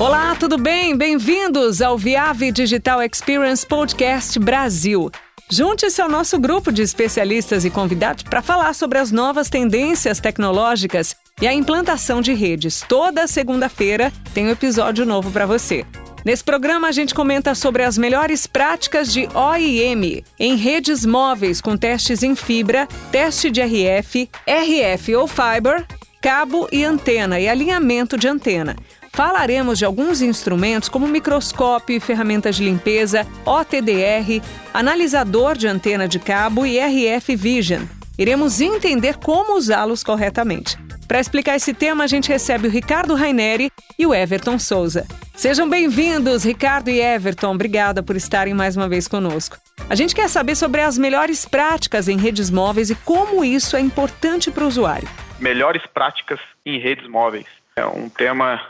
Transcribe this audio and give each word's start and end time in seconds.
Olá, 0.00 0.34
tudo 0.34 0.56
bem? 0.56 0.96
Bem-vindos 0.96 1.82
ao 1.82 1.98
Viave 1.98 2.50
Digital 2.50 3.02
Experience 3.02 3.66
Podcast 3.66 4.38
Brasil. 4.38 5.10
Junte-se 5.50 6.00
ao 6.00 6.08
nosso 6.08 6.38
grupo 6.38 6.72
de 6.72 6.80
especialistas 6.80 7.66
e 7.66 7.70
convidados 7.70 8.22
para 8.22 8.40
falar 8.40 8.72
sobre 8.72 8.96
as 8.96 9.12
novas 9.12 9.50
tendências 9.50 10.18
tecnológicas 10.18 11.14
e 11.38 11.46
a 11.46 11.52
implantação 11.52 12.22
de 12.22 12.32
redes. 12.32 12.82
Toda 12.88 13.26
segunda-feira 13.26 14.10
tem 14.32 14.46
um 14.46 14.50
episódio 14.50 15.04
novo 15.04 15.30
para 15.30 15.44
você. 15.44 15.84
Nesse 16.24 16.42
programa, 16.42 16.88
a 16.88 16.92
gente 16.92 17.14
comenta 17.14 17.54
sobre 17.54 17.82
as 17.82 17.98
melhores 17.98 18.46
práticas 18.46 19.12
de 19.12 19.28
OIM 19.34 20.24
em 20.38 20.56
redes 20.56 21.04
móveis 21.04 21.60
com 21.60 21.76
testes 21.76 22.22
em 22.22 22.34
fibra, 22.34 22.88
teste 23.12 23.50
de 23.50 23.60
RF, 23.60 24.30
RF 24.46 25.14
ou 25.14 25.28
fiber, 25.28 25.86
cabo 26.22 26.66
e 26.72 26.84
antena 26.84 27.38
e 27.38 27.46
alinhamento 27.46 28.16
de 28.16 28.28
antena. 28.28 28.76
Falaremos 29.12 29.78
de 29.78 29.84
alguns 29.84 30.22
instrumentos 30.22 30.88
como 30.88 31.06
microscópio 31.06 31.96
e 31.96 32.00
ferramentas 32.00 32.56
de 32.56 32.64
limpeza, 32.64 33.26
OTDR, 33.44 34.42
analisador 34.72 35.56
de 35.56 35.66
antena 35.66 36.06
de 36.06 36.18
cabo 36.18 36.64
e 36.64 36.78
RF 36.78 37.34
Vision. 37.36 37.82
Iremos 38.16 38.60
entender 38.60 39.16
como 39.16 39.56
usá-los 39.56 40.04
corretamente. 40.04 40.78
Para 41.08 41.20
explicar 41.20 41.56
esse 41.56 41.74
tema, 41.74 42.04
a 42.04 42.06
gente 42.06 42.28
recebe 42.28 42.68
o 42.68 42.70
Ricardo 42.70 43.14
Raineri 43.14 43.70
e 43.98 44.06
o 44.06 44.14
Everton 44.14 44.58
Souza. 44.58 45.06
Sejam 45.34 45.68
bem-vindos, 45.68 46.44
Ricardo 46.44 46.88
e 46.88 47.00
Everton. 47.00 47.54
Obrigada 47.54 48.02
por 48.02 48.14
estarem 48.14 48.54
mais 48.54 48.76
uma 48.76 48.88
vez 48.88 49.08
conosco. 49.08 49.56
A 49.88 49.94
gente 49.96 50.14
quer 50.14 50.28
saber 50.28 50.54
sobre 50.54 50.82
as 50.82 50.96
melhores 50.96 51.44
práticas 51.44 52.06
em 52.06 52.16
redes 52.16 52.48
móveis 52.48 52.90
e 52.90 52.94
como 52.94 53.44
isso 53.44 53.76
é 53.76 53.80
importante 53.80 54.52
para 54.52 54.64
o 54.64 54.68
usuário. 54.68 55.08
Melhores 55.40 55.82
práticas 55.92 56.38
em 56.64 56.78
redes 56.78 57.08
móveis. 57.08 57.59
É 57.76 57.84
um 57.86 58.08
tema 58.08 58.68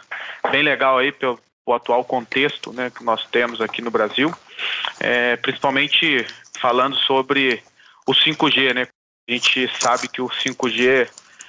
bem 0.50 0.62
legal 0.62 0.98
aí 0.98 1.12
pelo 1.12 1.40
atual 1.68 2.04
contexto 2.04 2.72
né, 2.72 2.90
que 2.90 3.04
nós 3.04 3.26
temos 3.26 3.60
aqui 3.60 3.80
no 3.80 3.90
Brasil, 3.90 4.32
é, 4.98 5.36
principalmente 5.36 6.26
falando 6.58 6.96
sobre 6.96 7.62
o 8.06 8.12
5G. 8.12 8.74
Né? 8.74 8.88
A 9.28 9.32
gente 9.32 9.68
sabe 9.78 10.08
que 10.08 10.20
o 10.20 10.28
5G 10.28 11.08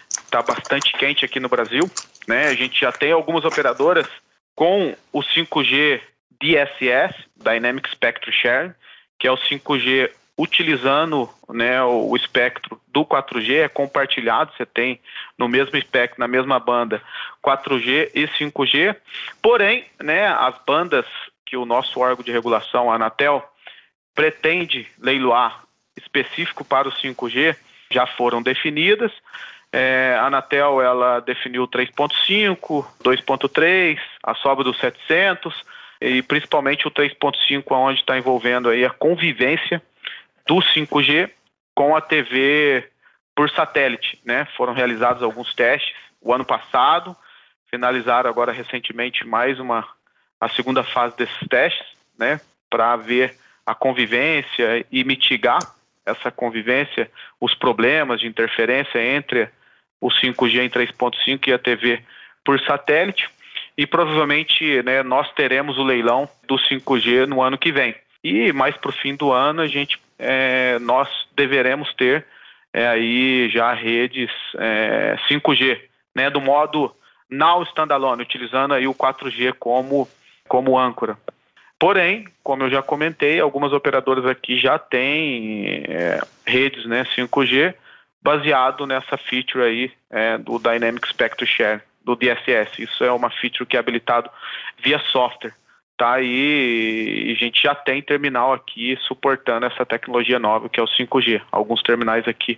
está 0.10 0.42
bastante 0.42 0.94
quente 0.94 1.26
aqui 1.26 1.40
no 1.40 1.50
Brasil. 1.50 1.90
Né? 2.28 2.48
A 2.48 2.54
gente 2.54 2.80
já 2.80 2.92
tem 2.92 3.12
algumas 3.12 3.44
operadoras 3.46 4.08
com 4.56 4.96
o 5.12 5.20
5G 5.22 6.02
DSS, 6.40 7.16
Dynamic 7.36 7.90
Spectrum 7.90 8.32
Sharing, 8.32 8.74
que 9.20 9.28
é 9.28 9.32
o 9.32 9.38
5G 9.38 10.12
utilizando 10.38 11.30
né, 11.50 11.84
o 11.84 12.16
espectro 12.16 12.82
do 12.88 13.06
4G, 13.06 13.64
é 13.64 13.70
compartilhado, 13.70 14.52
você 14.56 14.66
tem 14.66 15.00
no 15.38 15.48
mesmo 15.48 15.78
espectro, 15.78 16.20
na 16.20 16.28
mesma 16.28 16.60
banda, 16.60 17.02
4G 17.44 18.12
e 18.14 18.28
5G. 18.28 18.96
Porém, 19.42 19.86
né, 20.02 20.28
as 20.28 20.56
bandas 20.66 21.06
que 21.46 21.58
o 21.58 21.66
nosso 21.66 22.00
órgão 22.00 22.24
de 22.24 22.32
regulação, 22.32 22.92
a 22.92 22.96
Anatel, 22.96 23.44
pretende 24.16 24.88
leiloar 25.00 25.64
específico 25.98 26.64
para 26.64 26.88
o 26.88 26.92
5G, 26.92 27.56
já 27.90 28.08
foram 28.08 28.42
definidas. 28.42 29.12
É, 29.72 30.18
a 30.20 30.26
Anatel 30.26 30.82
ela 30.82 31.20
definiu 31.20 31.68
3.5, 31.68 32.86
2.3, 33.04 34.00
a 34.24 34.36
sobra 34.36 34.64
dos 34.64 34.78
700 34.80 35.54
e 36.02 36.22
principalmente 36.22 36.88
o 36.88 36.92
3.5, 36.92 37.64
onde 37.72 38.00
está 38.00 38.18
envolvendo 38.18 38.70
aí 38.70 38.84
a 38.86 38.90
convivência 38.90 39.82
do 40.46 40.56
5G 40.56 41.30
com 41.76 41.96
a 41.96 42.02
TV 42.02 42.90
por 43.36 43.50
satélite, 43.50 44.20
né? 44.26 44.46
Foram 44.58 44.74
realizados 44.74 45.24
alguns 45.24 45.54
testes 45.54 45.94
o 46.22 46.34
ano 46.34 46.46
passado, 46.46 47.16
finalizaram 47.72 48.30
agora 48.30 48.52
recentemente 48.52 49.26
mais 49.26 49.60
uma 49.60 49.88
a 50.40 50.50
segunda 50.50 50.84
fase 50.84 51.16
desses 51.16 51.48
testes, 51.48 51.88
né? 52.20 52.42
Para 52.70 52.96
ver 52.98 53.36
a 53.66 53.74
convivência 53.74 54.86
e 54.92 55.04
mitigar 55.04 55.60
essa 56.06 56.32
convivência, 56.32 57.10
os 57.40 57.56
problemas 57.56 58.20
de 58.20 58.28
interferência 58.28 59.00
entre 59.00 59.48
o 60.02 60.10
5G 60.10 60.66
em 60.66 60.70
3.5 60.70 61.48
e 61.48 61.54
a 61.54 61.60
TV 61.60 62.02
por 62.44 62.60
satélite. 62.62 63.30
E 63.78 63.86
provavelmente 63.86 64.82
né, 64.84 65.04
nós 65.04 65.32
teremos 65.34 65.78
o 65.78 65.84
leilão 65.84 66.28
do 66.48 66.56
5G 66.56 67.26
no 67.28 67.42
ano 67.42 67.58
que 67.58 67.72
vem. 67.72 67.96
E 68.24 68.52
mais 68.52 68.76
para 68.76 68.90
o 68.90 68.94
fim 68.94 69.16
do 69.16 69.32
ano 69.32 69.62
a 69.62 69.68
gente 69.68 70.00
é, 70.20 70.78
nós 70.80 71.08
deveremos 71.36 71.94
ter 71.94 72.26
é, 72.74 72.88
aí 72.88 73.50
já 73.50 73.74
redes 73.74 74.30
é, 74.58 75.18
5G, 75.30 75.80
né, 76.16 76.30
do 76.30 76.42
modo 76.42 76.94
now 77.32 77.64
standalone, 77.64 78.22
utilizando 78.22 78.74
aí 78.74 78.88
o 78.88 78.94
4G 78.94 79.54
como, 79.54 80.08
como 80.48 80.78
âncora. 80.78 81.18
Porém, 81.80 82.28
como 82.44 82.64
eu 82.64 82.70
já 82.70 82.82
comentei, 82.82 83.40
algumas 83.40 83.74
operadoras 83.74 84.26
aqui 84.26 84.60
já 84.60 84.78
têm 84.78 85.84
é, 85.88 86.22
redes 86.46 86.86
né, 86.86 87.04
5G 87.16 87.74
baseado 88.22 88.86
nessa 88.86 89.18
feature 89.18 89.64
aí 89.64 89.92
é, 90.12 90.38
do 90.38 90.60
Dynamic 90.60 91.08
Spectrum 91.08 91.48
Share, 91.48 91.82
do 92.04 92.16
DSS. 92.16 92.84
Isso 92.84 93.04
é 93.04 93.12
uma 93.12 93.32
feature 93.32 93.66
que 93.66 93.76
é 93.76 93.80
habilitado 93.80 94.30
via 94.78 95.00
software 95.12 95.56
tá? 96.02 96.20
E, 96.20 97.32
a 97.32 97.40
gente 97.40 97.62
já 97.62 97.76
tem 97.76 98.02
terminal 98.02 98.54
aqui 98.54 98.98
suportando 99.04 99.68
essa 99.68 99.86
tecnologia 99.86 100.40
nova, 100.40 100.68
que 100.68 100.80
é 100.80 100.84
o 100.84 100.88
5G, 100.88 101.40
alguns 101.52 101.84
terminais 101.84 102.28
aqui 102.28 102.58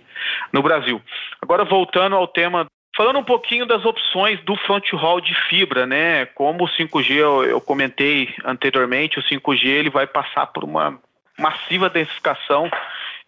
no 0.50 0.62
Brasil. 0.62 0.98
Agora, 1.42 1.62
voltando 1.62 2.16
ao 2.16 2.26
tema 2.26 2.64
Falando 2.96 3.18
um 3.18 3.24
pouquinho 3.24 3.66
das 3.66 3.84
opções 3.84 4.40
do 4.44 4.54
front 4.54 4.92
haul 4.92 5.20
de 5.20 5.34
fibra, 5.48 5.84
né? 5.84 6.26
Como 6.26 6.64
o 6.64 6.68
5G 6.68 7.16
eu, 7.16 7.44
eu, 7.44 7.60
comentei 7.60 8.32
anteriormente, 8.44 9.18
o 9.18 9.22
5G 9.22 9.66
ele 9.66 9.90
vai 9.90 10.06
passar 10.06 10.46
por 10.46 10.62
uma 10.62 11.00
massiva 11.36 11.90
densificação 11.90 12.70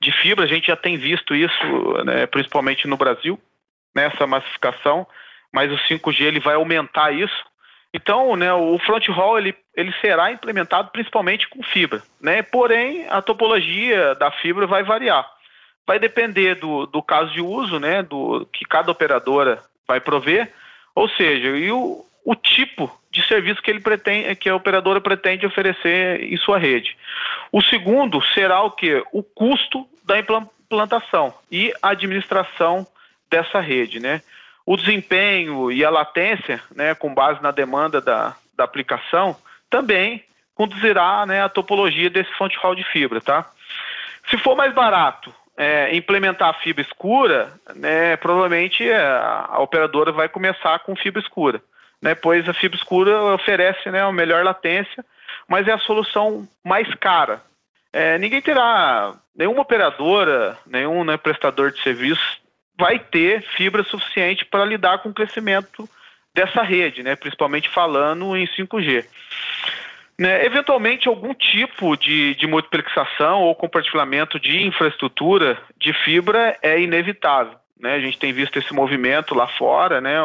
de 0.01 0.13
fibra. 0.13 0.45
A 0.45 0.49
gente 0.49 0.69
já 0.69 0.77
tem 0.77 0.97
visto 0.97 1.35
isso, 1.35 2.05
né, 2.05 2.27
principalmente 2.27 2.87
no 2.87 2.97
Brasil, 2.97 3.41
nessa 3.93 4.25
massificação. 4.25 5.05
Mas 5.53 5.73
o 5.73 5.77
5G 5.77 6.21
ele 6.21 6.39
vai 6.39 6.55
aumentar 6.55 7.13
isso. 7.13 7.45
Então, 7.93 8.37
né, 8.37 8.53
o 8.53 8.79
front 8.79 9.09
haul 9.09 9.39
ele, 9.39 9.57
ele 9.75 9.93
será 10.01 10.31
implementado 10.31 10.91
principalmente 10.93 11.49
com 11.49 11.61
fibra, 11.63 12.03
né? 12.21 12.43
Porém, 12.43 13.07
a 13.09 13.21
topologia 13.21 14.15
da 14.15 14.31
fibra 14.31 14.67
vai 14.67 14.85
variar. 14.85 15.29
Vai 15.87 15.99
depender 15.99 16.57
do, 16.57 16.87
do 16.87 17.03
caso 17.03 17.33
de 17.33 17.41
uso, 17.41 17.79
né, 17.79 18.03
do 18.03 18.47
que 18.53 18.65
cada 18.65 18.91
operadora 18.91 19.63
vai 19.87 20.01
prover, 20.01 20.53
ou 20.95 21.09
seja, 21.09 21.49
e 21.57 21.71
o, 21.71 22.05
o 22.25 22.35
tipo 22.35 22.91
de 23.11 23.27
serviço 23.27 23.63
que 23.63 23.71
ele 23.71 23.81
pretende, 23.81 24.35
que 24.35 24.49
a 24.49 24.57
operadora 24.57 25.01
pretende 25.01 25.47
oferecer 25.47 26.23
em 26.23 26.37
sua 26.37 26.59
rede. 26.59 26.97
O 27.53 27.63
segundo 27.63 28.21
será 28.35 28.63
o 28.63 28.71
que? 28.71 29.03
O 29.13 29.23
custo 29.23 29.87
da 30.05 30.19
implantação 30.19 31.33
e 31.51 31.73
administração 31.81 32.87
dessa 33.31 33.61
rede, 33.61 34.01
né? 34.01 34.23
O 34.67 34.77
desempenho 34.77 35.71
e 35.71 35.85
a 35.85 35.91
latência, 35.91 36.61
né, 36.75 36.95
com 36.95 37.15
base 37.15 37.41
na 37.41 37.53
demanda 37.53 38.01
da, 38.01 38.35
da 38.57 38.65
aplicação, 38.65 39.37
também 39.71 40.25
conduzirá 40.57 41.25
né, 41.25 41.43
a 41.43 41.49
topologia 41.49 42.11
desse 42.11 42.33
fonte 42.35 42.57
hall 42.59 42.75
de 42.75 42.83
fibra. 42.83 43.21
Tá? 43.21 43.49
Se 44.29 44.37
for 44.39 44.57
mais 44.57 44.75
barato 44.75 45.33
é, 45.57 45.95
implementar 45.97 46.51
a 46.51 46.55
fibra 46.55 46.83
escura, 46.83 47.53
né, 47.75 48.17
provavelmente 48.17 48.89
a, 48.91 49.47
a 49.51 49.61
operadora 49.61 50.13
vai 50.13 50.29
começar 50.29 50.79
com 50.81 50.97
fibra 50.97 51.21
escura, 51.21 51.63
né, 52.01 52.15
pois 52.15 52.49
a 52.49 52.55
fibra 52.55 52.77
escura 52.77 53.35
oferece 53.35 53.91
né, 53.91 54.03
a 54.03 54.13
melhor 54.13 54.45
latência, 54.45 55.05
mas 55.49 55.67
é 55.67 55.73
a 55.73 55.79
solução 55.79 56.47
mais 56.65 56.93
cara. 56.95 57.43
É, 57.93 58.19
ninguém 58.19 58.43
terá, 58.43 59.15
nenhuma 59.35 59.63
operadora, 59.63 60.59
nenhum 60.67 61.05
né, 61.05 61.17
prestador 61.17 61.71
de 61.73 61.83
serviço 61.83 62.39
vai 62.79 62.99
ter 62.99 63.43
fibra 63.57 63.83
suficiente 63.83 64.45
para 64.45 64.65
lidar 64.65 64.99
com 64.99 65.09
o 65.09 65.15
crescimento 65.15 65.89
dessa 66.35 66.63
rede, 66.63 67.03
né? 67.03 67.17
principalmente 67.17 67.69
falando 67.71 68.37
em 68.37 68.47
5G. 68.47 69.07
Né, 70.19 70.47
eventualmente, 70.47 71.09
algum 71.09 71.35
tipo 71.35 71.95
de, 71.97 72.35
de 72.37 72.47
multiplexação 72.47 73.43
ou 73.43 73.55
compartilhamento 73.55 74.41
de 74.41 74.67
infraestrutura 74.67 75.59
de 75.79 75.93
fibra 75.93 76.57
é 76.63 76.81
inevitável. 76.81 77.55
Né? 77.79 77.95
A 77.95 78.01
gente 78.01 78.19
tem 78.19 78.33
visto 78.33 78.59
esse 78.59 78.73
movimento 78.73 79.35
lá 79.35 79.47
fora, 79.47 80.01
né? 80.01 80.17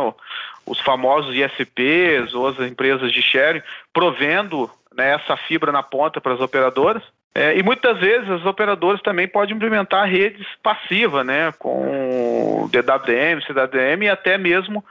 os 0.65 0.79
famosos 0.79 1.35
ISPs 1.35 2.33
ou 2.33 2.47
as 2.47 2.59
empresas 2.59 3.11
de 3.11 3.21
sharing 3.21 3.61
provendo 3.91 4.69
né, 4.95 5.15
essa 5.15 5.35
fibra 5.35 5.71
na 5.71 5.83
ponta 5.83 6.21
para 6.21 6.33
as 6.33 6.39
operadoras. 6.39 7.03
É, 7.33 7.57
e 7.57 7.63
muitas 7.63 7.97
vezes 7.97 8.29
as 8.29 8.45
operadoras 8.45 9.01
também 9.01 9.27
podem 9.27 9.55
implementar 9.55 10.07
redes 10.07 10.45
passivas, 10.61 11.25
né, 11.25 11.53
com 11.57 12.69
DWM, 12.69 13.41
CWM 13.45 14.03
e 14.03 14.09
até 14.09 14.37
mesmo 14.37 14.83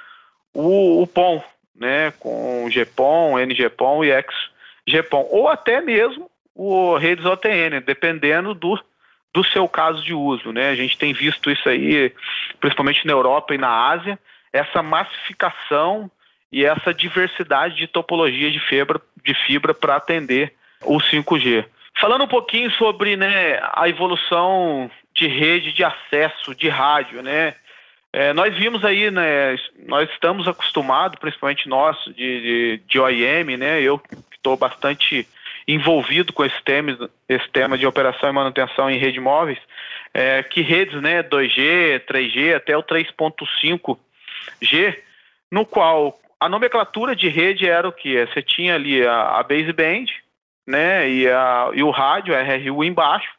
o, 0.54 1.02
o 1.02 1.06
POM, 1.06 1.42
né, 1.78 2.12
com 2.18 2.66
GPON, 2.70 3.38
NGPON 3.38 4.04
e 4.04 4.12
XGPON, 4.90 5.26
ou 5.30 5.48
até 5.48 5.80
mesmo 5.80 6.30
o 6.54 6.96
redes 6.96 7.24
OTN, 7.24 7.80
dependendo 7.84 8.54
do, 8.54 8.78
do 9.32 9.44
seu 9.44 9.68
caso 9.68 10.02
de 10.02 10.12
uso, 10.12 10.52
né? 10.52 10.70
A 10.70 10.74
gente 10.74 10.98
tem 10.98 11.12
visto 11.12 11.50
isso 11.50 11.68
aí, 11.68 12.12
principalmente 12.60 13.06
na 13.06 13.12
Europa 13.12 13.54
e 13.54 13.58
na 13.58 13.88
Ásia, 13.88 14.18
essa 14.52 14.82
massificação 14.82 16.10
e 16.52 16.64
essa 16.64 16.92
diversidade 16.92 17.76
de 17.76 17.86
topologia 17.86 18.50
de 18.50 18.58
fibra 18.58 19.00
de 19.24 19.34
fibra 19.46 19.74
para 19.74 19.96
atender 19.96 20.52
o 20.82 20.96
5G. 20.96 21.64
Falando 22.00 22.24
um 22.24 22.28
pouquinho 22.28 22.70
sobre 22.72 23.16
né, 23.16 23.60
a 23.74 23.88
evolução 23.88 24.90
de 25.14 25.26
rede 25.26 25.72
de 25.72 25.84
acesso 25.84 26.54
de 26.54 26.68
rádio, 26.68 27.22
né? 27.22 27.54
É, 28.12 28.32
nós 28.32 28.56
vimos 28.56 28.84
aí, 28.84 29.10
né? 29.10 29.56
Nós 29.86 30.08
estamos 30.10 30.48
acostumados, 30.48 31.18
principalmente 31.18 31.68
nós 31.68 31.96
de, 32.06 32.12
de, 32.14 32.80
de 32.86 32.98
OIM, 32.98 33.56
né? 33.56 33.80
Eu 33.80 34.00
estou 34.40 34.56
bastante 34.56 35.28
envolvido 35.68 36.32
com 36.32 36.44
esse 36.44 36.60
tema, 36.64 37.08
esse 37.28 37.48
tema 37.50 37.78
de 37.78 37.86
operação 37.86 38.30
e 38.30 38.32
manutenção 38.32 38.90
em 38.90 38.98
redes 38.98 39.22
móveis, 39.22 39.58
é, 40.12 40.42
que 40.42 40.62
redes, 40.62 41.00
né? 41.00 41.22
2G, 41.22 42.00
3G, 42.06 42.56
até 42.56 42.76
o 42.76 42.82
3.5G, 42.82 44.96
no 45.50 45.64
qual 45.64 46.18
a 46.40 46.48
nomenclatura 46.48 47.14
de 47.14 47.28
rede 47.28 47.68
era 47.68 47.86
o 47.86 47.92
que? 47.92 48.26
Você 48.26 48.42
tinha 48.42 48.74
ali 48.74 49.06
a, 49.06 49.38
a 49.38 49.42
baseband, 49.42 50.06
né? 50.66 51.08
E, 51.08 51.28
a, 51.28 51.70
e 51.74 51.82
o 51.82 51.90
rádio, 51.90 52.34
RRU 52.34 52.82
embaixo, 52.82 53.30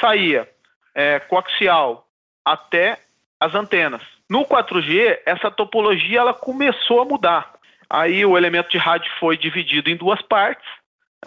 saía 0.00 0.48
é, 0.94 1.18
coaxial 1.18 2.06
até 2.44 2.98
as 3.40 3.54
antenas. 3.54 4.02
No 4.28 4.44
4G, 4.44 5.18
essa 5.26 5.50
topologia 5.50 6.20
ela 6.20 6.34
começou 6.34 7.00
a 7.00 7.04
mudar. 7.04 7.55
Aí 7.88 8.24
o 8.24 8.36
elemento 8.36 8.70
de 8.70 8.78
rádio 8.78 9.10
foi 9.18 9.36
dividido 9.36 9.90
em 9.90 9.96
duas 9.96 10.20
partes, 10.22 10.66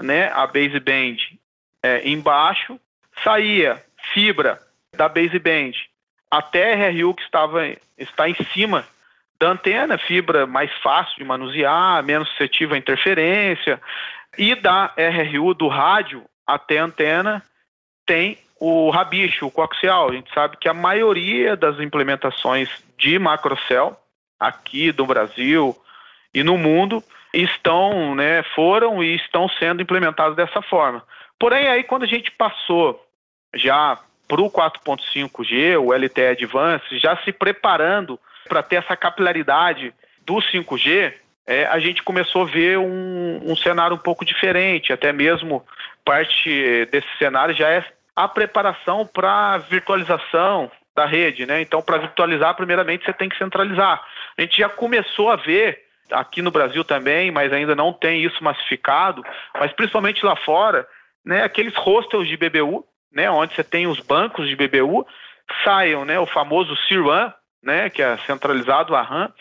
né? 0.01 0.31
A 0.31 0.45
baseband 0.45 1.17
é, 1.83 2.07
embaixo, 2.07 2.79
saía 3.23 3.83
fibra 4.13 4.59
da 4.95 5.07
baseband 5.07 5.73
até 6.29 6.73
RRU 6.73 7.13
que 7.13 7.23
estava 7.23 7.61
está 7.97 8.29
em 8.29 8.35
cima 8.53 8.85
da 9.39 9.49
antena, 9.49 9.97
fibra 9.97 10.45
mais 10.45 10.71
fácil 10.83 11.15
de 11.17 11.23
manusear, 11.23 12.03
menos 12.03 12.27
suscetível 12.29 12.75
à 12.75 12.77
interferência, 12.77 13.81
e 14.37 14.53
da 14.53 14.93
RRU 14.97 15.53
do 15.53 15.67
rádio 15.67 16.25
até 16.45 16.79
a 16.79 16.85
antena 16.85 17.43
tem 18.05 18.37
o 18.59 18.89
rabicho, 18.89 19.45
o 19.47 19.51
coaxial. 19.51 20.09
A 20.09 20.13
gente 20.13 20.33
sabe 20.33 20.57
que 20.57 20.67
a 20.67 20.73
maioria 20.73 21.55
das 21.55 21.79
implementações 21.79 22.69
de 22.97 23.17
macrocell 23.17 23.97
aqui 24.39 24.91
do 24.91 25.05
Brasil 25.05 25.75
e 26.33 26.43
no 26.43 26.57
mundo 26.57 27.03
estão, 27.33 28.15
né, 28.15 28.43
foram 28.55 29.03
e 29.03 29.15
estão 29.15 29.47
sendo 29.49 29.81
implementadas 29.81 30.35
dessa 30.35 30.61
forma. 30.61 31.03
Porém, 31.39 31.67
aí 31.67 31.83
quando 31.83 32.03
a 32.03 32.07
gente 32.07 32.31
passou 32.31 33.05
já 33.55 33.97
para 34.27 34.41
o 34.41 34.51
4.5G, 34.51 35.79
o 35.79 35.93
LTE 35.93 36.21
Advanced, 36.21 36.99
já 36.99 37.17
se 37.17 37.31
preparando 37.31 38.19
para 38.47 38.61
ter 38.61 38.77
essa 38.77 38.95
capilaridade 38.95 39.93
do 40.25 40.35
5G, 40.35 41.13
é, 41.47 41.65
a 41.65 41.79
gente 41.79 42.03
começou 42.03 42.43
a 42.43 42.45
ver 42.45 42.77
um, 42.77 43.41
um 43.43 43.55
cenário 43.55 43.95
um 43.95 43.99
pouco 43.99 44.23
diferente, 44.23 44.93
até 44.93 45.11
mesmo 45.11 45.65
parte 46.05 46.85
desse 46.91 47.07
cenário 47.17 47.55
já 47.55 47.69
é 47.69 47.83
a 48.15 48.27
preparação 48.27 49.07
para 49.07 49.57
virtualização 49.57 50.71
da 50.95 51.05
rede, 51.05 51.45
né? 51.45 51.61
Então, 51.61 51.81
para 51.81 51.97
virtualizar, 51.97 52.53
primeiramente 52.53 53.05
você 53.05 53.13
tem 53.13 53.29
que 53.29 53.37
centralizar. 53.37 54.03
A 54.37 54.41
gente 54.41 54.57
já 54.57 54.69
começou 54.69 55.31
a 55.31 55.37
ver 55.37 55.88
aqui 56.11 56.41
no 56.41 56.51
Brasil 56.51 56.83
também, 56.83 57.31
mas 57.31 57.51
ainda 57.51 57.75
não 57.75 57.93
tem 57.93 58.23
isso 58.23 58.43
massificado, 58.43 59.23
mas 59.57 59.71
principalmente 59.71 60.25
lá 60.25 60.35
fora, 60.35 60.87
né, 61.25 61.43
aqueles 61.43 61.75
hostels 61.75 62.27
de 62.27 62.37
BBU, 62.37 62.85
né, 63.11 63.29
onde 63.29 63.53
você 63.53 63.63
tem 63.63 63.87
os 63.87 63.99
bancos 63.99 64.47
de 64.47 64.55
BBU, 64.55 65.05
saiam, 65.63 66.05
né, 66.05 66.19
o 66.19 66.25
famoso 66.25 66.75
CIRWAN, 66.87 67.33
né, 67.63 67.89
que 67.89 68.01
é 68.01 68.17
centralizado 68.19 68.95
a 68.95 69.01
RAM, 69.01 69.33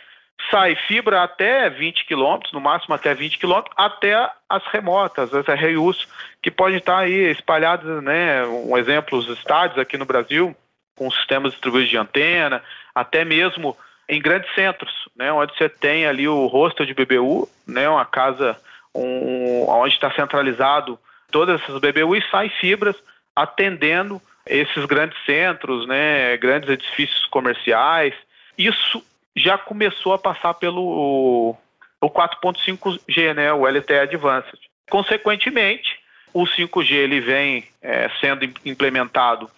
sai 0.51 0.75
fibra 0.75 1.23
até 1.23 1.69
20 1.69 2.07
km, 2.07 2.39
no 2.53 2.61
máximo 2.61 2.95
até 2.95 3.15
20 3.15 3.39
km, 3.39 3.63
até 3.77 4.31
as 4.49 4.65
remotas, 4.69 5.35
as 5.35 5.47
RUs, 5.47 6.07
que 6.43 6.51
podem 6.51 6.79
estar 6.79 6.99
aí 6.99 7.31
espalhadas, 7.31 8.03
né, 8.03 8.45
um 8.47 8.77
exemplo, 8.77 9.19
os 9.19 9.29
estádios 9.29 9.79
aqui 9.79 9.97
no 9.99 10.07
Brasil, 10.07 10.57
com 10.97 11.11
sistemas 11.11 11.53
distribuídos 11.53 11.91
de 11.91 11.97
antena, 11.97 12.63
até 12.95 13.25
mesmo 13.25 13.77
em 14.09 14.21
grandes 14.21 14.53
centros, 14.55 14.91
né, 15.15 15.31
onde 15.31 15.55
você 15.57 15.69
tem 15.69 16.07
ali 16.07 16.27
o 16.27 16.47
hostel 16.47 16.87
de 16.87 16.95
BBU, 16.95 17.49
né, 17.67 17.89
uma 17.89 18.07
casa 18.07 18.57
um, 18.95 19.69
onde 19.69 19.95
está 19.95 20.11
centralizado 20.13 20.99
todas 21.31 21.61
essas 21.61 21.79
BBU 21.79 22.17
e 22.17 22.25
sai 22.31 22.49
fibras 22.49 22.97
atendendo 23.37 24.21
esses 24.47 24.85
grandes 24.87 25.19
centros, 25.27 25.87
né, 25.87 26.37
grandes 26.39 26.71
edifícios 26.71 27.27
comerciais. 27.27 28.15
Isso 28.57 29.05
já 29.37 29.59
começou 29.59 30.15
a 30.15 30.19
passar 30.19 30.55
pelo 30.55 31.55
o 32.01 32.11
4.5G, 32.11 33.35
né, 33.35 33.53
o 33.53 33.67
LTE 33.67 33.99
Advanced. 33.99 34.59
Consequentemente, 34.89 36.01
o 36.33 36.45
5G 36.45 36.93
ele 36.93 37.21
vem 37.21 37.65
é, 37.83 38.09
sendo 38.21 38.45
implementado 38.65 39.51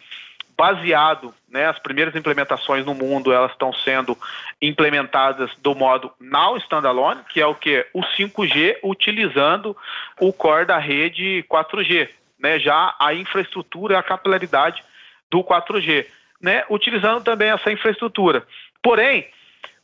baseado, 0.60 1.34
né, 1.48 1.68
as 1.68 1.78
primeiras 1.78 2.14
implementações 2.14 2.84
no 2.84 2.92
mundo 2.92 3.32
elas 3.32 3.50
estão 3.50 3.72
sendo 3.72 4.14
implementadas 4.60 5.50
do 5.62 5.74
modo 5.74 6.12
now 6.20 6.54
standalone, 6.58 7.22
que 7.30 7.40
é 7.40 7.46
o 7.46 7.54
que 7.54 7.86
o 7.94 8.02
5G 8.02 8.76
utilizando 8.84 9.74
o 10.20 10.34
core 10.34 10.66
da 10.66 10.76
rede 10.76 11.42
4G, 11.48 12.10
né, 12.38 12.58
já 12.58 12.94
a 13.00 13.14
infraestrutura, 13.14 13.98
a 13.98 14.02
capilaridade 14.02 14.84
do 15.30 15.42
4G, 15.42 16.04
né, 16.42 16.62
utilizando 16.68 17.24
também 17.24 17.48
essa 17.48 17.72
infraestrutura. 17.72 18.46
Porém, 18.82 19.30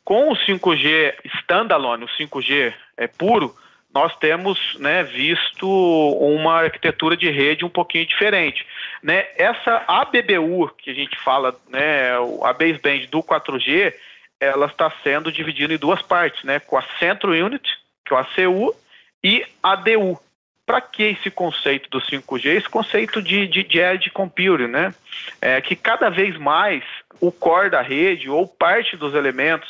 com 0.05 0.31
o 0.31 0.37
5G 0.37 1.15
standalone, 1.41 2.05
o 2.05 2.09
5G 2.09 2.75
é 2.99 3.07
puro, 3.07 3.57
nós 3.97 4.15
temos 4.17 4.77
né, 4.79 5.03
visto 5.05 5.67
uma 5.67 6.61
arquitetura 6.61 7.17
de 7.17 7.31
rede 7.31 7.65
um 7.65 7.71
pouquinho 7.71 8.05
diferente. 8.05 8.67
Né? 9.03 9.27
Essa 9.39 9.85
ABBU 9.89 10.69
que 10.77 10.91
a 10.91 10.95
gente 10.95 11.19
fala, 11.21 11.59
né, 11.67 12.11
a 12.43 12.53
baseband 12.53 13.07
do 13.07 13.23
4G, 13.23 13.95
ela 14.39 14.67
está 14.67 14.93
sendo 15.03 15.33
dividida 15.33 15.73
em 15.73 15.79
duas 15.79 16.03
partes, 16.03 16.45
né, 16.45 16.61
com 16.61 16.77
a 16.77 16.85
Centro 16.99 17.33
Unit, 17.33 17.67
que 18.05 18.13
é 18.13 18.17
o 18.17 18.21
ACU, 18.21 18.77
e 19.25 19.47
a 19.63 19.73
ADU. 19.73 20.21
Para 20.67 20.83
que 20.83 21.03
esse 21.05 21.31
conceito 21.31 21.89
do 21.89 21.99
5G? 21.99 22.51
Esse 22.51 22.69
conceito 22.69 23.23
de, 23.23 23.47
de, 23.47 23.63
de 23.63 23.79
edge 23.79 24.11
computing, 24.11 24.67
né? 24.67 24.93
É 25.41 25.59
que 25.61 25.75
cada 25.75 26.11
vez 26.11 26.37
mais 26.37 26.83
o 27.19 27.33
core 27.33 27.71
da 27.71 27.81
rede 27.81 28.29
ou 28.29 28.47
parte 28.47 28.95
dos 28.97 29.15
elementos 29.15 29.69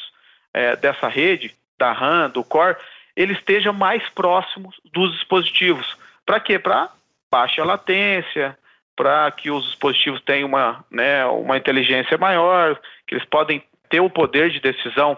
é, 0.55 0.75
dessa 0.75 1.07
rede, 1.07 1.55
da 1.79 1.93
RAM, 1.93 2.31
do 2.31 2.43
Core, 2.43 2.77
ele 3.17 3.33
esteja 3.33 3.73
mais 3.73 4.07
próximo 4.11 4.73
dos 4.93 5.13
dispositivos. 5.13 5.97
Para 6.25 6.39
quê? 6.39 6.59
Para 6.59 6.91
baixa 7.31 7.65
latência, 7.65 8.57
para 8.95 9.31
que 9.31 9.51
os 9.51 9.65
dispositivos 9.65 10.21
tenham 10.23 10.49
uma, 10.49 10.85
né, 10.91 11.25
uma 11.27 11.57
inteligência 11.57 12.17
maior, 12.19 12.81
que 13.07 13.15
eles 13.15 13.27
podem 13.27 13.63
ter 13.89 14.01
o 14.01 14.11
poder 14.11 14.51
de 14.51 14.61
decisão 14.61 15.17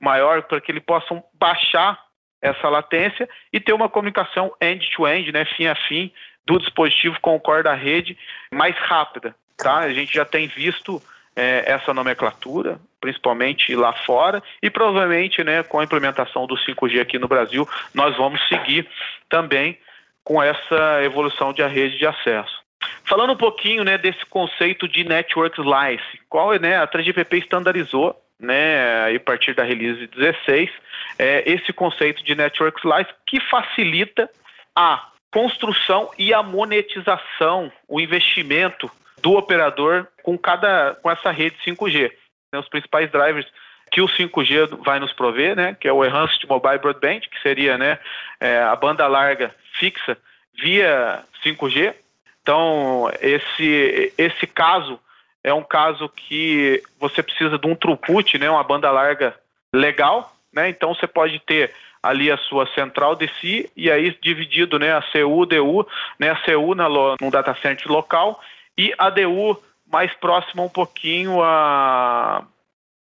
maior, 0.00 0.42
para 0.42 0.60
que 0.60 0.72
eles 0.72 0.82
possam 0.82 1.22
baixar 1.34 1.98
essa 2.40 2.68
latência 2.68 3.28
e 3.52 3.58
ter 3.58 3.72
uma 3.72 3.88
comunicação 3.88 4.54
end-to-end, 4.60 5.30
-end, 5.30 5.32
né, 5.32 5.44
fim 5.44 5.66
a 5.66 5.74
fim, 5.74 6.12
do 6.46 6.58
dispositivo 6.58 7.18
com 7.20 7.34
o 7.34 7.40
core 7.40 7.62
da 7.62 7.74
rede 7.74 8.18
mais 8.52 8.76
rápida. 8.76 9.34
Tá? 9.56 9.78
A 9.78 9.92
gente 9.92 10.12
já 10.12 10.24
tem 10.24 10.46
visto 10.46 11.02
é, 11.36 11.64
essa 11.66 11.92
nomenclatura, 11.92 12.78
principalmente 13.00 13.74
lá 13.74 13.92
fora, 13.92 14.42
e 14.62 14.70
provavelmente 14.70 15.42
né, 15.42 15.62
com 15.62 15.80
a 15.80 15.84
implementação 15.84 16.46
do 16.46 16.56
5G 16.56 17.00
aqui 17.00 17.18
no 17.18 17.28
Brasil, 17.28 17.68
nós 17.92 18.16
vamos 18.16 18.40
seguir 18.48 18.88
também 19.28 19.78
com 20.22 20.42
essa 20.42 21.02
evolução 21.02 21.52
de 21.52 21.62
a 21.62 21.68
rede 21.68 21.98
de 21.98 22.06
acesso. 22.06 22.62
Falando 23.04 23.32
um 23.32 23.36
pouquinho 23.36 23.84
né, 23.84 23.98
desse 23.98 24.24
conceito 24.26 24.88
de 24.88 25.04
Network 25.04 25.60
Slice, 25.60 26.20
qual 26.28 26.54
é, 26.54 26.58
né, 26.58 26.78
a 26.78 26.86
3GPP 26.86 27.42
estandarizou 27.42 28.18
né, 28.40 29.14
a 29.14 29.20
partir 29.20 29.54
da 29.54 29.62
release 29.62 30.06
16, 30.06 30.70
é, 31.18 31.42
esse 31.50 31.72
conceito 31.72 32.24
de 32.24 32.34
Network 32.34 32.80
Slice 32.80 33.10
que 33.26 33.40
facilita 33.40 34.28
a 34.74 35.08
construção 35.30 36.10
e 36.18 36.32
a 36.32 36.42
monetização, 36.42 37.72
o 37.88 38.00
investimento 38.00 38.90
do 39.22 39.32
operador 39.32 40.06
com 40.22 40.36
cada 40.36 40.96
com 41.02 41.10
essa 41.10 41.30
rede 41.30 41.56
5G. 41.66 42.12
Né, 42.52 42.58
os 42.58 42.68
principais 42.68 43.10
drivers 43.10 43.46
que 43.90 44.00
o 44.00 44.08
5G 44.08 44.82
vai 44.84 44.98
nos 44.98 45.12
prover, 45.12 45.54
né, 45.54 45.76
que 45.78 45.86
é 45.86 45.92
o 45.92 46.04
Enhanced 46.04 46.44
Mobile 46.48 46.78
Broadband, 46.78 47.20
que 47.20 47.40
seria 47.42 47.78
né, 47.78 47.98
é, 48.40 48.60
a 48.60 48.74
banda 48.74 49.06
larga 49.06 49.54
fixa 49.78 50.18
via 50.60 51.22
5G. 51.44 51.94
Então, 52.42 53.10
esse, 53.20 54.12
esse 54.18 54.46
caso 54.46 54.98
é 55.42 55.54
um 55.54 55.62
caso 55.62 56.08
que 56.08 56.82
você 56.98 57.22
precisa 57.22 57.58
de 57.58 57.66
um 57.68 57.76
throughput, 57.76 58.36
né, 58.38 58.50
uma 58.50 58.64
banda 58.64 58.90
larga 58.90 59.34
legal, 59.72 60.34
né, 60.52 60.68
então 60.68 60.94
você 60.94 61.06
pode 61.06 61.38
ter 61.40 61.72
ali 62.02 62.30
a 62.30 62.36
sua 62.36 62.66
central 62.74 63.16
DC 63.16 63.70
e 63.76 63.90
aí 63.90 64.16
dividido, 64.20 64.78
né, 64.78 64.92
a 64.92 65.02
CU, 65.02 65.46
DU, 65.46 65.86
né, 66.18 66.30
a 66.30 66.36
CU 66.36 66.74
na, 66.74 66.88
num 67.20 67.30
data 67.30 67.56
center 67.62 67.90
local 67.90 68.40
e 68.76 68.92
a 68.98 69.10
DU 69.10 69.60
mais 69.86 70.12
próxima 70.14 70.62
um 70.62 70.68
pouquinho 70.68 71.42
à, 71.42 72.44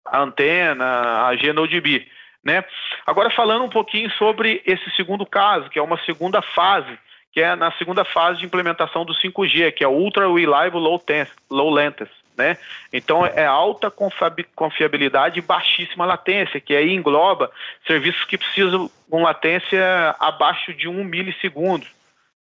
à 0.05 0.19
antena, 0.21 1.27
a 1.27 1.35
GNODB. 1.35 2.07
Né? 2.43 2.63
Agora 3.05 3.29
falando 3.29 3.65
um 3.65 3.69
pouquinho 3.69 4.09
sobre 4.11 4.61
esse 4.65 4.89
segundo 4.95 5.25
caso, 5.25 5.69
que 5.69 5.77
é 5.77 5.81
uma 5.81 5.99
segunda 6.05 6.41
fase, 6.41 6.97
que 7.31 7.39
é 7.39 7.55
na 7.55 7.71
segunda 7.73 8.03
fase 8.03 8.39
de 8.39 8.45
implementação 8.45 9.05
do 9.05 9.13
5G, 9.13 9.71
que 9.73 9.83
é 9.83 9.87
Ultra 9.87 10.27
Reliable 10.27 10.79
Low, 10.79 11.01
low 11.49 11.69
Latency. 11.69 12.11
Né? 12.37 12.57
Então 12.91 13.25
é 13.25 13.45
alta 13.45 13.91
confiabilidade 14.55 15.37
e 15.37 15.43
baixíssima 15.43 16.05
latência, 16.05 16.59
que 16.59 16.75
aí 16.75 16.91
engloba 16.91 17.51
serviços 17.85 18.23
que 18.25 18.37
precisam 18.37 18.89
com 19.09 19.21
latência 19.21 20.15
abaixo 20.19 20.73
de 20.73 20.87
um 20.87 21.03
milissegundo, 21.03 21.85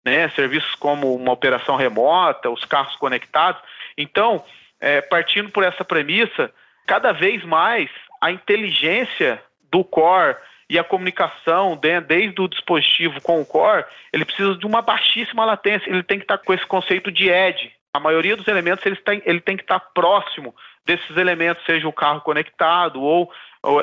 né? 0.05 0.29
Serviços 0.29 0.75
como 0.75 1.15
uma 1.15 1.31
operação 1.31 1.75
remota, 1.75 2.49
os 2.49 2.65
carros 2.65 2.95
conectados. 2.95 3.61
Então, 3.97 4.43
é, 4.79 5.01
partindo 5.01 5.49
por 5.49 5.63
essa 5.63 5.85
premissa, 5.85 6.51
cada 6.87 7.11
vez 7.11 7.43
mais 7.43 7.89
a 8.21 8.31
inteligência 8.31 9.41
do 9.71 9.83
core 9.83 10.35
e 10.69 10.79
a 10.79 10.83
comunicação 10.83 11.77
desde 12.07 12.41
o 12.41 12.47
dispositivo 12.47 13.21
com 13.21 13.41
o 13.41 13.45
core, 13.45 13.85
ele 14.13 14.23
precisa 14.23 14.55
de 14.55 14.65
uma 14.65 14.81
baixíssima 14.81 15.43
latência, 15.43 15.89
ele 15.89 16.03
tem 16.03 16.17
que 16.17 16.23
estar 16.23 16.37
com 16.37 16.53
esse 16.53 16.65
conceito 16.65 17.11
de 17.11 17.29
edge. 17.29 17.71
A 17.93 17.99
maioria 17.99 18.37
dos 18.37 18.47
elementos 18.47 18.85
ele 18.85 18.95
tem, 18.95 19.21
ele 19.25 19.41
tem 19.41 19.57
que 19.57 19.63
estar 19.63 19.79
próximo 19.79 20.55
desses 20.85 21.15
elementos, 21.17 21.65
seja 21.65 21.87
o 21.87 21.93
carro 21.93 22.21
conectado 22.21 23.01
ou 23.01 23.29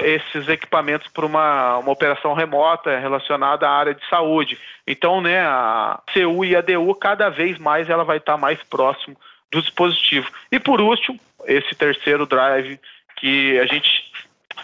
esses 0.02 0.48
equipamentos 0.48 1.08
para 1.08 1.24
uma, 1.24 1.78
uma 1.78 1.92
operação 1.92 2.34
remota 2.34 2.98
relacionada 2.98 3.68
à 3.68 3.72
área 3.72 3.94
de 3.94 4.04
saúde. 4.08 4.58
Então, 4.86 5.20
né, 5.20 5.40
a 5.40 6.00
CU 6.12 6.44
e 6.44 6.56
a 6.56 6.60
DU, 6.60 6.94
cada 6.94 7.28
vez 7.28 7.58
mais 7.58 7.88
ela 7.88 8.04
vai 8.04 8.16
estar 8.16 8.36
mais 8.36 8.60
próximo 8.64 9.16
do 9.50 9.62
dispositivo. 9.62 10.28
E 10.50 10.58
por 10.58 10.80
último, 10.80 11.18
esse 11.46 11.74
terceiro 11.74 12.26
drive 12.26 12.78
que 13.16 13.58
a 13.58 13.66
gente 13.66 14.10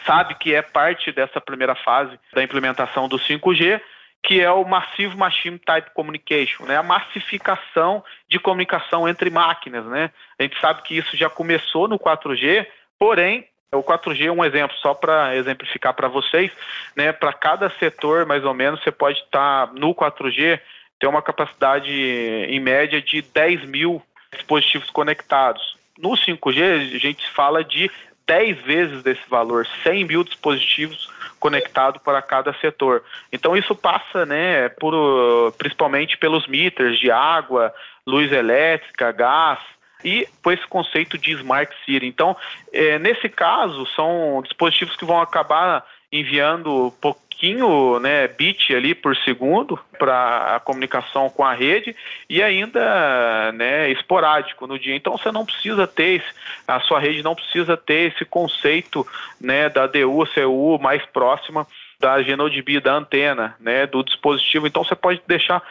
sabe 0.04 0.34
que 0.34 0.54
é 0.54 0.62
parte 0.62 1.12
dessa 1.12 1.40
primeira 1.40 1.74
fase 1.74 2.18
da 2.32 2.42
implementação 2.42 3.08
do 3.08 3.18
5G, 3.18 3.80
que 4.22 4.40
é 4.40 4.50
o 4.50 4.64
Massive 4.64 5.16
Machine 5.16 5.58
Type 5.58 5.90
Communication, 5.94 6.64
né? 6.64 6.76
a 6.76 6.82
massificação 6.82 8.02
de 8.28 8.38
comunicação 8.38 9.08
entre 9.08 9.30
máquinas. 9.30 9.84
Né? 9.86 10.10
A 10.38 10.42
gente 10.42 10.58
sabe 10.60 10.82
que 10.82 10.96
isso 10.96 11.16
já 11.16 11.28
começou 11.28 11.86
no 11.86 11.98
4G, 11.98 12.66
porém, 12.98 13.46
o 13.74 13.82
4G 13.82 14.26
é 14.26 14.32
um 14.32 14.44
exemplo, 14.44 14.76
só 14.78 14.94
para 14.94 15.36
exemplificar 15.36 15.94
para 15.94 16.08
vocês, 16.08 16.50
né? 16.96 17.12
para 17.12 17.32
cada 17.32 17.70
setor, 17.78 18.26
mais 18.26 18.44
ou 18.44 18.54
menos, 18.54 18.82
você 18.82 18.90
pode 18.90 19.18
estar 19.18 19.66
tá, 19.66 19.72
no 19.74 19.94
4G, 19.94 20.60
ter 20.98 21.06
uma 21.06 21.22
capacidade 21.22 21.90
em 21.92 22.60
média 22.60 23.00
de 23.00 23.22
10 23.22 23.64
mil 23.64 24.02
dispositivos 24.32 24.90
conectados. 24.90 25.76
No 25.98 26.10
5G, 26.10 26.94
a 26.94 26.98
gente 26.98 27.28
fala 27.30 27.62
de 27.62 27.90
10 28.26 28.60
vezes 28.62 29.02
desse 29.02 29.28
valor, 29.28 29.66
100 29.82 30.04
mil 30.04 30.24
dispositivos 30.24 31.08
conectados 31.38 32.00
para 32.02 32.22
cada 32.22 32.54
setor. 32.54 33.02
Então 33.30 33.56
isso 33.56 33.74
passa, 33.74 34.24
né, 34.24 34.70
por, 34.70 35.52
principalmente 35.58 36.16
pelos 36.16 36.46
meters 36.46 36.98
de 36.98 37.10
água, 37.10 37.72
luz 38.06 38.32
elétrica, 38.32 39.12
gás 39.12 39.58
e 40.04 40.28
por 40.42 40.52
esse 40.52 40.66
conceito 40.66 41.16
de 41.16 41.32
smart 41.32 41.74
city. 41.84 42.06
Então, 42.06 42.36
é, 42.72 42.98
nesse 42.98 43.28
caso, 43.28 43.86
são 43.96 44.42
dispositivos 44.44 44.94
que 44.96 45.04
vão 45.04 45.20
acabar 45.20 45.84
enviando 46.12 46.94
pouquinho, 47.00 47.98
né, 47.98 48.28
bit 48.28 48.72
ali 48.74 48.94
por 48.94 49.16
segundo 49.16 49.78
para 49.98 50.54
a 50.54 50.60
comunicação 50.60 51.28
com 51.28 51.44
a 51.44 51.52
rede 51.52 51.96
e 52.30 52.40
ainda, 52.40 53.50
né, 53.52 53.90
esporádico 53.90 54.66
no 54.66 54.78
dia. 54.78 54.94
Então 54.94 55.18
você 55.18 55.32
não 55.32 55.44
precisa 55.44 55.86
ter 55.86 56.20
esse, 56.20 56.34
a 56.68 56.78
sua 56.80 57.00
rede 57.00 57.22
não 57.22 57.34
precisa 57.34 57.76
ter 57.76 58.12
esse 58.12 58.24
conceito, 58.24 59.04
né, 59.40 59.68
da 59.68 59.88
DU, 59.88 60.24
CU 60.32 60.78
mais 60.80 61.04
próxima 61.06 61.66
da 61.98 62.20
GNODB 62.22 62.80
da 62.80 62.94
antena, 62.94 63.56
né, 63.58 63.86
do 63.86 64.04
dispositivo. 64.04 64.66
Então 64.68 64.84
você 64.84 64.94
pode 64.94 65.20
deixar 65.26 65.62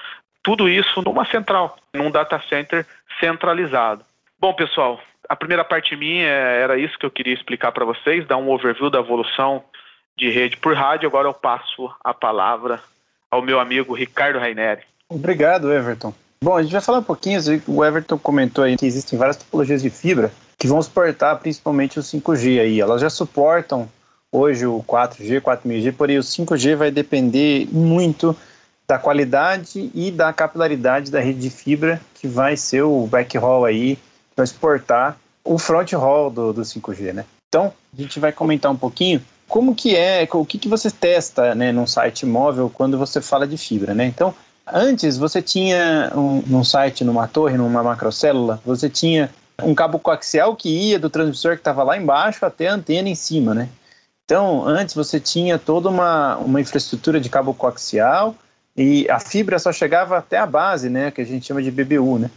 tudo 0.43 0.67
isso 0.67 1.01
numa 1.01 1.25
central, 1.25 1.77
num 1.93 2.11
data 2.11 2.41
center 2.49 2.85
centralizado. 3.19 4.03
Bom, 4.43 4.53
pessoal, 4.53 4.99
a 5.29 5.37
primeira 5.37 5.63
parte 5.63 5.95
minha 5.95 6.27
era 6.27 6.77
isso 6.77 6.99
que 6.99 7.05
eu 7.05 7.09
queria 7.09 7.33
explicar 7.33 7.71
para 7.71 7.85
vocês, 7.85 8.27
dar 8.27 8.35
um 8.35 8.51
overview 8.51 8.89
da 8.89 8.99
evolução 8.99 9.63
de 10.17 10.29
rede 10.29 10.57
por 10.57 10.75
rádio. 10.75 11.07
Agora 11.07 11.29
eu 11.29 11.33
passo 11.33 11.89
a 12.03 12.13
palavra 12.13 12.81
ao 13.31 13.41
meu 13.41 13.57
amigo 13.57 13.93
Ricardo 13.93 14.39
Raineri. 14.39 14.81
Obrigado, 15.07 15.71
Everton. 15.71 16.13
Bom, 16.43 16.57
a 16.57 16.61
gente 16.61 16.73
vai 16.73 16.81
falar 16.81 16.97
um 16.97 17.03
pouquinho, 17.03 17.39
o 17.65 17.85
Everton 17.85 18.17
comentou 18.17 18.65
aí 18.65 18.75
que 18.75 18.85
existem 18.85 19.17
várias 19.17 19.37
topologias 19.37 19.81
de 19.81 19.89
fibra 19.89 20.29
que 20.59 20.67
vão 20.67 20.81
suportar 20.81 21.37
principalmente 21.37 21.97
o 21.97 22.03
5G 22.03 22.59
aí. 22.59 22.81
Elas 22.81 22.99
já 22.99 23.09
suportam 23.09 23.87
hoje 24.29 24.65
o 24.65 24.83
4G, 24.85 25.39
4000G, 25.39 25.95
porém 25.95 26.17
o 26.17 26.21
5G 26.21 26.75
vai 26.75 26.91
depender 26.91 27.69
muito 27.71 28.35
da 28.85 28.99
qualidade 28.99 29.89
e 29.95 30.11
da 30.11 30.33
capilaridade 30.33 31.09
da 31.09 31.21
rede 31.21 31.39
de 31.39 31.49
fibra 31.49 32.01
que 32.13 32.27
vai 32.27 32.57
ser 32.57 32.81
o 32.81 33.07
backhaul 33.07 33.63
aí, 33.63 33.97
que 34.33 34.37
vai 34.37 34.47
suportar 34.47 35.17
o 35.43 35.57
front 35.57 35.93
haul 35.93 36.29
do, 36.29 36.53
do 36.53 36.61
5G, 36.61 37.13
né? 37.13 37.25
Então, 37.47 37.71
a 37.93 38.01
gente 38.01 38.19
vai 38.19 38.31
comentar 38.31 38.71
um 38.71 38.75
pouquinho 38.75 39.21
como 39.47 39.75
que 39.75 39.95
é, 39.95 40.27
o 40.31 40.45
que, 40.45 40.57
que 40.57 40.67
você 40.67 40.89
testa 40.89 41.53
né, 41.53 41.71
num 41.71 41.85
site 41.85 42.25
móvel 42.25 42.71
quando 42.73 42.97
você 42.97 43.21
fala 43.21 43.45
de 43.45 43.57
fibra, 43.57 43.93
né? 43.93 44.05
Então, 44.05 44.33
antes 44.65 45.17
você 45.17 45.41
tinha 45.41 46.11
um, 46.15 46.41
num 46.47 46.63
site, 46.63 47.03
numa 47.03 47.27
torre, 47.27 47.57
numa 47.57 47.83
macrocélula, 47.83 48.59
você 48.65 48.89
tinha 48.89 49.29
um 49.61 49.75
cabo 49.75 49.99
coaxial 49.99 50.55
que 50.55 50.69
ia 50.69 50.97
do 50.97 51.09
transmissor 51.09 51.51
que 51.51 51.61
estava 51.61 51.83
lá 51.83 51.95
embaixo 51.95 52.45
até 52.45 52.67
a 52.67 52.73
antena 52.73 53.07
em 53.07 53.15
cima, 53.15 53.53
né? 53.53 53.69
Então, 54.25 54.65
antes 54.65 54.95
você 54.95 55.19
tinha 55.19 55.59
toda 55.59 55.89
uma, 55.89 56.37
uma 56.37 56.59
infraestrutura 56.59 57.19
de 57.19 57.29
cabo 57.29 57.53
coaxial 57.53 58.35
e 58.75 59.07
a 59.09 59.19
fibra 59.19 59.59
só 59.59 59.71
chegava 59.71 60.17
até 60.17 60.37
a 60.37 60.47
base, 60.47 60.89
né, 60.89 61.11
que 61.11 61.21
a 61.21 61.25
gente 61.25 61.45
chama 61.45 61.61
de 61.61 61.69
BBU, 61.69 62.17
né? 62.17 62.31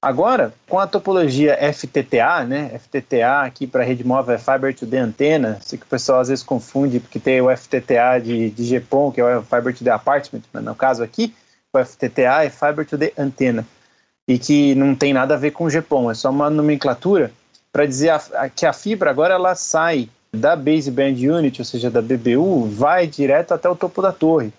Agora, 0.00 0.54
com 0.68 0.78
a 0.78 0.86
topologia 0.86 1.58
FTTA, 1.72 2.44
né? 2.44 2.78
FTTA 2.78 3.40
aqui 3.42 3.66
para 3.66 3.82
rede 3.82 4.06
móvel 4.06 4.36
é 4.36 4.38
Fiber 4.38 4.72
to 4.72 4.86
the 4.86 4.98
Antenna, 4.98 5.58
sei 5.60 5.76
que 5.76 5.84
o 5.84 5.88
pessoal 5.88 6.20
às 6.20 6.28
vezes 6.28 6.44
confunde 6.44 7.00
porque 7.00 7.18
tem 7.18 7.40
o 7.40 7.54
FTTA 7.56 8.20
de, 8.22 8.50
de 8.50 8.78
GPON, 8.78 9.10
que 9.10 9.20
é 9.20 9.36
o 9.36 9.42
Fiber 9.42 9.74
to 9.74 9.82
the 9.82 9.90
Apartment, 9.90 10.42
mas 10.52 10.62
no 10.62 10.74
caso 10.76 11.02
aqui, 11.02 11.34
o 11.72 11.84
FTTA 11.84 12.44
é 12.44 12.50
Fiber 12.50 12.86
to 12.86 12.96
the 12.96 13.12
Antenna, 13.18 13.66
e 14.28 14.38
que 14.38 14.72
não 14.76 14.94
tem 14.94 15.12
nada 15.12 15.34
a 15.34 15.36
ver 15.36 15.50
com 15.50 15.68
GPON, 15.68 16.12
é 16.12 16.14
só 16.14 16.30
uma 16.30 16.48
nomenclatura 16.48 17.32
para 17.72 17.84
dizer 17.84 18.10
a, 18.10 18.22
a, 18.34 18.48
que 18.48 18.64
a 18.64 18.72
fibra 18.72 19.10
agora 19.10 19.34
ela 19.34 19.56
sai 19.56 20.08
da 20.32 20.54
baseband 20.54 21.16
unit, 21.16 21.60
ou 21.60 21.64
seja, 21.64 21.90
da 21.90 22.00
BBU, 22.00 22.66
vai 22.66 23.08
direto 23.08 23.52
até 23.52 23.68
o 23.68 23.74
topo 23.74 24.00
da 24.00 24.12
torre, 24.12 24.52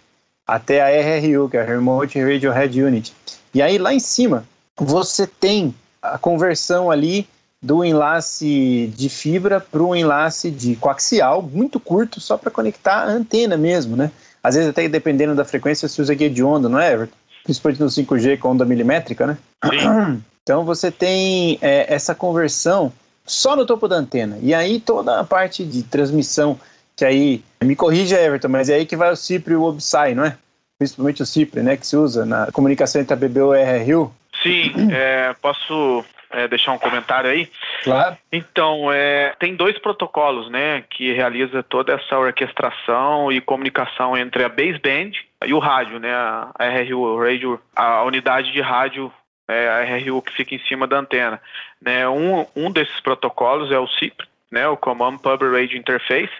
até 0.45 0.81
a 0.81 1.17
RRU, 1.17 1.47
que 1.47 1.55
é 1.55 1.61
a 1.61 1.65
Remote 1.65 2.21
Radio 2.21 2.51
Head 2.51 2.83
Unit. 2.83 3.13
E 3.53 3.61
aí 3.61 3.77
lá 3.77 3.93
em 3.93 3.99
cima 4.01 4.45
você 4.79 5.27
tem 5.27 5.73
a 6.01 6.17
conversão 6.17 6.89
ali 6.89 7.27
do 7.61 7.83
enlace 7.83 8.91
de 8.95 9.09
fibra 9.09 9.59
para 9.59 9.83
um 9.83 9.95
enlace 9.95 10.49
de 10.49 10.75
coaxial, 10.75 11.41
muito 11.41 11.79
curto, 11.79 12.21
só 12.21 12.37
para 12.37 12.49
conectar 12.49 13.03
a 13.03 13.09
antena 13.09 13.57
mesmo, 13.57 13.95
né? 13.95 14.11
Às 14.41 14.55
vezes 14.55 14.69
até 14.69 14.87
dependendo 14.87 15.35
da 15.35 15.43
frequência 15.43 15.87
você 15.87 16.01
usa 16.01 16.13
guia 16.13 16.29
de 16.29 16.41
onda, 16.41 16.69
não 16.69 16.79
é, 16.79 16.93
Everton? 16.93 17.15
Principalmente 17.43 17.81
no 17.81 17.87
5G 17.87 18.37
com 18.37 18.49
onda 18.49 18.65
milimétrica, 18.65 19.27
né? 19.27 19.37
Sim. 19.65 20.21
Então 20.41 20.65
você 20.65 20.89
tem 20.89 21.59
é, 21.61 21.93
essa 21.93 22.15
conversão 22.15 22.91
só 23.23 23.55
no 23.55 23.67
topo 23.67 23.87
da 23.87 23.97
antena. 23.97 24.39
E 24.41 24.51
aí 24.51 24.79
toda 24.79 25.19
a 25.19 25.23
parte 25.23 25.63
de 25.63 25.83
transmissão, 25.83 26.59
que 26.95 27.05
aí, 27.05 27.43
me 27.63 27.75
corrija 27.75 28.19
Everton, 28.19 28.47
mas 28.47 28.67
é 28.67 28.75
aí 28.75 28.85
que 28.87 28.95
vai 28.95 29.11
o 29.11 29.15
CIPRE 29.15 29.53
e 29.53 29.55
o 29.55 29.61
OBSAI, 29.61 30.15
não 30.15 30.25
é? 30.25 30.35
Principalmente 30.79 31.21
o 31.21 31.25
CIPRE, 31.25 31.61
né? 31.61 31.77
Que 31.77 31.85
se 31.85 31.95
usa 31.95 32.25
na 32.25 32.51
comunicação 32.51 32.99
entre 32.99 33.13
a 33.13 33.17
BBU 33.17 33.53
e 33.53 33.61
a 33.61 33.77
RRU. 33.77 34.11
Sim, 34.41 34.73
é, 34.93 35.33
posso 35.41 36.05
é, 36.31 36.47
deixar 36.47 36.71
um 36.71 36.77
comentário 36.77 37.29
aí? 37.29 37.49
Claro. 37.83 38.17
Então, 38.31 38.91
é, 38.91 39.33
tem 39.39 39.55
dois 39.55 39.77
protocolos, 39.79 40.49
né, 40.49 40.83
que 40.89 41.13
realiza 41.13 41.63
toda 41.63 41.93
essa 41.93 42.17
orquestração 42.17 43.31
e 43.31 43.41
comunicação 43.41 44.17
entre 44.17 44.43
a 44.43 44.49
baseband 44.49 45.11
e 45.45 45.53
o 45.53 45.59
rádio, 45.59 45.99
né, 45.99 46.13
a 46.13 46.53
RRU, 46.59 47.19
radio, 47.19 47.59
a 47.75 48.03
unidade 48.03 48.51
de 48.51 48.61
rádio, 48.61 49.11
é, 49.47 49.67
a 49.67 49.83
RRU 49.83 50.21
que 50.21 50.33
fica 50.33 50.53
em 50.53 50.59
cima 50.59 50.85
da 50.85 50.99
antena. 50.99 51.41
Né, 51.81 52.07
um, 52.07 52.45
um 52.55 52.71
desses 52.71 52.99
protocolos 52.99 53.71
é 53.71 53.79
o 53.79 53.87
CIP, 53.87 54.23
né, 54.51 54.67
o 54.67 54.77
Command 54.77 55.17
Public 55.17 55.51
Radio 55.51 55.77
Interface, 55.77 56.33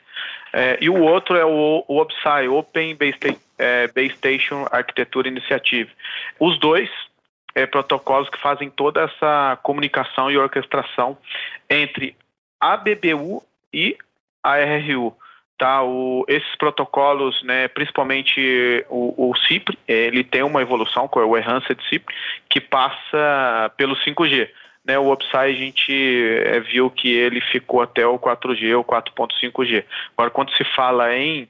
é, 0.52 0.78
e 0.82 0.90
o 0.90 1.00
outro 1.00 1.36
é 1.36 1.46
o, 1.46 1.84
o 1.88 1.98
OBSI, 1.98 2.48
Open 2.50 2.96
Base, 2.96 3.40
é, 3.58 3.88
Base 3.88 4.16
Station 4.16 4.68
Architecture 4.72 5.28
Initiative. 5.28 5.92
Os 6.40 6.60
dois 6.60 6.90
é, 7.60 7.66
protocolos 7.66 8.30
que 8.30 8.40
fazem 8.40 8.70
toda 8.70 9.02
essa 9.02 9.60
comunicação 9.62 10.32
e 10.32 10.38
orquestração 10.38 11.18
entre 11.70 12.16
a 12.60 12.78
BBU 12.78 13.44
e 13.74 13.98
a 14.42 14.58
RRU. 14.58 15.16
Tá, 15.58 15.84
o, 15.84 16.24
esses 16.30 16.56
protocolos, 16.56 17.44
né, 17.44 17.68
principalmente 17.68 18.86
o, 18.90 19.32
o 19.32 19.36
CIPRE, 19.36 19.78
ele 19.86 20.24
tem 20.24 20.42
uma 20.42 20.62
evolução, 20.62 21.06
com 21.06 21.20
o 21.20 21.38
Enhanced 21.38 21.78
CIPRE, 21.90 22.16
que 22.50 22.62
passa 22.62 23.70
pelo 23.76 23.96
5G. 23.98 24.50
Né, 24.86 24.98
o 24.98 25.12
Upside 25.12 25.38
a 25.38 25.52
gente 25.52 26.42
é, 26.46 26.62
viu 26.62 26.90
que 26.90 27.12
ele 27.12 27.42
ficou 27.42 27.82
até 27.82 28.08
o 28.08 28.18
4G 28.18 28.78
ou 28.78 28.86
4.5G. 28.86 29.84
Agora, 30.18 30.32
quando 30.32 30.56
se 30.56 30.64
fala 30.64 31.14
em 31.14 31.50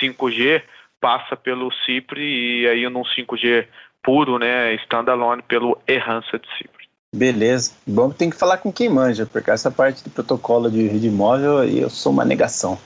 5G 0.00 0.62
passa 0.98 1.36
pelo 1.36 1.70
CIPRE 1.84 2.22
e 2.22 2.66
aí 2.66 2.88
num 2.88 3.02
5G 3.02 3.66
puro, 4.04 4.38
né, 4.38 4.74
standalone 4.74 5.42
pelo 5.42 5.76
Errança 5.88 6.40
CIPRE. 6.58 6.84
Beleza. 7.12 7.72
Bom, 7.86 8.10
tem 8.10 8.28
que 8.28 8.36
falar 8.36 8.58
com 8.58 8.72
quem 8.72 8.88
manja, 8.88 9.24
porque 9.24 9.50
essa 9.50 9.70
parte 9.70 10.04
do 10.04 10.10
protocolo 10.10 10.70
de 10.70 10.86
rede 10.86 11.10
móvel 11.10 11.64
eu 11.64 11.88
sou 11.88 12.12
uma 12.12 12.24
negação. 12.24 12.78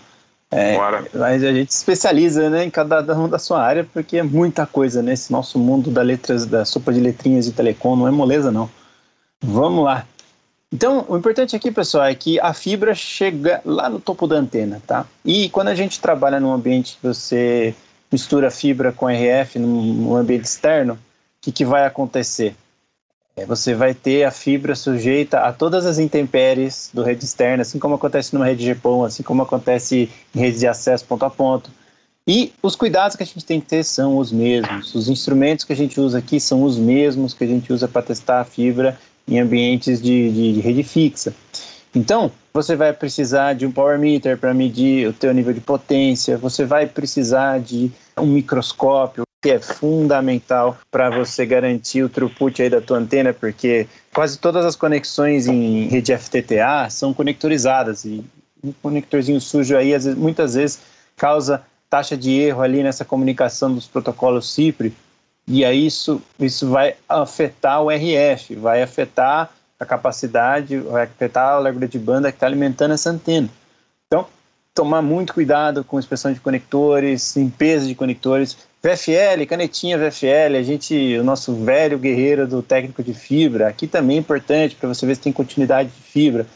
É, 0.50 0.78
mas 1.12 1.44
a 1.44 1.52
gente 1.52 1.68
especializa 1.70 2.48
né, 2.48 2.64
em 2.64 2.70
cada 2.70 3.02
um 3.18 3.28
da 3.28 3.38
sua 3.38 3.62
área, 3.62 3.84
porque 3.84 4.16
é 4.16 4.22
muita 4.22 4.66
coisa, 4.66 5.02
né? 5.02 5.12
Esse 5.12 5.30
nosso 5.30 5.58
mundo 5.58 5.90
da 5.90 6.00
letras, 6.00 6.46
da 6.46 6.64
sopa 6.64 6.90
de 6.90 7.00
letrinhas 7.00 7.44
de 7.44 7.52
telecom 7.52 7.94
não 7.94 8.08
é 8.08 8.10
moleza, 8.10 8.50
não. 8.50 8.70
Vamos 9.42 9.84
lá. 9.84 10.06
Então, 10.72 11.04
o 11.08 11.16
importante 11.16 11.54
aqui, 11.54 11.70
pessoal, 11.70 12.04
é 12.04 12.14
que 12.14 12.40
a 12.40 12.52
fibra 12.54 12.94
chega 12.94 13.60
lá 13.64 13.88
no 13.88 14.00
topo 14.00 14.26
da 14.26 14.36
antena, 14.36 14.82
tá? 14.86 15.06
E 15.24 15.50
quando 15.50 15.68
a 15.68 15.74
gente 15.74 16.00
trabalha 16.00 16.40
num 16.40 16.52
ambiente 16.52 16.96
que 16.96 17.06
você 17.06 17.74
mistura 18.10 18.50
fibra 18.50 18.90
com 18.90 19.08
RF 19.08 19.58
num 19.58 20.16
ambiente 20.16 20.44
externo, 20.44 20.98
que, 21.48 21.52
que 21.52 21.64
vai 21.64 21.86
acontecer? 21.86 22.54
É, 23.36 23.46
você 23.46 23.74
vai 23.74 23.94
ter 23.94 24.24
a 24.24 24.30
fibra 24.30 24.74
sujeita 24.74 25.40
a 25.40 25.52
todas 25.52 25.86
as 25.86 25.98
intempéries 25.98 26.90
do 26.92 27.02
rede 27.02 27.24
externa, 27.24 27.62
assim 27.62 27.78
como 27.78 27.94
acontece 27.94 28.34
numa 28.34 28.44
rede 28.44 28.74
GPON, 28.74 29.04
assim 29.04 29.22
como 29.22 29.42
acontece 29.42 30.10
em 30.34 30.40
redes 30.40 30.60
de 30.60 30.66
acesso 30.66 31.04
ponto 31.04 31.24
a 31.24 31.30
ponto. 31.30 31.70
E 32.26 32.52
os 32.62 32.76
cuidados 32.76 33.16
que 33.16 33.22
a 33.22 33.26
gente 33.26 33.44
tem 33.44 33.60
que 33.60 33.66
ter 33.66 33.84
são 33.84 34.18
os 34.18 34.30
mesmos. 34.30 34.94
Os 34.94 35.08
instrumentos 35.08 35.64
que 35.64 35.72
a 35.72 35.76
gente 35.76 35.98
usa 35.98 36.18
aqui 36.18 36.38
são 36.38 36.62
os 36.62 36.76
mesmos 36.76 37.32
que 37.32 37.44
a 37.44 37.46
gente 37.46 37.72
usa 37.72 37.88
para 37.88 38.02
testar 38.02 38.40
a 38.40 38.44
fibra 38.44 38.98
em 39.26 39.38
ambientes 39.38 40.02
de, 40.02 40.30
de, 40.30 40.52
de 40.54 40.60
rede 40.60 40.82
fixa. 40.82 41.32
Então, 41.94 42.30
você 42.52 42.76
vai 42.76 42.92
precisar 42.92 43.54
de 43.54 43.64
um 43.64 43.72
power 43.72 43.98
meter 43.98 44.36
para 44.36 44.52
medir 44.52 45.08
o 45.08 45.12
teu 45.12 45.32
nível 45.32 45.54
de 45.54 45.60
potência, 45.60 46.36
você 46.36 46.66
vai 46.66 46.86
precisar 46.86 47.60
de 47.60 47.90
um 48.18 48.26
microscópio, 48.26 49.22
que 49.40 49.50
é 49.50 49.58
fundamental 49.60 50.76
para 50.90 51.10
você 51.10 51.46
garantir 51.46 52.02
o 52.02 52.08
throughput 52.08 52.60
aí 52.60 52.68
da 52.68 52.80
tua 52.80 52.98
antena, 52.98 53.32
porque 53.32 53.86
quase 54.12 54.38
todas 54.38 54.64
as 54.64 54.74
conexões 54.74 55.46
em 55.46 55.86
rede 55.88 56.16
FTTA 56.16 56.90
são 56.90 57.14
conectorizadas 57.14 58.04
e 58.04 58.24
um 58.62 58.72
conectorzinho 58.82 59.40
sujo 59.40 59.76
aí 59.76 59.92
muitas 60.16 60.54
vezes 60.54 60.80
causa 61.16 61.62
taxa 61.88 62.16
de 62.16 62.32
erro 62.32 62.62
ali 62.62 62.82
nessa 62.82 63.04
comunicação 63.04 63.72
dos 63.72 63.86
protocolos 63.86 64.52
CIPRE 64.52 64.92
e 65.46 65.64
aí 65.64 65.86
isso, 65.86 66.20
isso 66.38 66.68
vai 66.68 66.94
afetar 67.08 67.82
o 67.82 67.90
RF, 67.90 68.54
vai 68.56 68.82
afetar 68.82 69.50
a 69.80 69.86
capacidade, 69.86 70.78
vai 70.78 71.04
afetar 71.04 71.54
a 71.54 71.58
largura 71.58 71.88
de 71.88 71.98
banda 71.98 72.30
que 72.30 72.36
está 72.36 72.46
alimentando 72.46 72.92
essa 72.92 73.08
antena. 73.08 73.48
Então, 74.06 74.26
tomar 74.74 75.00
muito 75.00 75.32
cuidado 75.32 75.82
com 75.82 75.98
inspeção 75.98 76.32
de 76.32 76.40
conectores, 76.40 77.34
limpeza 77.34 77.86
de 77.86 77.94
conectores. 77.94 78.58
VFL, 78.82 79.44
canetinha 79.48 79.98
VFL, 79.98 80.56
a 80.56 80.62
gente, 80.62 81.18
o 81.18 81.24
nosso 81.24 81.52
velho 81.64 81.98
guerreiro 81.98 82.46
do 82.46 82.62
técnico 82.62 83.02
de 83.02 83.12
fibra, 83.12 83.68
aqui 83.68 83.88
também 83.88 84.16
é 84.16 84.20
importante 84.20 84.76
para 84.76 84.88
você 84.88 85.04
ver 85.04 85.16
se 85.16 85.22
tem 85.22 85.32
continuidade 85.32 85.88
de 85.88 86.00
fibra, 86.00 86.46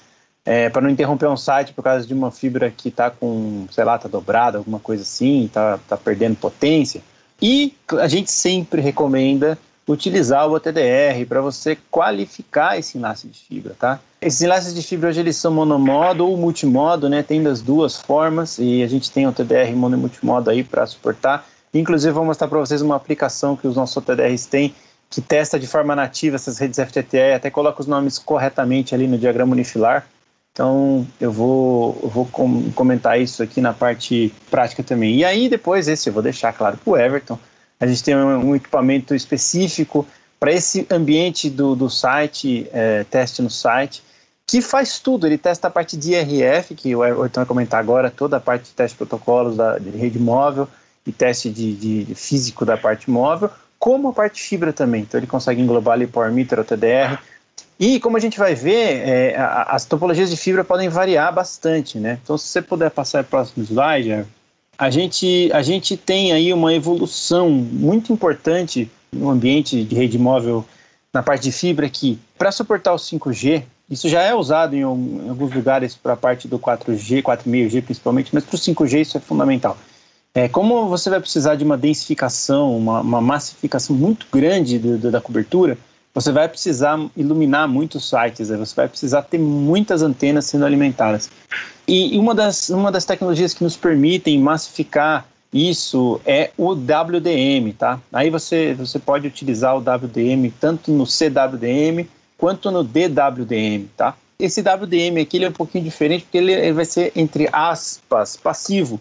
é, 0.45 0.69
para 0.69 0.83
não 0.83 0.91
interromper 0.91 1.29
um 1.29 1.37
site 1.37 1.73
por 1.73 1.83
causa 1.83 2.07
de 2.07 2.15
uma 2.15 2.31
fibra 2.31 2.71
que 2.71 2.89
está 2.89 3.11
com, 3.11 3.67
sei 3.71 3.85
lá, 3.85 3.97
está 3.97 4.09
dobrada, 4.09 4.59
alguma 4.59 4.79
coisa 4.79 5.03
assim, 5.03 5.45
está 5.47 5.79
tá 5.89 5.97
perdendo 5.97 6.37
potência. 6.37 7.03
E 7.41 7.75
a 8.01 8.07
gente 8.07 8.31
sempre 8.31 8.81
recomenda 8.81 9.59
utilizar 9.87 10.49
o 10.49 10.53
OTDR 10.53 11.27
para 11.29 11.41
você 11.41 11.77
qualificar 11.91 12.79
esse 12.79 12.99
enlace 12.99 13.27
de 13.27 13.39
fibra, 13.39 13.75
tá? 13.79 14.01
Esses 14.21 14.41
enlaces 14.43 14.73
de 14.73 14.83
fibra 14.83 15.09
hoje 15.09 15.19
eles 15.19 15.37
são 15.37 15.53
monomodo 15.53 16.27
ou 16.27 16.37
multimodo, 16.37 17.09
né? 17.09 17.23
Tem 17.23 17.43
das 17.43 17.61
duas 17.61 17.97
formas 17.97 18.59
e 18.59 18.83
a 18.83 18.87
gente 18.87 19.11
tem 19.11 19.27
o 19.27 19.31
OTDR 19.31 19.75
mono 19.75 19.97
e 19.97 20.01
multimodo 20.01 20.51
aí 20.51 20.63
para 20.63 20.87
suportar. 20.87 21.45
Inclusive 21.75 22.13
vou 22.13 22.25
mostrar 22.25 22.49
para 22.49 22.59
vocês 22.59 22.83
uma 22.83 22.97
aplicação 22.97 23.57
que 23.57 23.67
os 23.67 23.77
nossos 23.77 23.97
OTDRs 23.97 24.47
têm 24.47 24.75
que 25.09 25.21
testa 25.21 25.59
de 25.59 25.67
forma 25.67 25.95
nativa 25.95 26.37
essas 26.37 26.59
redes 26.59 26.79
FTTE, 26.79 27.35
até 27.35 27.51
coloca 27.51 27.83
os 27.83 27.87
nomes 27.87 28.19
corretamente 28.19 28.95
ali 28.95 29.07
no 29.07 29.19
diagrama 29.19 29.53
unifilar. 29.53 30.07
Então 30.53 31.07
eu 31.21 31.31
vou, 31.31 31.99
eu 32.03 32.09
vou 32.09 32.27
com, 32.27 32.71
comentar 32.73 33.21
isso 33.21 33.43
aqui 33.43 33.61
na 33.61 33.73
parte 33.73 34.33
prática 34.51 34.83
também. 34.83 35.17
E 35.17 35.25
aí 35.25 35.49
depois 35.49 35.87
esse 35.89 36.09
eu 36.09 36.13
vou 36.13 36.23
deixar 36.23 36.53
claro 36.53 36.79
para 36.79 36.91
o 36.91 36.97
Everton. 36.97 37.39
A 37.79 37.87
gente 37.87 38.03
tem 38.03 38.17
um, 38.17 38.51
um 38.51 38.57
equipamento 38.57 39.15
específico 39.15 40.07
para 40.41 40.53
esse 40.53 40.87
ambiente 40.91 41.51
do, 41.51 41.77
do 41.77 41.91
site, 41.91 42.67
é, 42.73 43.05
teste 43.05 43.43
no 43.43 43.51
site, 43.51 44.03
que 44.47 44.61
faz 44.61 44.99
tudo. 44.99 45.27
Ele 45.27 45.39
testa 45.39 45.69
a 45.69 45.71
parte 45.71 45.97
de 45.97 46.13
IRF, 46.13 46.75
que 46.75 46.95
o 46.97 47.05
Everton 47.05 47.41
vai 47.41 47.47
comentar 47.47 47.81
agora, 47.81 48.11
toda 48.11 48.39
a 48.39 48.41
parte 48.41 48.65
de 48.65 48.71
teste 48.71 48.95
de 48.95 48.99
protocolos 48.99 49.57
da, 49.57 49.79
de 49.79 49.91
rede 49.91 50.19
móvel 50.19 50.69
e 51.07 51.13
teste 51.13 51.51
de, 51.51 52.05
de, 52.05 52.15
físico 52.15 52.65
da 52.65 52.77
parte 52.77 53.11
móvel, 53.11 53.51
como 53.79 54.09
a 54.09 54.13
parte 54.13 54.43
fibra 54.43 54.73
também. 54.73 55.03
Então 55.03 55.19
ele 55.19 55.27
consegue 55.27 55.61
englobar 55.61 55.95
ali 55.95 56.07
Power 56.07 56.33
Meter, 56.33 56.61
o 56.61 56.65
TDR, 56.65 57.19
e 57.79 57.99
como 57.99 58.17
a 58.17 58.21
gente 58.21 58.39
vai 58.39 58.55
ver, 58.55 59.09
é, 59.09 59.37
as 59.67 59.85
topologias 59.85 60.31
de 60.31 60.37
fibra 60.37 60.63
podem 60.63 60.89
variar 60.89 61.35
bastante, 61.35 61.99
né? 61.99 62.19
Então, 62.23 62.39
se 62.39 62.47
você 62.47 62.63
puder 62.63 62.91
passar 62.91 63.25
para 63.25 63.29
o 63.29 63.31
próximo 63.31 63.65
slide, 63.65 64.25
a 64.79 64.91
gente, 64.91 65.51
a 65.53 65.63
gente 65.63 65.97
tem 65.97 66.33
aí 66.33 66.53
uma 66.53 66.73
evolução 66.73 67.51
muito 67.51 68.13
importante 68.13 68.91
no 69.13 69.31
ambiente 69.31 69.83
de 69.83 69.95
rede 69.95 70.19
móvel 70.19 70.65
na 71.13 71.23
parte 71.23 71.43
de 71.43 71.53
fibra 71.53 71.89
que, 71.89 72.19
para 72.39 72.53
suportar 72.53 72.93
o 72.93 72.97
5G, 72.97 73.65
isso 73.91 74.09
já 74.09 74.23
é 74.23 74.35
usado 74.35 74.75
em, 74.75 74.81
em 74.81 75.29
alguns 75.29 75.53
lugares 75.53 75.95
para 75.95 76.15
a 76.15 76.17
parte 76.17 76.49
do 76.49 76.59
4G, 76.59 77.23
4,5G 77.23 77.83
principalmente, 77.83 78.31
mas 78.33 78.45
para 78.45 78.57
o 78.57 78.59
5G 78.59 79.01
isso 79.01 79.17
é 79.17 79.21
fundamental. 79.21 79.77
É, 80.35 80.49
como 80.49 80.89
você 80.89 81.11
vai 81.11 81.21
precisar 81.21 81.57
de 81.57 81.65
uma 81.65 81.77
densificação, 81.77 82.77
uma, 82.77 83.01
uma 83.01 83.21
massificação 83.21 83.95
muito 83.95 84.27
grande 84.33 84.79
do, 84.79 84.97
do, 84.97 85.11
da 85.11 85.21
cobertura, 85.21 85.77
você 86.15 86.33
vai 86.33 86.49
precisar 86.49 86.99
iluminar 87.17 87.69
muitos 87.69 88.09
sites, 88.09 88.49
né? 88.49 88.57
você 88.57 88.75
vai 88.75 88.89
precisar 88.89 89.23
ter 89.23 89.39
muitas 89.39 90.03
antenas 90.03 90.47
sendo 90.47 90.65
alimentadas. 90.65 91.31
E 91.87 92.19
uma 92.19 92.35
das, 92.35 92.71
uma 92.71 92.91
das 92.91 93.05
tecnologias 93.05 93.53
que 93.53 93.63
nos 93.63 93.77
permitem 93.77 94.39
massificar 94.39 95.27
isso 95.53 96.19
é 96.25 96.51
o 96.57 96.73
WDM, 96.73 97.75
tá? 97.77 98.01
Aí 98.11 98.31
você, 98.31 98.73
você 98.73 98.99
pode 98.99 99.27
utilizar 99.27 99.77
o 99.77 99.81
WDM 99.81 100.51
tanto 100.59 100.91
no 100.91 101.07
CWDM 101.07 102.09
quanto 102.39 102.71
no 102.71 102.83
DWDM, 102.83 103.87
tá? 103.95 104.15
Esse 104.39 104.63
WDM 104.63 105.21
aqui 105.21 105.37
ele 105.37 105.45
é 105.45 105.49
um 105.51 105.53
pouquinho 105.53 105.85
diferente 105.85 106.25
porque 106.25 106.39
ele, 106.39 106.53
ele 106.53 106.73
vai 106.73 106.87
ser, 106.87 107.13
entre 107.15 107.49
aspas, 107.53 108.37
passivo, 108.37 108.99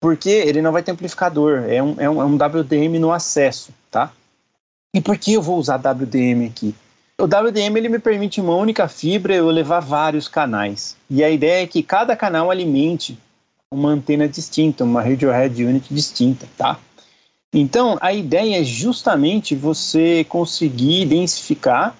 porque 0.00 0.30
ele 0.30 0.62
não 0.62 0.72
vai 0.72 0.82
ter 0.82 0.92
amplificador, 0.92 1.64
é 1.68 1.82
um, 1.82 1.94
é 1.98 2.08
um, 2.08 2.22
é 2.22 2.24
um 2.24 2.36
WDM 2.36 2.98
no 2.98 3.12
acesso, 3.12 3.72
tá? 3.90 4.12
E 4.94 5.00
por 5.00 5.18
que 5.18 5.34
eu 5.34 5.42
vou 5.42 5.58
usar 5.58 5.76
WDM 5.76 6.46
aqui? 6.46 6.74
O 7.20 7.24
WDM 7.24 7.76
ele 7.76 7.88
me 7.88 7.98
permite 7.98 8.40
uma 8.40 8.54
única 8.54 8.86
fibra 8.86 9.34
eu 9.34 9.50
levar 9.50 9.80
vários 9.80 10.28
canais. 10.28 10.96
E 11.10 11.24
a 11.24 11.28
ideia 11.28 11.64
é 11.64 11.66
que 11.66 11.82
cada 11.82 12.14
canal 12.14 12.50
alimente 12.50 13.18
uma 13.70 13.90
antena 13.90 14.28
distinta, 14.28 14.84
uma 14.84 15.02
Radiohead 15.02 15.64
Unit 15.64 15.92
distinta, 15.92 16.46
tá? 16.56 16.78
Então, 17.52 17.98
a 18.00 18.12
ideia 18.12 18.60
é 18.60 18.64
justamente 18.64 19.54
você 19.54 20.24
conseguir 20.24 21.06
densificar 21.06 21.96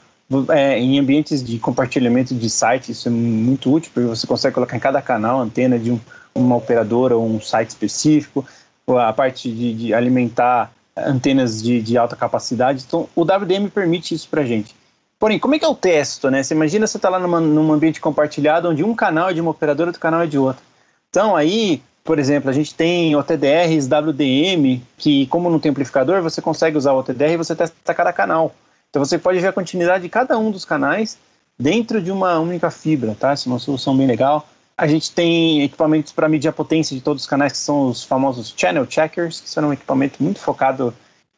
é, 0.50 0.78
em 0.78 0.98
ambientes 0.98 1.42
de 1.42 1.58
compartilhamento 1.58 2.34
de 2.34 2.50
sites, 2.50 2.90
isso 2.90 3.08
é 3.08 3.10
muito 3.10 3.72
útil, 3.72 3.90
porque 3.92 4.08
você 4.08 4.26
consegue 4.26 4.54
colocar 4.54 4.76
em 4.76 4.80
cada 4.80 5.00
canal 5.00 5.40
antena 5.40 5.78
de 5.78 5.90
um, 5.90 6.00
uma 6.38 6.56
operadora 6.56 7.16
ou 7.16 7.26
um 7.26 7.40
site 7.40 7.70
específico, 7.70 8.46
a 8.86 9.12
parte 9.12 9.50
de, 9.50 9.74
de 9.74 9.94
alimentar 9.94 10.72
antenas 10.96 11.62
de, 11.62 11.80
de 11.80 11.96
alta 11.96 12.16
capacidade. 12.16 12.84
Então, 12.86 13.08
o 13.14 13.22
WDM 13.22 13.68
permite 13.68 14.14
isso 14.14 14.28
para 14.28 14.44
gente. 14.44 14.74
Porém, 15.18 15.38
como 15.38 15.54
é 15.54 15.58
que 15.58 15.64
eu 15.64 15.74
testo, 15.74 16.30
né? 16.30 16.42
Você 16.42 16.54
imagina 16.54 16.86
você 16.86 16.96
está 16.96 17.08
lá 17.08 17.18
numa, 17.18 17.40
num 17.40 17.72
ambiente 17.72 18.00
compartilhado 18.00 18.68
onde 18.68 18.84
um 18.84 18.94
canal 18.94 19.30
é 19.30 19.34
de 19.34 19.40
uma 19.40 19.50
operadora 19.50 19.88
e 19.88 19.90
outro 19.90 20.00
canal 20.00 20.22
é 20.22 20.26
de 20.26 20.38
outra. 20.38 20.62
Então, 21.10 21.34
aí, 21.34 21.82
por 22.04 22.18
exemplo, 22.18 22.48
a 22.48 22.52
gente 22.52 22.74
tem 22.74 23.16
OTDRs 23.16 23.86
WDM, 23.86 24.80
que 24.96 25.26
como 25.26 25.50
não 25.50 25.58
tem 25.58 25.70
amplificador, 25.70 26.22
você 26.22 26.40
consegue 26.40 26.76
usar 26.76 26.92
o 26.92 26.98
OTDR 27.00 27.32
e 27.32 27.36
você 27.36 27.54
testa 27.54 27.94
cada 27.94 28.12
canal. 28.12 28.54
Então, 28.90 29.04
você 29.04 29.18
pode 29.18 29.40
ver 29.40 29.48
a 29.48 29.52
continuidade 29.52 30.04
de 30.04 30.08
cada 30.08 30.38
um 30.38 30.50
dos 30.50 30.64
canais 30.64 31.18
dentro 31.58 32.00
de 32.00 32.12
uma 32.12 32.38
única 32.38 32.70
fibra, 32.70 33.16
tá? 33.18 33.32
Essa 33.32 33.48
é 33.48 33.50
uma 33.50 33.58
solução 33.58 33.96
bem 33.96 34.06
legal. 34.06 34.48
A 34.78 34.86
gente 34.86 35.10
tem 35.10 35.64
equipamentos 35.64 36.12
para 36.12 36.28
medir 36.28 36.46
a 36.46 36.52
potência 36.52 36.96
de 36.96 37.02
todos 37.02 37.24
os 37.24 37.28
canais, 37.28 37.50
que 37.50 37.58
são 37.58 37.88
os 37.88 38.04
famosos 38.04 38.54
channel 38.56 38.86
checkers, 38.88 39.40
que 39.40 39.50
são 39.50 39.68
um 39.68 39.72
equipamento 39.72 40.22
muito 40.22 40.38
focado 40.38 40.94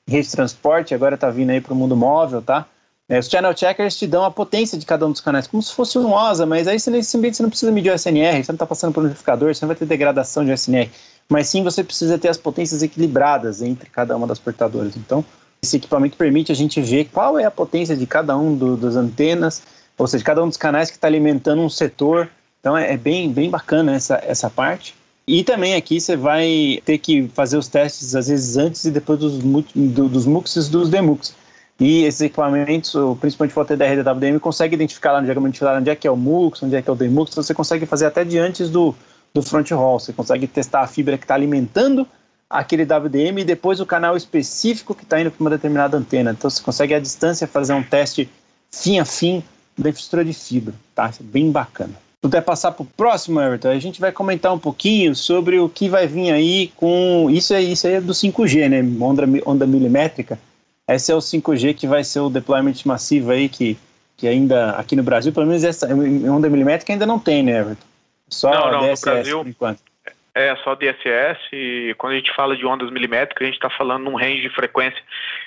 em 0.07 0.13
rede 0.13 0.27
de 0.27 0.33
transporte, 0.33 0.95
agora 0.95 1.15
está 1.15 1.31
vindo 1.31 1.49
aí 1.49 1.59
para 1.59 1.73
o 1.73 1.77
mundo 1.77 1.97
móvel, 1.97 2.43
tá? 2.43 2.67
É, 3.09 3.19
os 3.19 3.29
channel 3.29 3.57
checkers 3.57 3.97
te 3.97 4.07
dão 4.07 4.25
a 4.27 4.31
potência 4.31 4.79
de 4.79 4.85
cada 4.85 5.07
um 5.07 5.11
dos 5.11 5.23
canais, 5.23 5.47
como 5.47 5.63
se 5.63 5.73
fosse 5.73 5.99
um 5.99 6.13
OSA, 6.13 6.45
mas 6.45 6.69
aí 6.69 6.77
nesse 6.91 7.17
ambiente 7.17 7.39
você 7.39 7.43
não 7.43 7.49
precisa 7.49 7.73
medir 7.73 7.91
o 7.91 7.99
SNR, 7.99 8.45
você 8.45 8.53
não 8.53 8.57
está 8.57 8.67
passando 8.67 8.93
por 8.93 9.03
um 9.03 9.07
amplificador, 9.07 9.55
você 9.55 9.65
não 9.65 9.69
vai 9.69 9.77
ter 9.77 9.87
degradação 9.87 10.45
de 10.45 10.53
SNR, 10.53 10.91
mas 11.27 11.49
sim 11.49 11.65
você 11.65 11.83
precisa 11.83 12.19
ter 12.19 12.29
as 12.29 12.37
potências 12.37 12.83
equilibradas 12.83 13.63
entre 13.63 13.89
cada 13.89 14.15
uma 14.15 14.27
das 14.27 14.39
portadoras. 14.39 14.97
Então, 14.97 15.25
esse 15.63 15.77
equipamento 15.77 16.17
permite 16.17 16.53
a 16.53 16.55
gente 16.55 16.79
ver 16.83 17.07
qual 17.07 17.39
é 17.39 17.45
a 17.47 17.51
potência 17.51 17.97
de 17.97 18.07
cada 18.07 18.37
um 18.37 18.55
do, 18.55 18.77
das 18.77 18.97
antenas, 18.97 19.63
ou 19.97 20.07
seja, 20.07 20.23
cada 20.23 20.45
um 20.45 20.49
dos 20.49 20.59
canais 20.59 20.91
que 20.91 20.97
está 20.97 21.09
alimentando 21.09 21.63
um 21.63 21.71
setor 21.71 22.29
então 22.61 22.77
é, 22.77 22.93
é, 22.93 22.97
bem, 22.97 23.33
bem 23.33 23.51
bacana 23.51 23.95
essa, 23.95 24.23
essa 24.25 24.49
parte. 24.49 24.95
E 25.27 25.45
também 25.45 25.75
aqui 25.75 26.01
você 26.01 26.17
vai 26.17 26.81
ter 26.85 26.99
que 26.99 27.29
fazer 27.29 27.57
os 27.57 27.69
testes, 27.69 28.15
às 28.15 28.29
vezes, 28.29 28.57
antes 28.57 28.85
e 28.85 28.91
depois 28.91 29.19
dos, 29.19 29.39
dos 29.39 30.27
MUX 30.27 30.57
e 30.57 30.71
dos 30.71 30.89
DMUX. 30.89 31.35
E 31.79 32.05
esses 32.05 32.21
equipamentos, 32.21 32.93
principalmente 33.21 33.59
o 33.59 33.65
TDR 33.65 34.03
da 34.03 34.13
WDM, 34.13 34.39
consegue 34.39 34.75
identificar 34.75 35.13
lá 35.13 35.21
no 35.21 35.25
diagrama 35.25 35.49
de 35.49 35.65
onde 35.65 35.91
é 35.91 35.97
que 35.97 36.07
é 36.07 36.11
o 36.11 36.17
MUX, 36.17 36.63
onde 36.63 36.77
é 36.77 36.83
que 36.83 36.91
é 36.91 36.93
o 36.93 36.97
DMUX, 36.97 37.33
então 37.33 37.43
você 37.43 37.55
consegue 37.55 37.87
fazer 37.87 38.07
até 38.07 38.23
de 38.23 38.39
antes 38.39 38.69
do, 38.69 38.95
do 39.33 39.43
front 39.43 39.71
roll. 39.71 39.99
Você 39.99 40.13
consegue 40.13 40.47
testar 40.47 40.83
a 40.83 40.87
fibra 40.87 41.17
que 41.17 41.25
está 41.25 41.35
alimentando 41.35 42.07
aquele 42.51 42.83
WDM 42.83 43.39
e 43.39 43.45
depois 43.45 43.81
o 43.81 43.87
canal 43.87 44.17
específico 44.17 44.95
que 44.95 45.05
está 45.05 45.21
indo 45.21 45.31
para 45.31 45.41
uma 45.41 45.51
determinada 45.51 45.97
antena. 45.97 46.33
Então 46.33 46.51
você 46.51 46.61
consegue 46.61 46.93
à 46.93 46.99
distância 46.99 47.47
fazer 47.47 47.73
um 47.73 47.83
teste 47.83 48.29
fim 48.71 48.99
a 48.99 49.05
fim 49.05 49.43
da 49.79 49.89
infraestrutura 49.89 50.25
de 50.25 50.35
fibra, 50.35 50.75
tá? 50.95 51.09
Isso 51.09 51.23
é 51.23 51.25
bem 51.25 51.51
bacana. 51.51 51.95
Puder 52.21 52.43
passar 52.43 52.73
para 52.73 52.83
o 52.83 52.87
próximo, 52.87 53.41
Everton, 53.41 53.69
a 53.69 53.79
gente 53.79 53.99
vai 53.99 54.13
comentar 54.13 54.53
um 54.53 54.59
pouquinho 54.59 55.15
sobre 55.15 55.59
o 55.59 55.71
que 55.71 55.89
vai 55.89 56.07
vir 56.07 56.31
aí 56.31 56.69
com. 56.77 57.29
Isso 57.31 57.55
aí, 57.55 57.73
isso 57.73 57.87
aí 57.87 57.95
é 57.95 58.01
do 58.01 58.13
5G, 58.13 58.69
né? 58.69 58.83
Onda, 59.03 59.25
onda 59.47 59.67
milimétrica. 59.67 60.39
Esse 60.87 61.13
é 61.13 61.15
o 61.15 61.19
5G 61.19 61.75
que 61.75 61.87
vai 61.87 62.05
ser 62.05 62.21
o 62.21 62.29
deployment 62.29 62.75
massivo 62.85 63.31
aí, 63.31 63.49
que, 63.49 63.79
que 64.19 64.29
ainda 64.29 64.73
aqui 64.73 64.95
no 64.95 65.03
Brasil, 65.03 65.33
pelo 65.33 65.47
menos 65.47 65.65
essa 65.65 65.87
onda 65.87 66.51
milimétrica 66.51 66.93
ainda 66.93 67.07
não 67.07 67.19
tem, 67.19 67.43
né, 67.43 67.59
Everton? 67.59 67.87
Só 68.29 68.51
não, 68.51 68.73
não, 68.73 68.91
no 68.91 69.01
Brasil, 69.01 69.39
por 69.39 69.49
enquanto. 69.49 69.90
É, 70.35 70.55
só 70.57 70.75
DSS. 70.75 71.41
E 71.53 71.95
quando 71.99 72.13
a 72.13 72.17
gente 72.17 72.33
fala 72.35 72.57
de 72.57 72.65
ondas 72.65 72.91
milimétricas, 72.91 73.43
a 73.43 73.47
gente 73.47 73.55
está 73.55 73.71
falando 73.71 74.05
num 74.05 74.17
range 74.17 74.43
de 74.43 74.49
frequência 74.49 75.03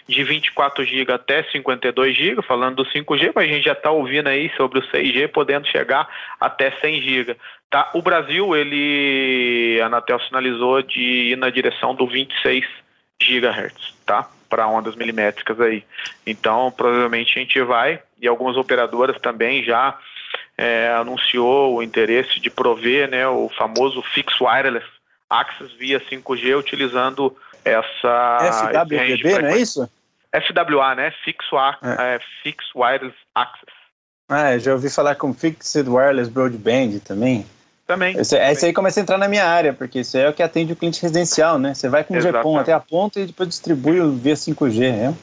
de 0.08 0.24
24 0.24 0.84
GB 0.84 1.12
até 1.12 1.44
52 1.44 2.16
GB, 2.16 2.42
falando 2.42 2.84
do 2.84 2.86
5G, 2.86 3.32
mas 3.34 3.50
a 3.50 3.54
gente 3.54 3.66
já 3.66 3.72
está 3.74 3.92
ouvindo 3.92 4.28
aí 4.28 4.52
sobre 4.58 4.80
o 4.80 4.88
6G 4.90 5.30
podendo 5.30 5.68
chegar 5.68 6.08
até 6.40 6.72
100 6.72 7.02
GB. 7.02 7.38
Tá? 7.70 7.90
O 7.94 8.02
Brasil, 8.02 8.56
ele, 8.56 9.80
a 9.82 9.88
Anatel 9.88 10.20
sinalizou 10.20 10.82
de 10.82 11.32
ir 11.32 11.38
na 11.38 11.50
direção 11.50 11.96
do 11.96 12.06
26 12.06 12.66
GHz, 13.22 13.96
tá? 14.06 14.30
para 14.54 14.68
ondas 14.68 14.96
milimétricas 14.96 15.60
aí. 15.60 15.84
Então, 16.28 16.72
provavelmente 16.72 17.40
a 17.40 17.42
gente 17.42 17.60
vai, 17.64 18.00
e 18.22 18.28
algumas 18.28 18.56
operadoras 18.56 19.20
também 19.20 19.64
já 19.64 19.98
é, 20.58 20.90
anunciou 20.90 21.76
o 21.76 21.84
interesse 21.84 22.40
de 22.40 22.50
prover 22.50 23.10
né, 23.10 23.28
o 23.28 23.50
famoso 23.50 24.02
Fixed 24.02 24.42
Wireless 24.42 24.86
Access 25.30 25.74
via 25.78 26.00
5G 26.00 26.58
utilizando 26.58 27.36
essa... 27.66 28.38
FWB, 28.72 29.42
não 29.42 29.50
é 29.50 29.58
isso? 29.58 29.90
FWA, 30.34 30.96
né? 30.96 31.14
Fixed, 31.24 31.52
é. 31.84 32.16
É, 32.16 32.20
Fixed 32.42 32.72
Wireless 32.76 33.16
Access. 33.36 33.72
Ah, 34.30 34.58
já 34.58 34.74
ouvi 34.74 34.90
falar 34.90 35.16
com 35.16 35.34
Fixed 35.34 35.88
Wireless 35.88 36.30
Broadband 36.30 37.00
também. 37.06 37.46
Também. 37.86 38.18
Esse, 38.18 38.36
também. 38.36 38.52
esse 38.52 38.66
aí 38.66 38.74
começa 38.74 39.00
a 39.00 39.04
entrar 39.04 39.18
na 39.18 39.28
minha 39.28 39.46
área, 39.46 39.74
porque 39.74 40.00
isso 40.00 40.18
aí 40.18 40.24
é 40.24 40.30
o 40.30 40.34
que 40.34 40.42
atende 40.42 40.74
o 40.74 40.76
cliente 40.76 41.02
residencial, 41.02 41.60
né? 41.60 41.74
Você 41.74 41.90
vai 41.90 42.04
com 42.04 42.18
o 42.18 42.20
GPON 42.20 42.58
até 42.58 42.74
a 42.74 42.80
ponta 42.80 43.20
e 43.20 43.26
depois 43.26 43.50
distribui 43.50 44.00
o 44.00 44.12
via 44.14 44.34
5G, 44.34 44.92
né? 44.92 45.16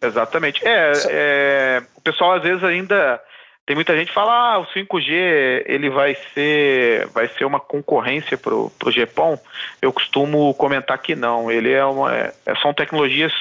Exatamente. 0.00 0.60
É, 0.66 0.92
é, 1.08 1.82
o 1.96 2.00
pessoal 2.00 2.34
às 2.34 2.42
vezes 2.42 2.62
ainda 2.62 3.20
tem 3.64 3.76
muita 3.76 3.96
gente 3.96 4.08
que 4.08 4.14
fala, 4.14 4.32
ah, 4.32 4.58
o 4.58 4.66
5G 4.66 5.62
ele 5.66 5.88
vai 5.88 6.16
ser, 6.34 7.06
vai 7.08 7.28
ser 7.28 7.44
uma 7.44 7.60
concorrência 7.60 8.36
para 8.36 8.54
o 8.54 8.70
GPON. 8.86 9.38
Eu 9.80 9.92
costumo 9.92 10.52
comentar 10.54 10.98
que 10.98 11.14
não. 11.14 11.50
Ele 11.50 11.70
é 11.72 11.84
uma, 11.84 12.12
é, 12.12 12.32
são 12.60 12.74
tecnologias 12.74 13.32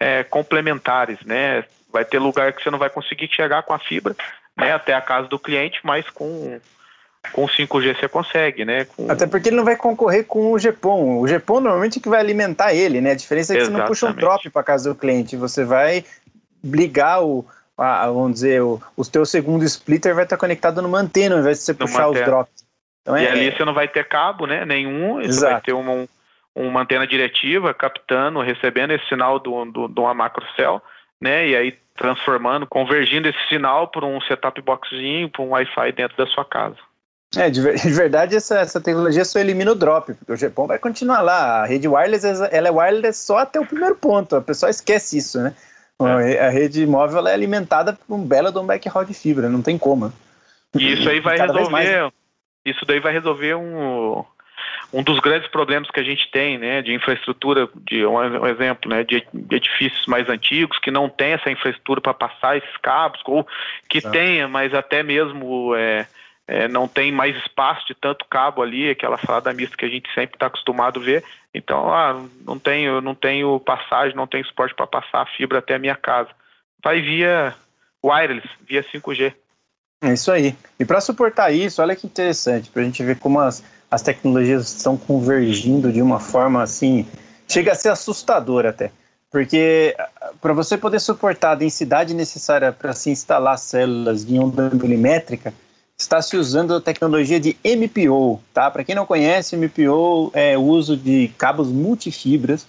é, 0.00 0.24
complementares, 0.24 1.18
né? 1.24 1.64
Vai 1.92 2.04
ter 2.04 2.18
lugar 2.18 2.52
que 2.52 2.62
você 2.62 2.70
não 2.70 2.78
vai 2.78 2.90
conseguir 2.90 3.28
chegar 3.28 3.62
com 3.62 3.72
a 3.72 3.78
fibra, 3.78 4.16
né, 4.56 4.72
até 4.72 4.92
a 4.94 5.00
casa 5.00 5.28
do 5.28 5.38
cliente, 5.38 5.80
mas 5.84 6.10
com 6.10 6.60
com 7.32 7.46
5G 7.46 7.98
você 7.98 8.08
consegue, 8.08 8.64
né? 8.64 8.84
Com... 8.84 9.10
Até 9.10 9.26
porque 9.26 9.48
ele 9.48 9.56
não 9.56 9.64
vai 9.64 9.76
concorrer 9.76 10.24
com 10.24 10.52
o 10.52 10.58
GPON. 10.58 11.20
O 11.20 11.26
GPON 11.26 11.60
normalmente 11.60 11.98
é 11.98 12.02
que 12.02 12.08
vai 12.08 12.20
alimentar 12.20 12.72
ele, 12.72 13.00
né? 13.00 13.10
A 13.10 13.14
diferença 13.14 13.52
é 13.52 13.56
que 13.56 13.62
Exatamente. 13.62 13.86
você 13.86 14.06
não 14.06 14.12
puxa 14.12 14.18
um 14.18 14.20
drop 14.20 14.50
para 14.50 14.62
casa 14.62 14.88
do 14.88 14.94
cliente, 14.94 15.36
você 15.36 15.64
vai 15.64 16.04
ligar 16.62 17.22
o, 17.22 17.44
a, 17.78 18.06
vamos 18.06 18.34
dizer, 18.34 18.60
o, 18.60 18.80
o 18.96 19.04
teu 19.04 19.24
segundo 19.24 19.64
splitter 19.64 20.14
vai 20.14 20.24
estar 20.24 20.36
conectado 20.36 20.82
numa 20.82 20.98
antena 20.98 21.36
ao 21.36 21.40
invés 21.40 21.58
de 21.58 21.64
você 21.64 21.72
Numa 21.72 21.86
puxar 21.86 22.06
antena. 22.08 22.20
os 22.20 22.26
drops. 22.26 22.64
Então, 23.02 23.16
e 23.16 23.24
é, 23.24 23.30
ali 23.30 23.50
você 23.52 23.64
não 23.64 23.72
vai 23.72 23.88
ter 23.88 24.06
cabo, 24.06 24.46
né? 24.46 24.64
Nenhum, 24.64 25.20
Exato. 25.20 25.34
você 25.34 25.52
vai 25.52 25.60
ter 25.62 25.72
uma, 25.72 26.08
uma 26.54 26.82
antena 26.82 27.06
diretiva 27.06 27.72
captando, 27.72 28.40
recebendo 28.40 28.92
esse 28.92 29.06
sinal 29.08 29.38
de 29.38 29.48
uma 29.48 30.12
macrocell, 30.12 30.82
né? 31.20 31.48
E 31.48 31.56
aí 31.56 31.78
transformando, 31.96 32.66
convergindo 32.66 33.28
esse 33.28 33.48
sinal 33.48 33.88
para 33.88 34.06
um 34.06 34.20
setup 34.20 34.60
boxzinho, 34.62 35.28
para 35.28 35.42
um 35.42 35.50
Wi-Fi 35.50 35.92
dentro 35.92 36.16
da 36.16 36.26
sua 36.26 36.44
casa. 36.44 36.76
É, 37.36 37.50
de, 37.50 37.60
verdade, 37.60 38.36
essa, 38.36 38.60
essa 38.60 38.80
tecnologia 38.80 39.24
só 39.24 39.38
elimina 39.38 39.72
o 39.72 39.74
drop, 39.74 40.14
porque 40.14 40.32
o 40.32 40.36
GPON 40.36 40.66
vai 40.66 40.78
continuar 40.78 41.20
lá. 41.20 41.62
A 41.62 41.66
rede 41.66 41.88
wireless, 41.88 42.24
ela 42.50 42.68
é 42.68 42.70
wireless 42.70 43.24
só 43.24 43.38
até 43.38 43.60
o 43.60 43.66
primeiro 43.66 43.96
ponto. 43.96 44.36
A 44.36 44.40
pessoa 44.40 44.70
esquece 44.70 45.18
isso, 45.18 45.40
né? 45.40 45.54
É. 46.00 46.46
A 46.46 46.50
rede 46.50 46.86
móvel 46.86 47.26
é 47.26 47.34
alimentada 47.34 47.92
por 47.92 48.14
um 48.14 48.24
belo 48.24 48.52
de 48.52 48.58
um 48.58 48.66
backhaul 48.66 49.04
de 49.04 49.14
fibra, 49.14 49.48
não 49.48 49.62
tem 49.62 49.76
como. 49.76 50.12
E 50.76 50.92
isso 50.92 51.08
aí 51.08 51.20
vai 51.20 51.38
resolver. 51.38 51.70
Mais... 51.70 51.88
Né? 51.88 52.10
Isso 52.64 52.84
daí 52.84 53.00
vai 53.00 53.12
resolver 53.12 53.54
um, 53.54 54.24
um 54.92 55.02
dos 55.02 55.18
grandes 55.20 55.48
problemas 55.48 55.90
que 55.90 56.00
a 56.00 56.04
gente 56.04 56.30
tem, 56.30 56.58
né, 56.58 56.82
de 56.82 56.94
infraestrutura, 56.94 57.68
de 57.76 58.04
um, 58.04 58.46
exemplo, 58.46 58.90
né, 58.90 59.02
de, 59.04 59.26
de, 59.32 59.56
edifícios 59.56 60.06
mais 60.06 60.28
antigos 60.28 60.78
que 60.78 60.90
não 60.90 61.08
tem 61.08 61.32
essa 61.32 61.50
infraestrutura 61.50 62.00
para 62.00 62.14
passar 62.14 62.56
esses 62.56 62.76
cabos, 62.78 63.20
ou 63.24 63.46
que 63.88 63.98
é. 63.98 64.10
tenha, 64.10 64.48
mas 64.48 64.74
até 64.74 65.02
mesmo 65.02 65.74
é, 65.74 66.06
é, 66.48 66.66
não 66.66 66.88
tem 66.88 67.12
mais 67.12 67.36
espaço 67.36 67.86
de 67.86 67.94
tanto 67.94 68.24
cabo 68.24 68.62
ali, 68.62 68.88
aquela 68.88 69.18
salada 69.18 69.52
mista 69.52 69.76
que 69.76 69.84
a 69.84 69.88
gente 69.88 70.08
sempre 70.14 70.36
está 70.36 70.46
acostumado 70.46 70.98
a 70.98 71.02
ver. 71.02 71.22
Então, 71.52 71.92
ah, 71.92 72.24
não 72.46 72.58
tenho, 72.58 73.02
não 73.02 73.14
tenho 73.14 73.60
passagem, 73.60 74.16
não 74.16 74.26
tenho 74.26 74.46
suporte 74.46 74.74
para 74.74 74.86
passar 74.86 75.20
a 75.20 75.26
fibra 75.26 75.58
até 75.58 75.74
a 75.74 75.78
minha 75.78 75.94
casa. 75.94 76.30
Vai 76.82 77.02
via 77.02 77.54
wireless, 78.02 78.48
via 78.66 78.82
5G. 78.82 79.34
É 80.02 80.14
isso 80.14 80.32
aí. 80.32 80.56
E 80.80 80.86
para 80.86 81.02
suportar 81.02 81.52
isso, 81.52 81.82
olha 81.82 81.94
que 81.94 82.06
interessante, 82.06 82.70
para 82.70 82.80
a 82.80 82.84
gente 82.84 83.02
ver 83.02 83.18
como 83.18 83.40
as, 83.40 83.62
as 83.90 84.00
tecnologias 84.00 84.74
estão 84.74 84.96
convergindo 84.96 85.92
de 85.92 86.00
uma 86.00 86.18
forma 86.18 86.62
assim, 86.62 87.06
chega 87.46 87.72
a 87.72 87.74
ser 87.74 87.90
assustadora 87.90 88.70
até. 88.70 88.90
Porque 89.30 89.94
para 90.40 90.54
você 90.54 90.78
poder 90.78 91.00
suportar 91.00 91.50
a 91.50 91.56
densidade 91.56 92.14
necessária 92.14 92.72
para 92.72 92.94
se 92.94 93.10
instalar 93.10 93.58
células 93.58 94.24
de 94.24 94.38
onda 94.38 94.70
milimétrica, 94.70 95.52
está 96.00 96.22
se 96.22 96.36
usando 96.36 96.74
a 96.74 96.80
tecnologia 96.80 97.40
de 97.40 97.56
MPO, 97.64 98.40
tá? 98.54 98.70
Para 98.70 98.84
quem 98.84 98.94
não 98.94 99.04
conhece, 99.04 99.56
MPO 99.56 100.30
é 100.32 100.56
o 100.56 100.62
uso 100.62 100.96
de 100.96 101.28
cabos 101.36 101.68
multifibras, 101.68 102.66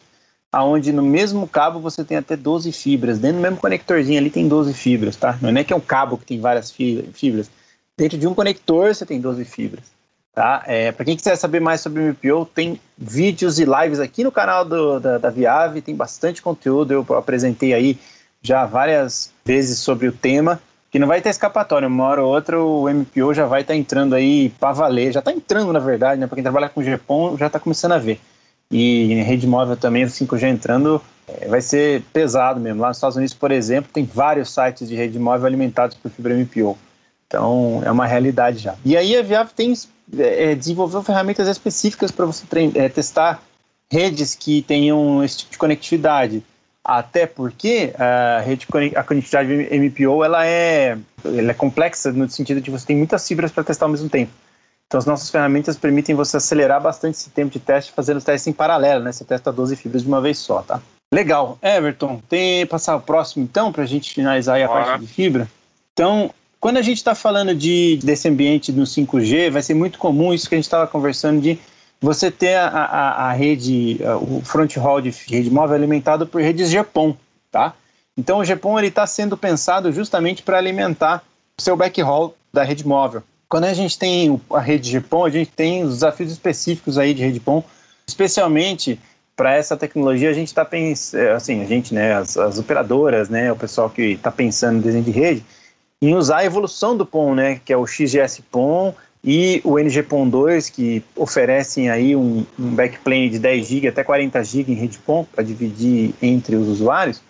aonde 0.52 0.92
no 0.92 1.04
mesmo 1.04 1.48
cabo 1.48 1.80
você 1.80 2.04
tem 2.04 2.18
até 2.18 2.36
12 2.36 2.72
fibras. 2.72 3.20
Dentro 3.20 3.38
do 3.38 3.44
mesmo 3.44 3.58
conectorzinho 3.58 4.18
ali 4.18 4.32
tem 4.32 4.48
12 4.48 4.74
fibras, 4.74 5.15
tá? 5.15 5.38
Não 5.42 5.50
é 5.50 5.63
que 5.63 5.72
é 5.72 5.76
um 5.76 5.82
cabo 5.82 6.18
que 6.18 6.26
tem 6.26 6.39
várias 6.39 6.72
fibras. 6.72 7.52
Dentro 7.96 8.18
de 8.18 8.26
um 8.26 8.34
conector 8.34 8.96
você 8.96 9.06
tem 9.06 9.22
12 9.22 9.46
fibras, 9.46 9.86
tá? 10.34 10.63
É, 10.65 10.92
Para 10.92 11.06
quem 11.06 11.15
quiser 11.15 11.36
saber 11.36 11.60
mais 11.60 11.82
sobre 11.82 12.02
MPO, 12.02 12.48
tem 12.48 12.82
vídeos 12.98 13.60
e 13.60 13.65
lives 13.65 14.00
aqui 14.00 14.24
no 14.24 14.32
canal 14.32 14.65
do, 14.65 15.00
da, 15.00 15.20
da 15.20 15.30
Viave, 15.30 15.84
tem 15.84 15.96
bastante 15.96 16.42
conteúdo, 16.42 16.94
eu 16.94 17.06
apresentei 17.15 17.76
aí 17.76 18.00
já 18.42 18.65
várias 18.65 19.32
vezes 19.46 19.78
sobre 19.78 20.08
o 20.08 20.12
tema 20.12 20.60
que 20.91 20.99
não 20.99 21.08
vai 21.08 21.21
ter 21.21 21.30
escapatória. 21.30 21.88
Uma 21.88 22.06
hora 22.06 22.23
ou 22.23 22.34
outra 22.34 22.60
o 22.60 22.89
MPO 22.89 23.34
já 23.34 23.45
vai 23.45 23.62
estar 23.62 23.73
tá 23.73 23.78
entrando 23.78 24.15
aí 24.15 24.49
para 24.60 24.73
valer. 24.73 25.12
Já 25.12 25.19
está 25.19 25.32
entrando, 25.32 25.71
na 25.71 25.80
verdade, 25.80 26.19
né? 26.19 26.28
Para 26.28 26.36
quem 26.36 26.43
trabalha 26.43 26.69
com 26.69 26.82
GPON 26.82 27.38
já 27.38 27.47
está 27.47 27.60
começando 27.60 27.93
a 27.93 27.97
ver. 27.97 28.19
E 28.71 29.12
em 29.13 29.23
rede 29.23 29.47
móvel 29.47 29.75
também, 29.75 30.04
o 30.04 30.08
5G 30.08 30.43
entrando, 30.47 31.02
é, 31.28 31.47
vai 31.47 31.62
ser 31.62 32.04
pesado 32.13 32.60
mesmo. 32.60 32.82
Lá 32.82 32.89
nos 32.89 32.97
Estados 32.97 33.17
Unidos, 33.17 33.34
por 33.34 33.52
exemplo, 33.52 33.91
tem 33.91 34.06
vários 34.06 34.54
sites 34.54 34.88
de 34.88 34.95
rede 34.95 35.17
móvel 35.17 35.47
alimentados 35.47 35.97
por 35.97 36.12
fibra 36.12 36.36
MPO. 36.36 36.78
Então, 37.28 37.82
é 37.86 37.91
uma 37.91 38.08
realidade 38.08 38.60
já. 38.60 38.75
E 38.84 38.97
aí 38.97 39.15
a 39.15 39.21
Viave 39.21 39.52
tem, 39.56 39.73
é, 40.17 40.56
desenvolveu 40.56 41.04
ferramentas 41.04 41.47
específicas 41.47 42.12
para 42.12 42.25
você 42.25 42.43
é, 42.75 42.89
testar 42.89 43.41
redes 43.91 44.36
que 44.36 44.62
tenham 44.63 45.23
esse 45.23 45.39
tipo 45.39 45.52
de 45.52 45.58
conectividade. 45.58 46.43
Até 46.89 47.28
porque 47.28 47.93
a 47.99 48.39
rede 48.39 48.65
a 48.95 49.04
conectividade 49.04 49.69
MPO 49.71 50.23
ela 50.23 50.43
é, 50.43 50.97
ela 51.23 51.52
é 51.52 51.54
complexa 51.54 52.12
no 52.12 52.28
sentido 52.28 52.60
de 52.60 52.71
você 52.71 52.88
tem 52.88 52.97
muitas 52.97 53.28
fibras 53.28 53.52
para 53.52 53.63
testar 53.63 53.86
ao 53.86 53.91
mesmo 53.91 54.10
tempo. 54.10 54.32
Então 54.88 54.97
as 54.97 55.06
nossas 55.06 55.30
ferramentas 55.30 55.78
permitem 55.78 56.15
você 56.15 56.38
acelerar 56.38 56.82
bastante 56.82 57.13
esse 57.13 57.30
tempo 57.30 57.52
de 57.52 57.60
teste 57.60 57.91
fazendo 57.91 58.17
os 58.17 58.23
testes 58.23 58.47
em 58.47 58.54
paralelo, 58.54 59.04
né? 59.04 59.12
Você 59.12 59.23
testa 59.23 59.52
12 59.52 59.75
fibras 59.75 60.02
de 60.02 60.08
uma 60.08 60.19
vez 60.19 60.39
só, 60.39 60.63
tá? 60.63 60.82
Legal. 61.13 61.60
Everton, 61.62 62.19
tem 62.28 62.65
passar 62.65 62.95
o 62.95 63.02
próximo 63.02 63.43
então 63.43 63.71
para 63.71 63.84
a 63.84 63.88
gente 63.88 64.12
finalizar 64.12 64.56
aí 64.56 64.63
a 64.63 64.67
Bora. 64.67 64.86
parte 64.86 65.02
de 65.02 65.13
fibra? 65.13 65.47
Então, 65.93 66.32
quando 66.60 66.78
a 66.78 66.82
gente 66.82 66.97
está 66.97 67.13
falando 67.13 67.54
de, 67.54 67.99
desse 68.04 68.28
ambiente 68.28 68.71
no 68.71 68.86
5G, 68.86 69.52
vai 69.52 69.62
ser 69.62 69.75
muito 69.75 69.99
comum 69.99 70.34
isso 70.34 70.49
que 70.49 70.56
a 70.56 70.58
gente 70.58 70.65
estava 70.65 70.88
conversando 70.88 71.39
de 71.39 71.60
você 72.02 72.32
ter 72.32 72.56
a, 72.56 72.68
a, 72.68 73.30
a 73.30 73.32
rede, 73.34 74.00
o 74.22 74.42
front 74.42 74.76
hall 74.78 75.02
de 75.02 75.10
rede 75.28 75.50
móvel 75.50 75.76
alimentado 75.76 76.26
por 76.26 76.42
redes 76.42 76.72
GPON, 76.72 77.16
tá? 77.52 77.74
Então 78.18 78.40
o 78.40 78.44
GPON 78.44 78.80
está 78.82 79.06
sendo 79.06 79.38
pensado 79.38 79.92
justamente 79.92 80.44
para 80.44 80.58
alimentar 80.58 81.24
o 81.58 81.62
seu 81.62 81.76
backhaul 81.76 82.36
da 82.54 82.64
rede 82.64 82.88
móvel. 82.88 83.22
quando 83.48 83.66
a 83.66 83.74
gente 83.74 83.98
tem 83.98 84.40
a 84.52 84.60
rede 84.60 85.00
GPON, 85.00 85.26
a 85.26 85.30
gente 85.30 85.52
tem 85.52 85.84
os 85.84 85.96
desafios 85.96 86.32
específicos 86.32 86.98
aí 86.98 87.14
de 87.14 87.24
rede 87.24 87.40
PON, 87.40 87.64
especialmente 88.08 89.00
para 89.36 89.56
essa 89.56 89.78
tecnologia 89.78 90.30
a 90.30 90.34
gente 90.34 90.48
está 90.48 90.66
pensando, 90.66 91.22
é, 91.22 91.32
assim, 91.32 91.62
a 91.62 91.66
gente, 91.66 91.94
né, 91.94 92.14
as, 92.14 92.36
as 92.36 92.60
operadoras, 92.60 93.30
né, 93.30 93.50
o 93.50 93.56
pessoal 93.56 93.90
que 93.90 94.02
está 94.02 94.30
pensando 94.30 94.76
no 94.76 94.82
desenho 94.82 95.04
de 95.04 95.12
rede, 95.12 95.46
em 96.02 96.14
usar 96.14 96.40
a 96.40 96.46
evolução 96.46 96.96
do 96.96 97.06
PON, 97.06 97.36
né, 97.36 97.62
que 97.64 97.72
é 97.72 97.78
o 97.78 97.88
XGS 97.88 98.42
PON 98.52 98.94
e 99.24 99.62
o 99.66 99.78
NG-PON 99.78 100.30
2, 100.30 100.70
que 100.70 101.04
oferecem 101.16 101.90
aí 101.90 102.16
um, 102.16 102.46
um 102.58 102.76
backplane 102.76 103.30
de 103.30 103.40
10 103.40 103.68
GB 103.68 103.88
até 103.90 104.04
40 104.04 104.42
GB 104.44 104.72
em 104.72 104.76
rede 104.76 104.98
PON 105.00 105.26
para 105.26 105.44
dividir 105.44 106.14
entre 106.22 106.56
os 106.56 106.68
usuários, 106.68 107.22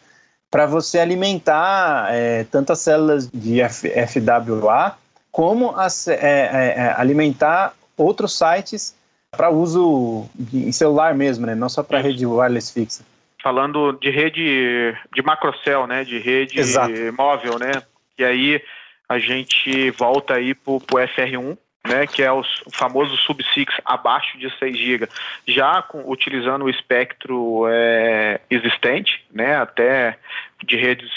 para 0.51 0.65
você 0.65 0.99
alimentar 0.99 2.07
é, 2.11 2.43
tanto 2.45 2.71
as 2.73 2.79
células 2.79 3.29
de 3.31 3.61
F, 3.61 3.89
FWA 3.89 4.95
como 5.31 5.75
as, 5.75 6.07
é, 6.07 6.15
é, 6.15 6.73
é, 6.77 6.93
alimentar 6.97 7.73
outros 7.97 8.37
sites 8.37 8.95
para 9.31 9.49
uso 9.49 10.27
em 10.53 10.71
celular 10.71 11.13
mesmo, 11.13 11.45
né? 11.45 11.53
não 11.53 11.69
só 11.69 11.83
para 11.83 11.99
rede 11.99 12.25
wireless 12.25 12.73
fixa. 12.73 13.03
Falando 13.41 13.93
de 13.93 14.09
rede 14.09 14.95
de 15.13 15.21
macrocell, 15.21 15.85
né? 15.85 16.03
de 16.03 16.17
rede 16.19 16.59
Exato. 16.59 16.91
móvel, 17.15 17.59
né? 17.59 17.71
e 18.17 18.23
aí 18.23 18.61
a 19.07 19.19
gente 19.19 19.91
volta 19.91 20.35
aí 20.35 20.53
para 20.53 20.73
o 20.73 20.79
FR1, 20.79 21.57
né, 21.87 22.05
que 22.05 22.21
é 22.21 22.31
o, 22.31 22.43
famoso 22.71 23.15
sub-6 23.17 23.67
abaixo 23.85 24.37
de 24.37 24.49
6 24.57 24.77
GB, 24.77 25.09
já 25.47 25.81
com, 25.81 26.09
utilizando 26.09 26.65
o 26.65 26.69
espectro 26.69 27.65
é, 27.67 28.41
existente, 28.49 29.23
né, 29.31 29.55
até 29.55 30.17
de 30.63 30.75
redes 30.75 31.09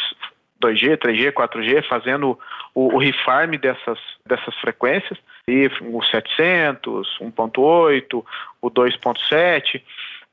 2G, 0.63 0.97
3G, 0.97 1.33
4G, 1.33 1.83
fazendo 1.89 2.39
o, 2.75 2.95
o 2.95 2.99
refarm 2.99 3.57
dessas, 3.57 3.99
dessas 4.25 4.55
frequências, 4.57 5.19
e 5.49 5.69
o 5.81 6.03
700, 6.05 7.19
1.8, 7.21 8.25
o 8.61 8.71
2.7, 8.71 9.83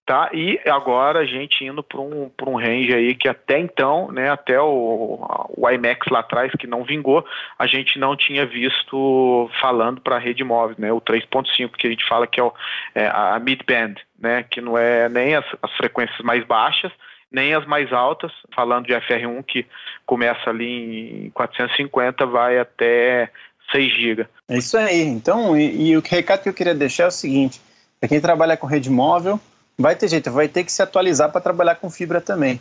Tá? 0.10 0.32
E 0.34 0.60
agora 0.66 1.20
a 1.20 1.24
gente 1.24 1.64
indo 1.64 1.84
para 1.84 2.02
um, 2.02 2.32
um 2.48 2.56
range 2.56 2.92
aí 2.96 3.14
que 3.14 3.30
até 3.30 3.60
então, 3.60 4.12
né, 4.12 4.32
até 4.32 4.60
o, 4.60 5.20
o 5.56 5.70
IMAX 5.70 6.08
lá 6.10 6.22
atrás, 6.22 6.52
que 6.58 6.66
não 6.66 6.84
vingou, 6.84 7.24
a 7.60 7.68
gente 7.68 8.00
não 8.00 8.16
tinha 8.18 8.44
visto 8.44 9.48
falando 9.62 10.02
para 10.02 10.16
a 10.16 10.20
rede 10.20 10.44
móvel, 10.44 10.76
né, 10.80 10.92
o 10.92 11.00
3.5, 11.00 11.74
que 11.78 11.86
a 11.86 11.92
gente 11.92 12.04
fala 12.08 12.26
que 12.26 12.40
é, 12.40 12.44
o, 12.44 12.52
é 12.96 13.06
a 13.06 13.40
mid-band, 13.40 13.98
né, 14.20 14.42
que 14.50 14.60
não 14.60 14.76
é 14.76 15.08
nem 15.10 15.36
as, 15.36 15.46
as 15.62 15.72
frequências 15.74 16.22
mais 16.22 16.44
baixas, 16.44 16.92
nem 17.32 17.54
as 17.54 17.68
mais 17.68 17.94
altas, 17.94 18.32
falando 18.56 18.88
de 18.88 18.94
FR1 18.94 19.44
que 19.46 19.64
começa 20.08 20.50
ali 20.50 21.28
em 21.28 21.30
450, 21.30 22.26
vai 22.26 22.58
até 22.58 23.30
6 23.72 23.94
GB. 23.94 24.28
É 24.50 24.58
isso 24.58 24.76
aí. 24.76 25.02
Então, 25.02 25.56
e, 25.56 25.92
e 25.92 25.96
o 25.96 26.02
recado 26.02 26.42
que 26.42 26.50
eu 26.50 26.54
queria 26.56 26.74
deixar 26.74 27.04
é 27.04 27.08
o 27.10 27.12
seguinte: 27.12 27.62
para 28.00 28.10
quem 28.10 28.20
trabalha 28.20 28.58
com 28.58 28.66
rede 28.66 28.90
móvel, 28.90 29.40
vai 29.80 29.96
ter 29.96 30.10
jeito, 30.10 30.30
vai 30.30 30.50
ter 30.50 30.66
que 30.66 30.72
se 30.72 30.82
atualizar 30.82 31.32
para 31.32 31.40
trabalhar 31.40 31.76
com 31.76 31.90
fibra 31.90 32.20
também. 32.20 32.60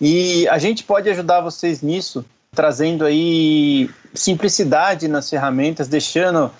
E 0.00 0.48
a 0.48 0.56
gente 0.56 0.82
pode 0.82 1.08
ajudar 1.10 1.42
vocês 1.42 1.82
nisso, 1.82 2.24
trazendo 2.50 3.04
aí 3.04 3.90
simplicidade 4.14 5.06
nas 5.06 5.28
ferramentas, 5.28 5.86
deixando 5.86 6.50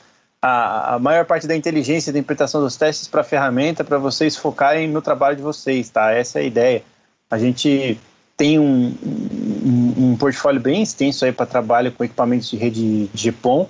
a, 0.40 0.94
a 0.94 0.98
maior 0.98 1.24
parte 1.24 1.46
da 1.46 1.56
inteligência 1.56 2.12
da 2.12 2.18
interpretação 2.18 2.60
dos 2.60 2.76
testes 2.76 3.08
para 3.08 3.22
a 3.22 3.24
ferramenta, 3.24 3.82
para 3.82 3.96
vocês 3.96 4.36
focarem 4.36 4.86
no 4.86 5.00
trabalho 5.00 5.36
de 5.36 5.42
vocês, 5.42 5.88
tá? 5.88 6.12
Essa 6.12 6.40
é 6.40 6.42
a 6.42 6.44
ideia. 6.44 6.82
A 7.30 7.38
gente 7.38 7.98
tem 8.36 8.58
um, 8.58 8.94
um, 9.02 9.94
um 9.96 10.16
portfólio 10.16 10.60
bem 10.60 10.82
extenso 10.82 11.24
aí 11.24 11.32
para 11.32 11.46
trabalho 11.46 11.90
com 11.90 12.04
equipamentos 12.04 12.50
de 12.50 12.56
rede 12.56 13.10
GPON, 13.14 13.66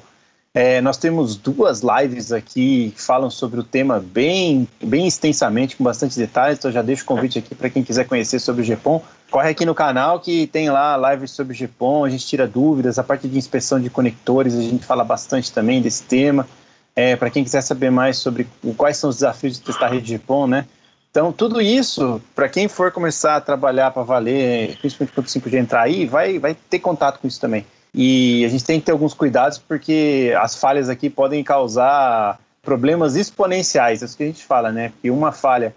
é, 0.57 0.81
nós 0.81 0.97
temos 0.97 1.37
duas 1.37 1.83
lives 1.83 2.33
aqui 2.33 2.91
que 2.97 3.03
falam 3.03 3.29
sobre 3.29 3.61
o 3.61 3.63
tema 3.63 4.01
bem, 4.01 4.67
bem 4.83 5.07
extensamente, 5.07 5.77
com 5.77 5.85
bastante 5.85 6.19
detalhes, 6.19 6.59
então 6.59 6.73
já 6.73 6.81
deixo 6.81 7.03
o 7.03 7.07
convite 7.07 7.39
aqui 7.39 7.55
para 7.55 7.69
quem 7.69 7.85
quiser 7.85 8.07
conhecer 8.07 8.39
sobre 8.39 8.63
o 8.63 8.65
GPON. 8.65 9.03
Corre 9.31 9.51
aqui 9.51 9.67
no 9.67 9.75
canal 9.75 10.19
que 10.19 10.47
tem 10.47 10.71
lá 10.71 10.97
lives 11.13 11.33
sobre 11.33 11.55
o 11.55 11.57
GPON, 11.59 12.07
a 12.07 12.09
gente 12.09 12.27
tira 12.27 12.49
dúvidas, 12.49 12.99
a 12.99 13.05
parte 13.05 13.29
de 13.29 13.37
inspeção 13.37 13.79
de 13.79 13.91
conectores, 13.91 14.55
a 14.55 14.63
gente 14.63 14.83
fala 14.87 15.05
bastante 15.05 15.53
também 15.53 15.83
desse 15.83 16.05
tema. 16.05 16.49
É, 16.95 17.17
para 17.17 17.29
quem 17.29 17.45
quiser 17.45 17.61
saber 17.61 17.91
mais 17.91 18.17
sobre 18.17 18.49
quais 18.79 18.97
são 18.97 19.11
os 19.11 19.17
desafios 19.17 19.59
de 19.59 19.61
testar 19.61 19.89
a 19.89 19.91
rede 19.91 20.17
GPON, 20.17 20.47
né? 20.47 20.65
Então, 21.11 21.33
tudo 21.33 21.61
isso, 21.61 22.19
para 22.35 22.49
quem 22.49 22.67
for 22.67 22.91
começar 22.91 23.37
a 23.37 23.41
trabalhar 23.43 23.91
para 23.91 24.03
valer, 24.05 24.79
principalmente 24.79 25.15
quando 25.15 25.27
o 25.27 25.29
5G 25.29 25.59
entrar 25.59 25.83
aí, 25.83 26.07
vai, 26.07 26.39
vai 26.39 26.57
ter 26.71 26.79
contato 26.79 27.19
com 27.21 27.29
isso 27.29 27.39
também. 27.39 27.67
E 27.95 28.45
a 28.45 28.49
gente 28.49 28.65
tem 28.65 28.79
que 28.79 28.87
ter 28.87 28.93
alguns 28.93 29.15
cuidados 29.15 29.59
porque 29.59 30.35
as 30.39 30.55
falhas 30.55 30.89
aqui 30.89 31.09
podem 31.09 31.43
causar 31.43 32.39
problemas 32.63 33.15
exponenciais, 33.15 34.03
é 34.03 34.05
isso 34.05 34.17
que 34.17 34.25
a 34.25 34.27
gente 34.27 34.45
fala, 34.45 34.73
né? 34.73 34.93
Que 35.01 35.11
uma 35.11 35.31
falha, 35.31 35.75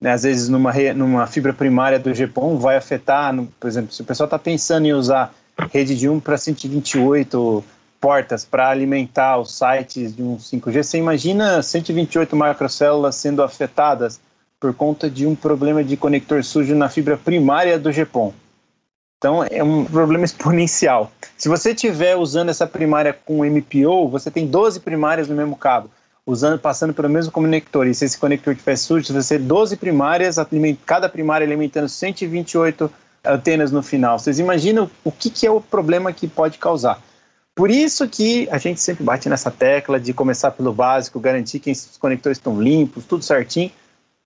né, 0.00 0.12
às 0.12 0.22
vezes 0.22 0.48
numa, 0.48 0.72
numa 0.94 1.26
fibra 1.26 1.52
primária 1.52 1.98
do 1.98 2.14
GPON 2.14 2.56
vai 2.56 2.76
afetar, 2.76 3.32
no, 3.32 3.46
por 3.46 3.68
exemplo, 3.68 3.92
se 3.92 4.00
o 4.00 4.04
pessoal 4.04 4.24
está 4.24 4.38
pensando 4.38 4.86
em 4.86 4.92
usar 4.92 5.34
rede 5.70 5.94
de 5.94 6.08
1 6.08 6.18
para 6.20 6.38
128 6.38 7.62
portas 8.00 8.44
para 8.46 8.70
alimentar 8.70 9.36
os 9.38 9.56
sites 9.56 10.16
de 10.16 10.22
um 10.22 10.38
5G, 10.38 10.82
você 10.82 10.98
imagina 10.98 11.62
128 11.62 12.34
macrocélulas 12.34 13.16
sendo 13.16 13.42
afetadas 13.42 14.18
por 14.58 14.74
conta 14.74 15.10
de 15.10 15.26
um 15.26 15.34
problema 15.34 15.84
de 15.84 15.96
conector 15.96 16.42
sujo 16.42 16.74
na 16.74 16.88
fibra 16.88 17.18
primária 17.18 17.78
do 17.78 17.92
GPON. 17.92 18.32
Então 19.20 19.44
é 19.44 19.62
um 19.62 19.84
problema 19.84 20.24
exponencial. 20.24 21.12
Se 21.36 21.46
você 21.46 21.72
estiver 21.72 22.16
usando 22.16 22.48
essa 22.48 22.66
primária 22.66 23.12
com 23.12 23.44
MPO, 23.44 24.08
você 24.08 24.30
tem 24.30 24.46
12 24.46 24.80
primárias 24.80 25.28
no 25.28 25.36
mesmo 25.36 25.54
cabo, 25.56 25.90
usando, 26.24 26.58
passando 26.58 26.94
pelo 26.94 27.10
mesmo 27.10 27.30
conector. 27.30 27.86
E 27.86 27.94
se 27.94 28.06
esse 28.06 28.16
conector 28.16 28.54
estiver 28.54 28.76
sujo, 28.76 29.12
você 29.12 29.36
tem 29.36 29.46
12 29.46 29.76
primárias, 29.76 30.36
cada 30.86 31.06
primária 31.06 31.46
alimentando 31.46 31.86
128 31.86 32.90
antenas 33.22 33.70
no 33.70 33.82
final. 33.82 34.18
Vocês 34.18 34.38
imaginam 34.38 34.90
o 35.04 35.12
que, 35.12 35.28
que 35.28 35.46
é 35.46 35.50
o 35.50 35.60
problema 35.60 36.14
que 36.14 36.26
pode 36.26 36.56
causar. 36.56 36.98
Por 37.54 37.70
isso 37.70 38.08
que 38.08 38.48
a 38.50 38.56
gente 38.56 38.80
sempre 38.80 39.04
bate 39.04 39.28
nessa 39.28 39.50
tecla 39.50 40.00
de 40.00 40.14
começar 40.14 40.50
pelo 40.52 40.72
básico, 40.72 41.20
garantir 41.20 41.58
que 41.58 41.70
os 41.72 41.98
conectores 41.98 42.38
estão 42.38 42.58
limpos, 42.58 43.04
tudo 43.04 43.22
certinho, 43.22 43.70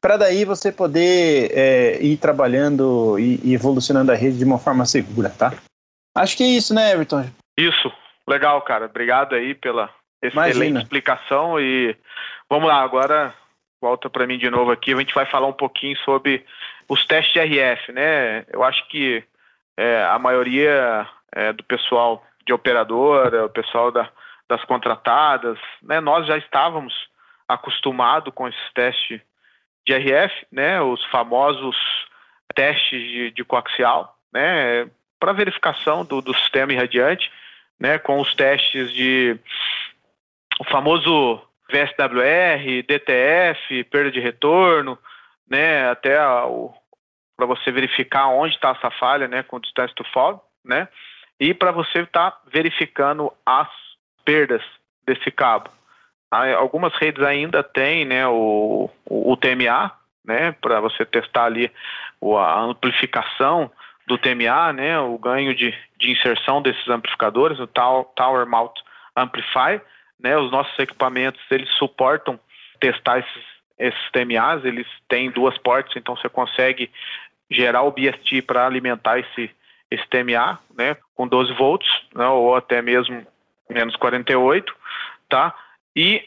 para 0.04 0.18
daí 0.18 0.44
você 0.44 0.70
poder 0.70 1.50
é, 1.56 1.96
ir 2.02 2.18
trabalhando 2.18 3.18
e, 3.18 3.40
e, 3.42 3.54
evolucionando 3.54 4.12
a 4.12 4.14
rede 4.14 4.36
de 4.36 4.44
uma 4.44 4.58
forma 4.58 4.84
segura, 4.84 5.30
tá? 5.30 5.54
Acho 6.14 6.36
que 6.36 6.42
é 6.42 6.46
isso, 6.46 6.74
né, 6.74 6.92
Everton? 6.92 7.24
Isso, 7.56 7.90
legal, 8.28 8.60
cara. 8.60 8.84
Obrigado 8.84 9.34
aí 9.34 9.54
pela 9.54 9.88
excelente 10.22 10.56
Imagina. 10.56 10.82
explicação 10.82 11.58
e 11.58 11.96
vamos 12.50 12.68
lá, 12.68 12.82
agora 12.82 13.32
volta 13.80 14.10
para 14.10 14.26
mim 14.26 14.36
de 14.36 14.50
novo 14.50 14.70
aqui, 14.70 14.92
a 14.92 14.98
gente 14.98 15.14
vai 15.14 15.24
falar 15.24 15.46
um 15.46 15.54
pouquinho 15.54 15.96
sobre 16.04 16.44
os 16.86 17.06
testes 17.06 17.32
de 17.32 17.40
RF, 17.40 17.92
né? 17.92 18.44
Eu 18.52 18.62
acho 18.62 18.86
que 18.88 19.24
é, 19.74 20.04
a 20.04 20.18
maioria 20.18 21.08
é, 21.32 21.50
do 21.50 21.64
pessoal 21.64 22.22
de 22.46 22.52
operadora, 22.52 23.46
o 23.46 23.50
pessoal 23.50 23.90
da, 23.90 24.10
das 24.50 24.62
contratadas, 24.66 25.58
né? 25.82 25.98
Nós 25.98 26.26
já 26.26 26.36
estávamos 26.36 26.92
acostumados 27.48 28.34
com 28.34 28.46
esses 28.46 28.72
testes 28.74 29.22
de 29.86 29.94
RF, 29.94 30.46
né, 30.50 30.80
os 30.80 31.04
famosos 31.06 31.76
testes 32.54 33.02
de, 33.02 33.30
de 33.30 33.44
coaxial, 33.44 34.16
né, 34.32 34.88
para 35.18 35.32
verificação 35.32 36.04
do, 36.04 36.20
do 36.20 36.34
sistema 36.34 36.72
irradiante, 36.72 37.30
né, 37.78 37.98
com 37.98 38.20
os 38.20 38.34
testes 38.34 38.92
de 38.92 39.38
o 40.60 40.64
famoso 40.64 41.40
VSWR, 41.70 42.82
DTF, 42.86 43.84
perda 43.84 44.10
de 44.10 44.20
retorno, 44.20 44.98
né, 45.48 45.88
até 45.90 46.16
para 47.36 47.46
você 47.46 47.72
verificar 47.72 48.28
onde 48.28 48.54
está 48.54 48.70
essa 48.70 48.90
falha, 48.90 49.26
né, 49.26 49.42
com 49.42 49.60
distância 49.60 49.94
to 49.94 50.04
fall, 50.12 50.48
né, 50.64 50.88
e 51.38 51.52
para 51.52 51.72
você 51.72 52.00
estar 52.00 52.30
tá 52.30 52.40
verificando 52.46 53.32
as 53.44 53.68
perdas 54.24 54.62
desse 55.06 55.30
cabo. 55.30 55.70
Algumas 56.56 56.92
redes 56.94 57.22
ainda 57.22 57.62
têm 57.62 58.04
né, 58.04 58.26
o, 58.26 58.90
o, 59.06 59.36
TMA, 59.36 59.92
né, 60.24 60.52
para 60.60 60.80
você 60.80 61.04
testar 61.04 61.44
ali 61.44 61.70
a 62.22 62.60
amplificação 62.60 63.70
do 64.06 64.18
TMA, 64.18 64.72
né, 64.72 64.98
o 64.98 65.16
ganho 65.18 65.54
de, 65.54 65.72
de 65.98 66.10
inserção 66.10 66.60
desses 66.60 66.88
amplificadores, 66.88 67.58
o 67.60 67.66
Tower 67.66 68.46
Mount 68.46 68.72
Amplify. 69.16 69.80
Né, 70.18 70.36
os 70.36 70.50
nossos 70.50 70.76
equipamentos 70.78 71.40
eles 71.50 71.68
suportam 71.74 72.38
testar 72.80 73.18
esses, 73.18 73.42
esses 73.78 74.10
TMAs, 74.10 74.64
eles 74.64 74.86
têm 75.08 75.30
duas 75.30 75.56
portas, 75.58 75.94
então 75.96 76.16
você 76.16 76.28
consegue 76.28 76.90
gerar 77.50 77.82
o 77.82 77.90
BST 77.90 78.42
para 78.42 78.66
alimentar 78.66 79.18
esse, 79.18 79.50
esse 79.90 80.06
TMA, 80.08 80.58
né, 80.76 80.96
com 81.14 81.28
12 81.28 81.52
volts, 81.52 81.88
né, 82.14 82.26
ou 82.26 82.56
até 82.56 82.82
mesmo 82.82 83.26
menos 83.68 83.94
48, 83.96 84.74
tá? 85.28 85.54
E 85.94 86.22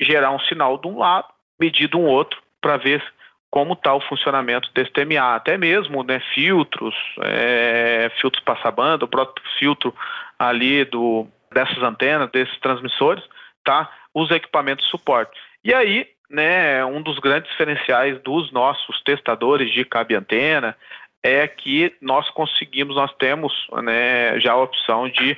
gerar 0.00 0.30
um 0.30 0.40
sinal 0.40 0.78
de 0.78 0.88
um 0.88 0.98
lado, 0.98 1.28
medir 1.58 1.88
de 1.88 1.96
um 1.96 2.04
outro, 2.04 2.40
para 2.60 2.76
ver 2.76 3.02
como 3.50 3.74
está 3.74 3.94
o 3.94 4.00
funcionamento 4.00 4.68
desse 4.74 4.90
TMA, 4.90 5.36
até 5.36 5.56
mesmo 5.56 6.02
né, 6.02 6.20
filtros, 6.34 6.94
é, 7.22 8.10
filtros 8.20 8.42
passabanda, 8.42 9.04
o 9.04 9.08
próprio 9.08 9.46
filtro 9.58 9.94
ali 10.36 10.84
do, 10.84 11.28
dessas 11.52 11.80
antenas, 11.80 12.30
desses 12.32 12.58
transmissores, 12.58 13.22
tá? 13.64 13.88
Os 14.12 14.28
equipamentos 14.32 14.84
de 14.84 14.90
suporte. 14.90 15.30
E 15.62 15.72
aí, 15.72 16.08
né, 16.28 16.84
um 16.84 17.00
dos 17.00 17.20
grandes 17.20 17.48
diferenciais 17.52 18.20
dos 18.22 18.50
nossos 18.50 19.00
testadores 19.02 19.72
de 19.72 19.84
cabe 19.84 20.16
antena 20.16 20.76
é 21.22 21.46
que 21.46 21.94
nós 22.00 22.28
conseguimos, 22.30 22.96
nós 22.96 23.12
temos 23.14 23.52
né, 23.84 24.38
já 24.40 24.52
a 24.52 24.62
opção 24.62 25.08
de 25.08 25.36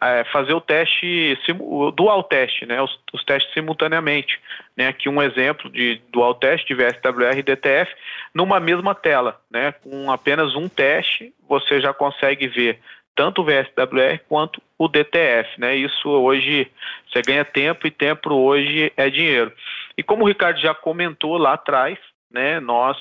é, 0.00 0.24
fazer 0.24 0.54
o 0.54 0.60
teste, 0.60 1.38
dual 1.94 2.22
teste, 2.22 2.64
né, 2.66 2.80
os, 2.80 2.98
os, 3.12 3.24
testes 3.24 3.52
simultaneamente. 3.52 4.40
Né, 4.76 4.88
aqui 4.88 5.08
um 5.08 5.20
exemplo 5.20 5.70
de 5.70 6.00
dual 6.10 6.34
teste 6.34 6.66
de 6.68 6.74
VSWR 6.74 7.38
e 7.38 7.42
DTF 7.42 7.94
numa 8.34 8.60
mesma 8.60 8.94
tela. 8.94 9.40
Né, 9.50 9.72
com 9.72 10.10
apenas 10.10 10.54
um 10.54 10.68
teste, 10.68 11.32
você 11.48 11.80
já 11.80 11.92
consegue 11.92 12.46
ver 12.46 12.78
tanto 13.14 13.42
o 13.42 13.44
VSWR 13.44 14.20
quanto 14.28 14.62
o 14.78 14.88
DTF. 14.88 15.60
Né, 15.60 15.76
isso 15.76 16.08
hoje 16.08 16.70
você 17.10 17.22
ganha 17.22 17.44
tempo 17.44 17.86
e 17.86 17.90
tempo 17.90 18.32
hoje 18.32 18.92
é 18.96 19.10
dinheiro. 19.10 19.52
E 19.96 20.02
como 20.02 20.24
o 20.24 20.28
Ricardo 20.28 20.58
já 20.60 20.74
comentou 20.74 21.36
lá 21.36 21.54
atrás, 21.54 21.98
né, 22.30 22.60
nós, 22.60 22.96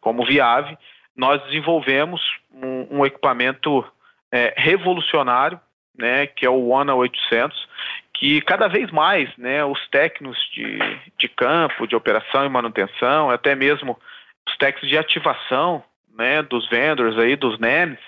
como 0.00 0.26
Viave, 0.26 0.76
nós 1.16 1.42
desenvolvemos 1.44 2.20
um, 2.52 2.98
um 2.98 3.06
equipamento 3.06 3.84
é, 4.30 4.54
revolucionário, 4.56 5.60
né, 5.96 6.26
que 6.26 6.46
é 6.46 6.50
o 6.50 6.68
One 6.68 6.90
800, 6.90 7.68
que 8.14 8.40
cada 8.40 8.68
vez 8.68 8.90
mais, 8.90 9.28
né, 9.36 9.64
os 9.64 9.86
técnicos 9.88 10.38
de, 10.52 10.78
de 11.18 11.28
campo, 11.28 11.86
de 11.86 11.96
operação 11.96 12.44
e 12.44 12.48
manutenção, 12.48 13.30
até 13.30 13.54
mesmo 13.54 13.98
os 14.46 14.56
técnicos 14.56 14.88
de 14.88 14.98
ativação, 14.98 15.82
né, 16.16 16.42
dos 16.42 16.68
vendors 16.68 17.18
aí, 17.18 17.36
dos 17.36 17.58
NEMs, 17.58 17.98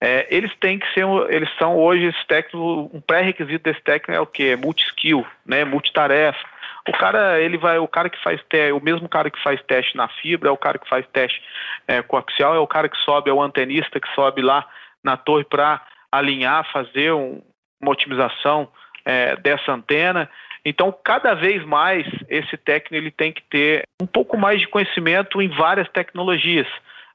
é, 0.00 0.26
eles 0.30 0.52
têm 0.56 0.80
que 0.80 0.92
ser, 0.92 1.06
eles 1.28 1.48
são 1.58 1.76
hoje 1.76 2.06
esse 2.06 2.26
técnico, 2.26 2.90
um 2.92 3.00
pré-requisito 3.00 3.62
desse 3.62 3.80
técnico 3.82 4.10
é 4.10 4.20
o 4.20 4.26
que? 4.26 4.56
Multi-skill, 4.56 5.24
né, 5.46 5.64
multitarefa. 5.64 6.44
O 6.88 6.92
cara, 6.92 7.40
ele 7.40 7.56
vai, 7.56 7.78
o 7.78 7.86
cara 7.86 8.10
que 8.10 8.20
faz 8.20 8.42
teste, 8.48 8.72
o 8.72 8.82
mesmo 8.82 9.08
cara 9.08 9.30
que 9.30 9.40
faz 9.40 9.62
teste 9.62 9.96
na 9.96 10.08
fibra, 10.08 10.48
é 10.48 10.52
o 10.52 10.56
cara 10.56 10.76
que 10.76 10.88
faz 10.88 11.06
teste 11.12 11.40
é, 11.86 12.02
coaxial, 12.02 12.56
é 12.56 12.58
o 12.58 12.66
cara 12.66 12.88
que 12.88 12.98
sobe, 12.98 13.30
é 13.30 13.32
o 13.32 13.40
antenista 13.40 14.00
que 14.00 14.12
sobe 14.12 14.42
lá 14.42 14.66
na 15.04 15.16
torre 15.16 15.44
para 15.44 15.80
alinhar, 16.12 16.70
fazer 16.70 17.12
um, 17.12 17.42
uma 17.80 17.90
otimização 17.90 18.68
é, 19.04 19.34
dessa 19.36 19.72
antena. 19.72 20.30
Então, 20.64 20.94
cada 21.04 21.34
vez 21.34 21.64
mais 21.64 22.06
esse 22.28 22.56
técnico 22.56 22.94
ele 22.94 23.10
tem 23.10 23.32
que 23.32 23.42
ter 23.50 23.82
um 24.00 24.06
pouco 24.06 24.36
mais 24.36 24.60
de 24.60 24.68
conhecimento 24.68 25.42
em 25.42 25.48
várias 25.48 25.88
tecnologias. 25.88 26.68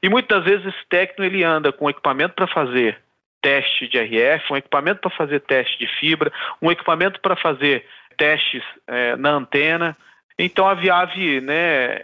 E 0.03 0.09
muitas 0.09 0.43
vezes 0.43 0.65
esse 0.65 0.85
técnico 0.89 1.23
ele 1.23 1.43
anda 1.43 1.71
com 1.71 1.89
equipamento 1.89 2.33
para 2.35 2.47
fazer 2.47 2.99
teste 3.41 3.87
de 3.87 3.97
RF, 3.97 4.51
um 4.51 4.57
equipamento 4.57 4.99
para 4.99 5.11
fazer 5.11 5.39
teste 5.41 5.79
de 5.79 5.87
fibra, 5.99 6.31
um 6.61 6.71
equipamento 6.71 7.21
para 7.21 7.35
fazer 7.35 7.85
testes 8.17 8.63
é, 8.87 9.15
na 9.15 9.29
antena. 9.29 9.95
Então 10.37 10.67
a 10.67 10.73
Viave, 10.73 11.39
né, 11.39 12.03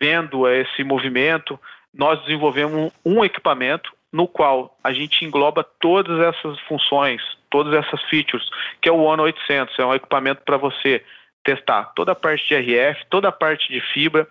vendo 0.00 0.48
esse 0.48 0.82
movimento, 0.82 1.58
nós 1.94 2.20
desenvolvemos 2.22 2.92
um, 3.04 3.18
um 3.18 3.24
equipamento 3.24 3.94
no 4.16 4.26
qual 4.26 4.74
a 4.82 4.94
gente 4.94 5.26
engloba 5.26 5.62
todas 5.62 6.18
essas 6.20 6.58
funções, 6.60 7.20
todas 7.50 7.74
essas 7.74 8.02
features, 8.04 8.48
que 8.80 8.88
é 8.88 8.92
o 8.92 9.02
One 9.02 9.20
800, 9.20 9.78
é 9.78 9.84
um 9.84 9.94
equipamento 9.94 10.40
para 10.42 10.56
você 10.56 11.04
testar 11.44 11.92
toda 11.94 12.12
a 12.12 12.14
parte 12.14 12.48
de 12.48 12.54
RF, 12.56 13.04
toda 13.10 13.28
a 13.28 13.32
parte 13.32 13.70
de 13.70 13.78
fibra 13.92 14.26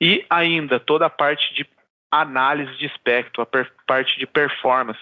e 0.00 0.24
ainda 0.30 0.78
toda 0.78 1.06
a 1.06 1.10
parte 1.10 1.52
de 1.52 1.66
análise 2.12 2.72
de 2.76 2.86
espectro, 2.86 3.42
a 3.42 3.46
parte 3.84 4.16
de 4.20 4.24
performance 4.24 5.00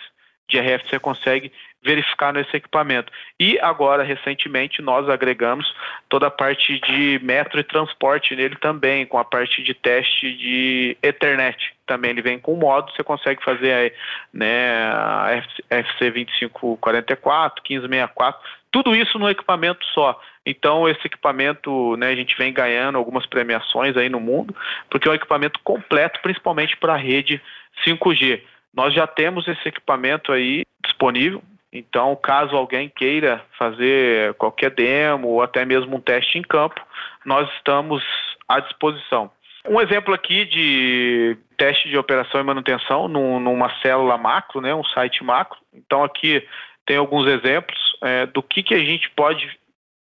de 0.49 0.59
RF 0.59 0.89
você 0.89 0.99
consegue 0.99 1.53
verificar 1.87 2.33
nesse 2.33 2.57
equipamento. 2.57 3.13
E 3.39 3.59
agora, 3.61 4.03
recentemente, 4.03 4.83
nós 4.83 5.09
agregamos 5.09 5.73
toda 6.09 6.27
a 6.27 6.31
parte 6.31 6.81
de 6.81 7.21
metro 7.23 7.61
e 7.61 7.65
transporte 7.65 8.35
nele 8.35 8.57
também, 8.57 9.07
com 9.07 9.19
a 9.19 9.25
parte 9.25 9.63
de 9.63 9.73
teste 9.73 10.33
de 10.37 10.97
Ethernet. 11.01 11.75
Também 11.87 12.11
ele 12.11 12.23
vem 12.23 12.39
com 12.39 12.57
modo, 12.57 12.91
você 12.91 13.05
consegue 13.05 13.43
fazer 13.45 13.95
né, 14.33 14.91
a 14.93 15.29
FC 15.71 16.11
2544, 16.11 17.63
1564, 17.63 18.41
tudo 18.73 18.95
isso 18.95 19.19
no 19.19 19.31
equipamento 19.31 19.87
só. 19.95 20.21
Então, 20.45 20.89
esse 20.89 21.07
equipamento, 21.07 21.97
né, 21.97 22.09
a 22.09 22.15
gente 22.17 22.37
vem 22.37 22.53
ganhando 22.53 22.99
algumas 22.99 23.25
premiações 23.27 23.97
aí 23.97 24.09
no 24.09 24.21
mundo, 24.21 24.55
porque 24.91 25.09
é 25.09 25.11
um 25.13 25.15
equipamento 25.15 25.61
completo, 25.63 26.21
principalmente 26.21 26.77
para 26.77 26.95
a 26.95 26.99
rede 26.99 27.41
5G. 27.87 28.43
Nós 28.75 28.93
já 28.93 29.07
temos 29.07 29.49
esse 29.49 29.69
equipamento 29.69 30.33
aí 30.33 30.65
disponível, 30.85 31.43
então 31.73 32.17
caso 32.17 32.57
alguém 32.57 32.89
queira 32.89 33.45
fazer 33.59 34.35
qualquer 34.35 34.71
demo 34.71 35.29
ou 35.29 35.43
até 35.43 35.65
mesmo 35.65 35.97
um 35.97 36.01
teste 36.01 36.39
em 36.39 36.43
campo, 36.43 36.81
nós 37.25 37.49
estamos 37.57 38.03
à 38.49 38.61
disposição. 38.61 39.31
Um 39.69 39.81
exemplo 39.81 40.15
aqui 40.15 40.45
de 40.45 41.37
teste 41.57 41.89
de 41.89 41.99
operação 41.99 42.41
e 42.41 42.45
manutenção 42.45 43.09
numa 43.09 43.69
célula 43.81 44.17
macro, 44.17 44.61
né, 44.61 44.73
um 44.75 44.85
site 44.85 45.25
macro. 45.25 45.59
Então 45.75 46.05
aqui 46.05 46.47
tem 46.87 46.97
alguns 46.97 47.27
exemplos 47.27 47.77
é, 48.03 48.27
do 48.27 48.43
que, 48.43 48.63
que 48.63 48.75
a 48.75 48.79
gente 48.79 49.11
pode 49.11 49.45
estar 49.45 49.59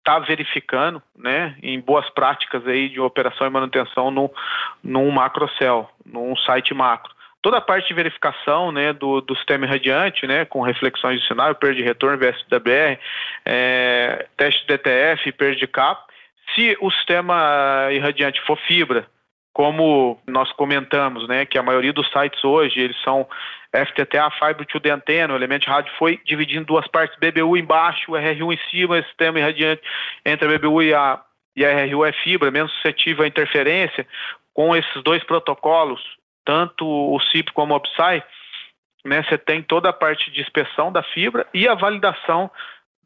tá 0.04 0.20
verificando 0.20 1.04
né, 1.18 1.58
em 1.62 1.78
boas 1.80 2.10
práticas 2.12 2.66
aí 2.66 2.88
de 2.88 3.02
operação 3.02 3.46
e 3.46 3.50
manutenção 3.50 4.10
no, 4.10 4.32
num 4.82 5.12
macrocell, 5.12 5.90
num 6.06 6.36
site 6.38 6.74
macro 6.74 7.19
toda 7.42 7.58
a 7.58 7.62
parte 7.62 7.88
de 7.88 7.94
verificação 7.94 8.72
né, 8.72 8.94
do, 8.94 9.22
do 9.22 9.36
sistema 9.36 9.66
irradiante, 9.66 10.28
né, 10.28 10.46
com 10.46 10.62
reflexões 10.62 11.22
de 11.22 11.28
sinal, 11.28 11.56
perda 11.56 11.76
de 11.76 11.84
retorno 11.84 12.18
VSWR, 12.18 13.00
é, 13.46 14.28
teste 14.36 14.66
DTF, 14.68 15.32
perda 15.32 15.56
de 15.56 15.68
capa. 15.68 16.04
Se 16.54 16.78
o 16.82 16.92
sistema 16.92 17.88
irradiante 17.92 18.42
for 18.42 18.58
fibra, 18.68 19.08
como 19.54 20.20
nós 20.28 20.52
comentamos, 20.54 21.28
né, 21.28 21.46
que 21.46 21.58
a 21.58 21.64
maioria 21.64 21.94
dos 21.94 22.10
sites 22.12 22.44
hoje 22.44 22.80
eles 22.80 23.00
são 23.04 23.28
FTTA, 23.74 24.32
Fiber 24.32 24.66
to 24.66 24.80
the 24.80 24.90
Antenna, 24.90 25.34
o 25.34 25.38
elemento 25.38 25.64
de 25.64 25.70
rádio 25.70 25.94
foi 25.98 26.20
dividindo 26.26 26.62
em 26.62 26.66
duas 26.66 26.88
partes, 26.88 27.18
BBU 27.20 27.58
embaixo, 27.58 28.16
RRU 28.16 28.52
em 28.52 28.60
cima, 28.72 29.02
sistema 29.04 29.40
irradiante 29.40 29.82
entre 30.26 30.48
a 30.48 30.58
BBU 30.58 30.84
e 30.84 30.94
a, 30.94 31.22
e 31.56 31.66
a 31.66 31.72
RRU 31.72 32.06
é 32.06 32.12
fibra, 32.12 32.50
menos 32.50 32.72
suscetível 32.74 33.24
à 33.24 33.28
interferência, 33.28 34.08
com 34.54 34.76
esses 34.76 35.04
dois 35.04 35.24
protocolos, 35.24 36.02
tanto 36.50 36.84
o 36.84 37.20
CIP 37.20 37.52
como 37.54 37.76
o 37.76 37.78
OPSI, 37.78 38.24
né, 39.06 39.22
você 39.22 39.38
tem 39.38 39.62
toda 39.62 39.90
a 39.90 39.94
parte 39.94 40.32
de 40.32 40.42
inspeção 40.42 40.92
da 40.92 41.04
fibra 41.04 41.46
e 41.54 41.68
a 41.68 41.76
validação 41.76 42.50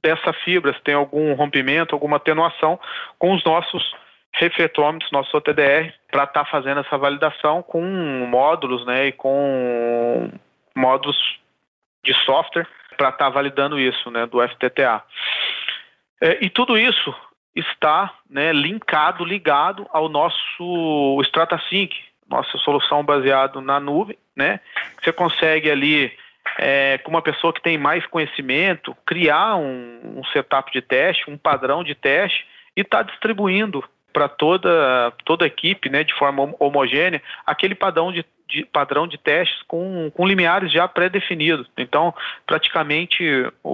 dessa 0.02 0.32
fibra, 0.32 0.74
se 0.74 0.82
tem 0.82 0.96
algum 0.96 1.34
rompimento, 1.34 1.94
alguma 1.94 2.16
atenuação, 2.16 2.80
com 3.20 3.34
os 3.34 3.44
nossos 3.44 3.84
refletômetros, 4.34 5.12
nosso 5.12 5.36
OTDR, 5.36 5.92
para 6.10 6.24
estar 6.24 6.46
tá 6.46 6.46
fazendo 6.46 6.80
essa 6.80 6.98
validação 6.98 7.62
com 7.62 7.82
módulos 8.30 8.86
né, 8.86 9.08
e 9.08 9.12
com 9.12 10.32
módulos 10.74 11.18
de 12.02 12.14
software 12.24 12.66
para 12.96 13.10
estar 13.10 13.26
tá 13.26 13.30
validando 13.30 13.78
isso 13.78 14.10
né, 14.10 14.26
do 14.26 14.42
FTTA. 14.48 15.04
É, 16.22 16.46
e 16.46 16.50
tudo 16.50 16.78
isso 16.78 17.14
está 17.54 18.14
né, 18.30 18.54
linkado, 18.54 19.26
ligado 19.26 19.86
ao 19.92 20.08
nosso 20.08 21.22
StrataSync, 21.24 21.94
nossa 22.34 22.58
solução 22.58 23.04
baseada 23.04 23.62
na 23.62 23.80
nuvem, 23.80 24.18
né? 24.36 24.60
Você 25.02 25.12
consegue 25.12 25.70
ali, 25.70 26.12
é, 26.58 26.98
com 27.00 27.12
uma 27.12 27.22
pessoa 27.22 27.54
que 27.54 27.62
tem 27.62 27.78
mais 27.78 28.06
conhecimento, 28.08 28.96
criar 29.06 29.56
um, 29.56 30.18
um 30.18 30.24
setup 30.26 30.72
de 30.72 30.82
teste, 30.82 31.30
um 31.30 31.38
padrão 31.38 31.84
de 31.84 31.96
teste 31.96 32.46
e 32.76 32.82
está 32.82 33.04
distribuindo 33.04 33.84
para 34.12 34.28
toda, 34.28 35.12
toda 35.26 35.44
a 35.44 35.48
equipe, 35.48 35.90
né, 35.90 36.04
de 36.04 36.14
forma 36.14 36.54
homogênea, 36.60 37.22
aquele 37.46 37.74
padrão 37.74 38.12
de, 38.12 38.24
de, 38.48 38.64
padrão 38.66 39.08
de 39.08 39.18
testes 39.18 39.62
com, 39.68 40.12
com 40.12 40.28
limiares 40.28 40.72
já 40.72 40.88
pré-definidos. 40.88 41.68
Então, 41.76 42.14
praticamente, 42.46 43.24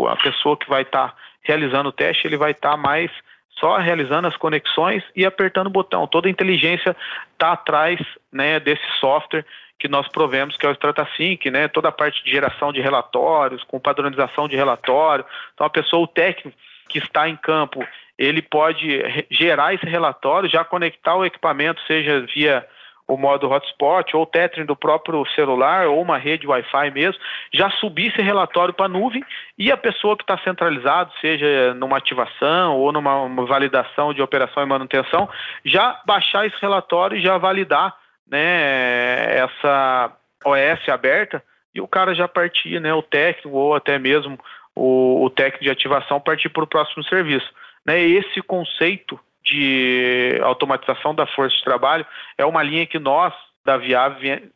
a 0.07 0.15
pessoa 0.15 0.55
que 0.55 0.69
vai 0.69 0.83
estar 0.83 1.09
tá 1.09 1.15
realizando 1.43 1.89
o 1.89 1.93
teste, 1.93 2.25
ele 2.25 2.37
vai 2.37 2.51
estar 2.51 2.71
tá 2.71 2.77
mais 2.77 3.11
só 3.57 3.77
realizando 3.77 4.27
as 4.27 4.37
conexões 4.37 5.03
e 5.15 5.25
apertando 5.25 5.67
o 5.67 5.71
botão. 5.71 6.07
Toda 6.07 6.27
a 6.27 6.31
inteligência 6.31 6.95
está 7.33 7.53
atrás 7.53 7.99
né, 8.31 8.59
desse 8.59 8.85
software 8.99 9.45
que 9.77 9.87
nós 9.87 10.07
provemos, 10.09 10.57
que 10.57 10.65
é 10.65 10.69
o 10.69 10.73
StrataSync, 10.73 11.49
né, 11.49 11.67
toda 11.67 11.87
a 11.87 11.91
parte 11.91 12.23
de 12.23 12.29
geração 12.29 12.73
de 12.73 12.81
relatórios, 12.81 13.63
com 13.63 13.79
padronização 13.79 14.47
de 14.47 14.55
relatório. 14.55 15.25
Então, 15.53 15.65
a 15.65 15.69
pessoa, 15.69 16.03
o 16.03 16.07
técnico 16.07 16.57
que 16.89 16.99
está 16.99 17.29
em 17.29 17.35
campo, 17.35 17.85
ele 18.17 18.41
pode 18.41 19.01
gerar 19.31 19.73
esse 19.73 19.85
relatório, 19.85 20.49
já 20.49 20.65
conectar 20.65 21.15
o 21.15 21.23
equipamento, 21.23 21.81
seja 21.87 22.21
via 22.33 22.67
o 23.09 23.17
modo 23.17 23.49
hotspot, 23.49 24.15
ou 24.15 24.21
o 24.21 24.25
tethering 24.25 24.67
do 24.67 24.75
próprio 24.75 25.25
celular, 25.33 25.87
ou 25.87 25.99
uma 25.99 26.17
rede 26.17 26.45
Wi-Fi 26.45 26.91
mesmo, 26.91 27.19
já 27.51 27.69
subir 27.71 28.11
esse 28.11 28.21
relatório 28.21 28.71
para 28.71 28.85
a 28.85 28.89
nuvem 28.89 29.23
e 29.57 29.71
a 29.71 29.77
pessoa 29.77 30.15
que 30.15 30.21
está 30.21 30.37
centralizado, 30.43 31.11
seja 31.19 31.73
numa 31.73 31.97
ativação 31.97 32.77
ou 32.77 32.91
numa 32.91 33.27
validação 33.47 34.13
de 34.13 34.21
operação 34.21 34.61
e 34.61 34.67
manutenção, 34.67 35.27
já 35.65 35.99
baixar 36.05 36.45
esse 36.45 36.61
relatório 36.61 37.17
e 37.17 37.21
já 37.21 37.35
validar 37.39 37.95
né, 38.29 39.39
essa 39.39 40.11
OS 40.45 40.87
aberta 40.87 41.43
e 41.73 41.81
o 41.81 41.87
cara 41.87 42.13
já 42.13 42.27
partir, 42.27 42.79
né, 42.79 42.93
o 42.93 43.01
técnico 43.01 43.57
ou 43.57 43.73
até 43.73 43.97
mesmo 43.97 44.39
o, 44.75 45.25
o 45.25 45.29
técnico 45.31 45.63
de 45.63 45.71
ativação 45.71 46.21
partir 46.21 46.49
para 46.49 46.63
o 46.63 46.67
próximo 46.67 47.03
serviço. 47.05 47.49
Né? 47.83 47.99
Esse 48.01 48.39
conceito 48.43 49.19
de 49.43 50.39
automatização 50.43 51.15
da 51.15 51.25
força 51.25 51.55
de 51.55 51.63
trabalho 51.63 52.05
é 52.37 52.45
uma 52.45 52.61
linha 52.61 52.85
que 52.85 52.99
nós, 52.99 53.33
da 53.65 53.77
Viave, 53.77 54.19
vem, 54.19 54.51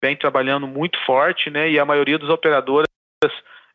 vem 0.00 0.16
trabalhando 0.16 0.66
muito 0.66 0.98
forte, 1.04 1.50
né? 1.50 1.70
e 1.70 1.78
a 1.78 1.84
maioria 1.84 2.18
das 2.18 2.30
operadoras 2.30 2.88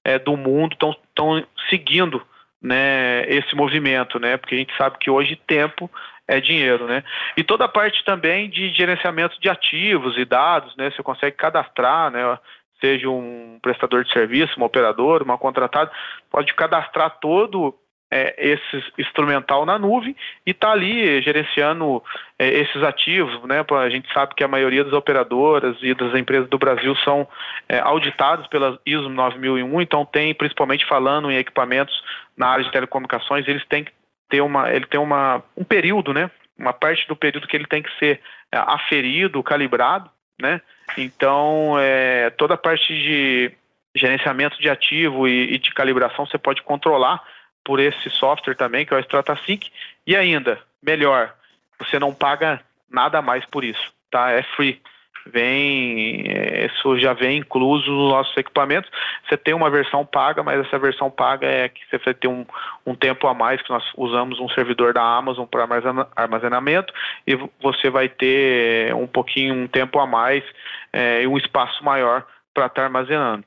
é, 0.04 0.18
do 0.20 0.36
mundo 0.36 0.74
estão 0.74 1.46
seguindo 1.70 2.22
né, 2.62 3.26
esse 3.28 3.54
movimento, 3.56 4.18
né? 4.20 4.38
Porque 4.38 4.56
a 4.56 4.58
gente 4.58 4.76
sabe 4.78 4.98
que 4.98 5.10
hoje 5.10 5.36
tempo 5.36 5.92
é 6.26 6.40
dinheiro, 6.40 6.88
né? 6.88 7.04
E 7.36 7.44
toda 7.44 7.66
a 7.66 7.70
parte 7.70 8.04
também 8.06 8.50
de 8.50 8.70
gerenciamento 8.70 9.40
de 9.42 9.50
ativos 9.50 10.18
e 10.18 10.24
dados, 10.24 10.74
né? 10.78 10.90
Você 10.90 11.04
consegue 11.04 11.36
cadastrar, 11.36 12.10
né? 12.10 12.40
Seja 12.80 13.10
um 13.10 13.60
prestador 13.62 14.06
de 14.06 14.14
serviço, 14.14 14.58
um 14.58 14.64
operador, 14.64 15.22
uma 15.24 15.38
contratada, 15.38 15.92
pode 16.32 16.54
cadastrar 16.54 17.18
todo 17.20 17.76
é, 18.14 18.36
esse 18.38 18.84
instrumental 19.00 19.66
na 19.66 19.80
nuvem 19.80 20.16
e 20.46 20.52
está 20.52 20.72
ali 20.72 21.20
gerenciando 21.24 22.04
é, 22.38 22.48
esses 22.48 22.84
ativos, 22.84 23.42
né? 23.46 23.66
A 23.68 23.90
gente 23.90 24.12
sabe 24.14 24.36
que 24.36 24.44
a 24.44 24.48
maioria 24.48 24.84
das 24.84 24.94
operadoras 24.94 25.76
e 25.82 25.96
das 25.96 26.14
empresas 26.14 26.48
do 26.48 26.60
Brasil 26.60 26.96
são 26.98 27.28
é, 27.68 27.80
auditadas 27.80 28.46
pela 28.48 28.80
ISO 28.86 29.10
9001, 29.10 29.82
então 29.82 30.06
tem, 30.06 30.32
principalmente 30.36 30.86
falando 30.86 31.32
em 31.32 31.38
equipamentos 31.38 32.04
na 32.38 32.50
área 32.50 32.64
de 32.64 32.72
telecomunicações, 32.72 33.48
eles 33.48 33.66
têm 33.66 33.84
que 33.84 33.92
ter 34.30 34.42
uma, 34.42 34.72
ele 34.72 34.86
tem 34.86 35.00
uma, 35.00 35.42
um 35.58 35.64
período, 35.64 36.14
né? 36.14 36.30
Uma 36.58 36.72
parte 36.72 37.08
do 37.08 37.16
período 37.16 37.48
que 37.48 37.58
ele 37.58 37.66
tem 37.66 37.82
que 37.82 37.90
ser 37.98 38.22
aferido, 38.52 39.42
calibrado, 39.42 40.08
né? 40.40 40.62
Então, 40.96 41.80
é, 41.80 42.30
toda 42.30 42.54
a 42.54 42.58
parte 42.58 42.94
de 42.94 43.52
gerenciamento 43.96 44.60
de 44.60 44.70
ativo 44.70 45.28
e, 45.28 45.54
e, 45.54 45.58
de 45.58 45.72
calibração 45.72 46.26
você 46.26 46.38
pode 46.38 46.62
controlar 46.62 47.24
por 47.64 47.80
esse 47.80 48.10
software 48.10 48.56
também, 48.56 48.86
que 48.86 48.94
é 48.94 48.98
o 48.98 49.00
StrataSync. 49.00 49.70
E 50.06 50.16
ainda, 50.16 50.60
melhor, 50.82 51.34
você 51.80 51.98
não 51.98 52.14
paga 52.14 52.62
nada 52.90 53.22
mais 53.22 53.46
por 53.46 53.64
isso, 53.64 53.92
tá? 54.12 54.32
É 54.32 54.44
free 54.44 54.82
vem 55.26 56.26
isso 56.66 56.98
já 57.00 57.14
vem 57.14 57.38
incluso 57.38 57.90
nos 57.92 58.12
nossos 58.12 58.36
equipamentos. 58.38 58.90
Você 59.28 59.38
tem 59.38 59.54
uma 59.54 59.70
versão 59.70 60.06
paga, 60.06 60.44
mas 60.44 60.66
essa 60.66 60.78
versão 60.78 61.10
paga 61.10 61.48
é 61.48 61.70
que 61.70 61.82
você 61.90 61.98
vai 61.98 62.14
ter 62.14 62.28
um, 62.28 62.46
um 62.86 62.96
tempo 62.96 63.28
a 63.28 63.34
mais 63.34 63.62
que 63.62 63.70
nós 63.70 63.84
usamos 63.96 64.40
um 64.40 64.50
servidor 64.50 64.94
da 64.94 65.02
Amazon 65.02 65.46
para 65.46 65.68
armazenamento 66.16 66.94
e 67.26 67.36
você 67.62 67.90
vai 67.90 68.10
ter 68.10 68.94
um 68.96 69.08
pouquinho 69.08 69.54
um 69.56 69.68
tempo 69.68 70.00
a 70.00 70.08
mais 70.08 70.44
é, 70.92 71.24
e 71.24 71.28
um 71.28 71.38
espaço 71.38 71.84
maior 71.84 72.26
para 72.54 72.66
estar 72.66 72.82
tá 72.82 72.84
armazenando. 72.84 73.44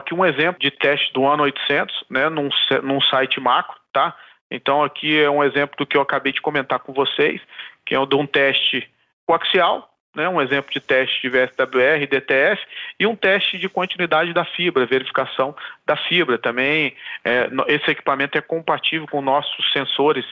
Aqui 0.00 0.14
um 0.14 0.24
exemplo 0.24 0.58
de 0.58 0.70
teste 0.70 1.12
do 1.12 1.26
ano 1.26 1.42
800, 1.42 2.04
né, 2.08 2.28
num, 2.30 2.48
num 2.82 3.00
site 3.02 3.38
macro, 3.38 3.76
tá? 3.92 4.16
Então 4.50 4.82
aqui 4.82 5.20
é 5.20 5.30
um 5.30 5.44
exemplo 5.44 5.76
do 5.76 5.86
que 5.86 5.96
eu 5.96 6.00
acabei 6.00 6.32
de 6.32 6.40
comentar 6.40 6.78
com 6.78 6.92
vocês, 6.92 7.40
que 7.84 7.94
é 7.94 8.06
de 8.06 8.16
um 8.16 8.26
teste 8.26 8.88
coaxial, 9.26 9.90
né, 10.16 10.26
um 10.26 10.40
exemplo 10.40 10.72
de 10.72 10.80
teste 10.80 11.20
de 11.22 11.28
VSWR, 11.28 12.06
DTF, 12.08 12.62
e 12.98 13.06
um 13.06 13.14
teste 13.14 13.58
de 13.58 13.68
continuidade 13.68 14.32
da 14.32 14.44
fibra, 14.44 14.86
verificação 14.86 15.54
da 15.86 15.96
fibra. 15.96 16.38
Também 16.38 16.96
é, 17.22 17.48
esse 17.68 17.90
equipamento 17.90 18.38
é 18.38 18.40
compatível 18.40 19.06
com 19.06 19.20
nossos 19.20 19.70
sensores 19.72 20.24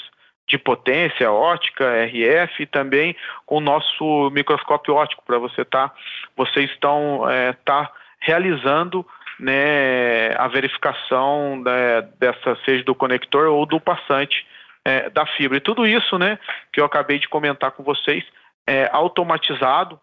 de 0.49 0.57
potência 0.57 1.31
ótica, 1.31 2.07
RF, 2.07 2.63
e 2.63 2.67
também 2.67 3.15
com 3.45 3.59
o 3.59 3.61
nosso 3.61 4.31
microscópio 4.31 4.95
óptico, 4.95 5.23
para 5.27 5.39
você 5.39 5.63
tá, 5.63 5.93
vocês 6.35 6.71
estão 6.71 7.29
é, 7.31 7.53
tá 7.53 7.93
realizando 8.21 9.07
né, 9.39 10.35
a 10.37 10.49
verificação 10.49 11.63
né, 11.63 12.03
dessa, 12.19 12.57
seja 12.65 12.83
do 12.85 12.95
conector 12.95 13.47
ou 13.47 13.65
do 13.65 13.81
passante 13.81 14.47
é, 14.85 15.09
da 15.11 15.27
fibra. 15.27 15.59
E 15.59 15.61
tudo 15.61 15.87
isso 15.87 16.19
né, 16.19 16.39
que 16.73 16.81
eu 16.81 16.85
acabei 16.85 17.19
de 17.19 17.29
comentar 17.29 17.71
com 17.73 17.83
vocês 17.83 18.25
é, 18.67 18.89
automatizado, 18.93 19.99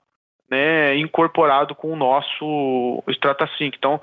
né, 0.49 0.95
incorporado 0.95 1.75
com 1.75 1.91
o 1.91 1.95
nosso 1.95 3.03
StrataSync. 3.09 3.75
Então, 3.77 4.01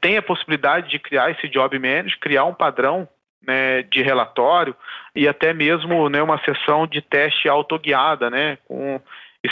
tem 0.00 0.16
a 0.16 0.22
possibilidade 0.22 0.90
de 0.90 0.98
criar 0.98 1.30
esse 1.30 1.48
Job 1.48 1.78
Manager, 1.78 2.18
criar 2.20 2.44
um 2.44 2.54
padrão 2.54 3.08
né, 3.46 3.82
de 3.82 4.02
relatório 4.02 4.74
e 5.14 5.28
até 5.28 5.52
mesmo 5.54 6.08
né, 6.08 6.22
uma 6.22 6.42
sessão 6.44 6.86
de 6.86 7.00
teste 7.00 7.48
autoguiada, 7.48 8.28
né, 8.28 8.58
com 8.66 9.00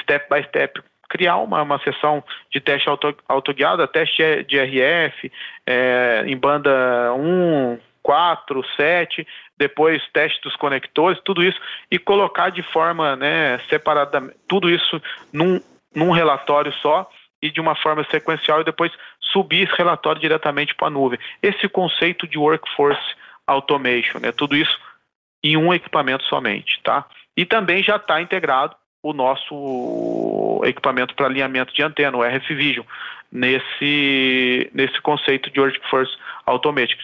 step 0.00 0.28
by 0.28 0.42
step. 0.48 0.82
Criar 1.14 1.36
uma, 1.36 1.62
uma 1.62 1.78
sessão 1.78 2.24
de 2.52 2.60
teste 2.60 2.88
auto, 2.88 3.14
autoguiada, 3.28 3.86
teste 3.86 4.42
de 4.48 4.58
RF 4.58 5.30
é, 5.64 6.24
em 6.26 6.36
banda 6.36 7.14
1, 7.14 7.78
4, 8.02 8.64
7, 8.76 9.24
depois 9.56 10.02
teste 10.12 10.40
dos 10.42 10.56
conectores, 10.56 11.20
tudo 11.24 11.40
isso, 11.40 11.58
e 11.88 12.00
colocar 12.00 12.50
de 12.50 12.64
forma 12.64 13.14
né, 13.14 13.60
separada, 13.70 14.34
tudo 14.48 14.68
isso 14.68 15.00
num, 15.32 15.60
num 15.94 16.10
relatório 16.10 16.72
só 16.82 17.08
e 17.40 17.48
de 17.48 17.60
uma 17.60 17.76
forma 17.76 18.04
sequencial 18.10 18.62
e 18.62 18.64
depois 18.64 18.90
subir 19.20 19.68
esse 19.68 19.78
relatório 19.78 20.20
diretamente 20.20 20.74
para 20.74 20.88
a 20.88 20.90
nuvem. 20.90 21.18
Esse 21.40 21.68
conceito 21.68 22.26
de 22.26 22.36
workforce 22.36 23.14
automation, 23.46 24.18
né, 24.18 24.32
tudo 24.32 24.56
isso 24.56 24.76
em 25.44 25.56
um 25.56 25.72
equipamento 25.72 26.24
somente, 26.24 26.80
tá? 26.82 27.04
E 27.36 27.44
também 27.44 27.84
já 27.84 27.96
está 27.96 28.20
integrado 28.20 28.74
o 29.04 29.12
nosso 29.12 30.62
equipamento 30.64 31.14
para 31.14 31.26
alinhamento 31.26 31.74
de 31.74 31.82
antena, 31.82 32.16
o 32.16 32.24
RF 32.24 32.54
Vision, 32.54 32.86
nesse, 33.30 34.70
nesse 34.72 34.98
conceito 35.02 35.50
de 35.50 35.60
workforce 35.60 36.16
automation. 36.46 36.96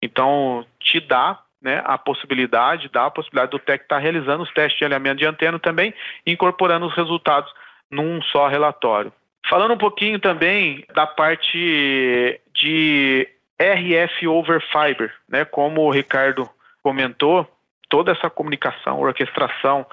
Então, 0.00 0.66
te 0.80 1.00
dá 1.00 1.38
né, 1.60 1.82
a 1.84 1.98
possibilidade, 1.98 2.88
dá 2.90 3.06
a 3.06 3.10
possibilidade 3.10 3.50
do 3.50 3.58
TEC 3.58 3.82
estar 3.82 3.96
tá 3.96 4.00
realizando 4.00 4.42
os 4.42 4.52
testes 4.54 4.78
de 4.78 4.86
alinhamento 4.86 5.18
de 5.18 5.26
antena 5.26 5.58
também, 5.58 5.92
incorporando 6.26 6.86
os 6.86 6.94
resultados 6.94 7.52
num 7.90 8.22
só 8.22 8.48
relatório. 8.48 9.12
Falando 9.46 9.74
um 9.74 9.78
pouquinho 9.78 10.18
também 10.18 10.82
da 10.94 11.06
parte 11.06 12.40
de 12.54 13.28
RF 13.60 14.26
over 14.26 14.62
Fiber, 14.72 15.12
né, 15.28 15.44
como 15.44 15.82
o 15.82 15.90
Ricardo 15.90 16.48
comentou, 16.82 17.46
toda 17.94 18.10
essa 18.10 18.28
comunicação, 18.28 18.98
orquestração 18.98 19.86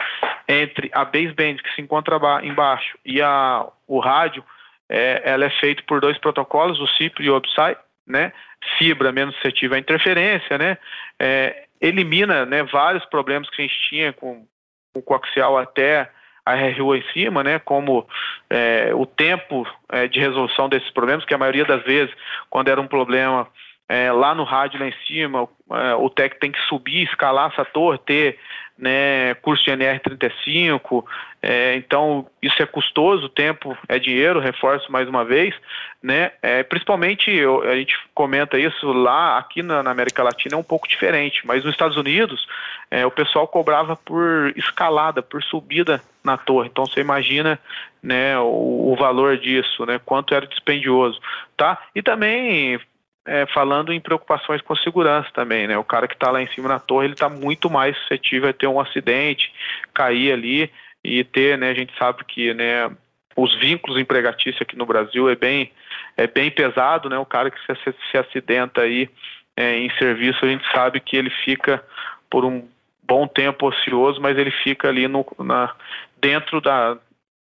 entre 0.47 0.89
a 0.91 1.05
baseband 1.05 1.57
que 1.57 1.75
se 1.75 1.81
encontra 1.83 2.19
embaixo 2.41 2.97
e 3.05 3.21
a, 3.21 3.63
o 3.87 3.99
rádio, 3.99 4.43
é, 4.89 5.21
ela 5.23 5.45
é 5.45 5.51
feita 5.51 5.83
por 5.85 6.01
dois 6.01 6.17
protocolos, 6.17 6.79
o 6.79 6.87
CIP 6.87 7.21
e 7.21 7.29
o 7.29 7.35
OBSI, 7.35 7.77
né? 8.07 8.33
Fibra 8.79 9.11
menos 9.11 9.35
suscetível 9.35 9.77
à 9.77 9.79
interferência, 9.79 10.57
né? 10.57 10.79
É, 11.19 11.65
elimina 11.79 12.43
né, 12.43 12.63
vários 12.63 13.05
problemas 13.05 13.47
que 13.51 13.61
a 13.61 13.67
gente 13.67 13.89
tinha 13.89 14.11
com, 14.11 14.47
com 14.91 14.99
o 14.99 15.03
coaxial 15.03 15.55
até 15.59 16.09
a 16.43 16.55
RRU 16.55 16.95
em 16.95 17.03
cima, 17.13 17.43
né, 17.43 17.59
como 17.59 18.07
é, 18.49 18.89
o 18.95 19.05
tempo 19.05 19.63
é, 19.89 20.07
de 20.07 20.19
resolução 20.19 20.67
desses 20.67 20.89
problemas, 20.89 21.23
que 21.23 21.35
a 21.35 21.37
maioria 21.37 21.65
das 21.65 21.83
vezes, 21.83 22.11
quando 22.49 22.67
era 22.67 22.81
um 22.81 22.87
problema 22.87 23.47
é, 23.91 24.09
lá 24.09 24.33
no 24.33 24.45
rádio 24.45 24.79
lá 24.79 24.87
em 24.87 24.93
cima, 25.05 25.49
é, 25.69 25.95
o 25.95 26.09
TEC 26.09 26.39
tem 26.39 26.49
que 26.49 26.61
subir, 26.61 27.03
escalar 27.03 27.51
essa 27.51 27.65
torre, 27.65 27.97
ter 27.97 28.39
né, 28.77 29.33
curso 29.41 29.65
de 29.65 29.71
NR35, 29.71 31.03
é, 31.41 31.75
então 31.75 32.25
isso 32.41 32.63
é 32.63 32.65
custoso, 32.65 33.27
tempo 33.27 33.77
é 33.89 33.99
dinheiro, 33.99 34.39
reforço 34.39 34.89
mais 34.89 35.09
uma 35.09 35.25
vez, 35.25 35.53
né, 36.01 36.31
é, 36.41 36.63
principalmente 36.63 37.29
eu, 37.29 37.63
a 37.63 37.75
gente 37.75 37.99
comenta 38.13 38.57
isso 38.57 38.93
lá, 38.93 39.37
aqui 39.37 39.61
na, 39.61 39.83
na, 39.83 39.91
América 39.91 40.23
Latina 40.23 40.55
é 40.55 40.57
um 40.57 40.63
pouco 40.63 40.87
diferente, 40.87 41.45
mas 41.45 41.65
nos 41.65 41.73
Estados 41.73 41.97
Unidos 41.97 42.47
é, 42.89 43.05
o 43.05 43.11
pessoal 43.11 43.45
cobrava 43.45 43.97
por 43.97 44.53
escalada, 44.55 45.21
por 45.21 45.43
subida 45.43 46.01
na 46.23 46.37
torre, 46.37 46.69
então 46.71 46.85
você 46.85 47.01
imagina 47.01 47.59
né, 48.01 48.39
o, 48.39 48.93
o 48.93 48.95
valor 48.95 49.37
disso, 49.37 49.85
né, 49.85 49.99
quanto 50.03 50.33
era 50.33 50.47
dispendioso, 50.47 51.19
tá? 51.57 51.77
E 51.93 52.01
também 52.01 52.79
é, 53.25 53.45
falando 53.47 53.93
em 53.93 53.99
preocupações 53.99 54.61
com 54.61 54.75
segurança 54.75 55.29
também, 55.33 55.67
né? 55.67 55.77
O 55.77 55.83
cara 55.83 56.07
que 56.07 56.15
está 56.15 56.31
lá 56.31 56.41
em 56.41 56.47
cima 56.47 56.69
na 56.69 56.79
torre, 56.79 57.05
ele 57.07 57.13
está 57.13 57.29
muito 57.29 57.69
mais 57.69 57.95
suscetível 57.97 58.49
a 58.49 58.53
ter 58.53 58.67
um 58.67 58.79
acidente, 58.79 59.53
cair 59.93 60.31
ali 60.31 60.71
e 61.03 61.23
ter, 61.23 61.57
né? 61.57 61.69
A 61.69 61.73
gente 61.73 61.93
sabe 61.97 62.23
que, 62.25 62.53
né? 62.53 62.89
Os 63.35 63.55
vínculos 63.55 63.99
empregatícios 63.99 64.61
aqui 64.61 64.77
no 64.77 64.85
Brasil 64.85 65.29
é 65.29 65.35
bem, 65.35 65.71
é 66.17 66.27
bem 66.27 66.51
pesado, 66.51 67.09
né? 67.09 67.17
O 67.17 67.25
cara 67.25 67.51
que 67.51 67.59
se, 67.65 67.95
se 68.11 68.17
acidenta 68.17 68.81
aí 68.81 69.09
é, 69.55 69.77
em 69.77 69.89
serviço, 69.97 70.43
a 70.43 70.47
gente 70.47 70.69
sabe 70.71 70.99
que 70.99 71.15
ele 71.15 71.29
fica 71.29 71.83
por 72.29 72.43
um 72.43 72.67
bom 73.03 73.27
tempo 73.27 73.67
ocioso, 73.67 74.19
mas 74.21 74.37
ele 74.37 74.51
fica 74.51 74.87
ali 74.87 75.07
no, 75.07 75.25
na, 75.39 75.73
dentro 76.19 76.59
da, 76.59 76.97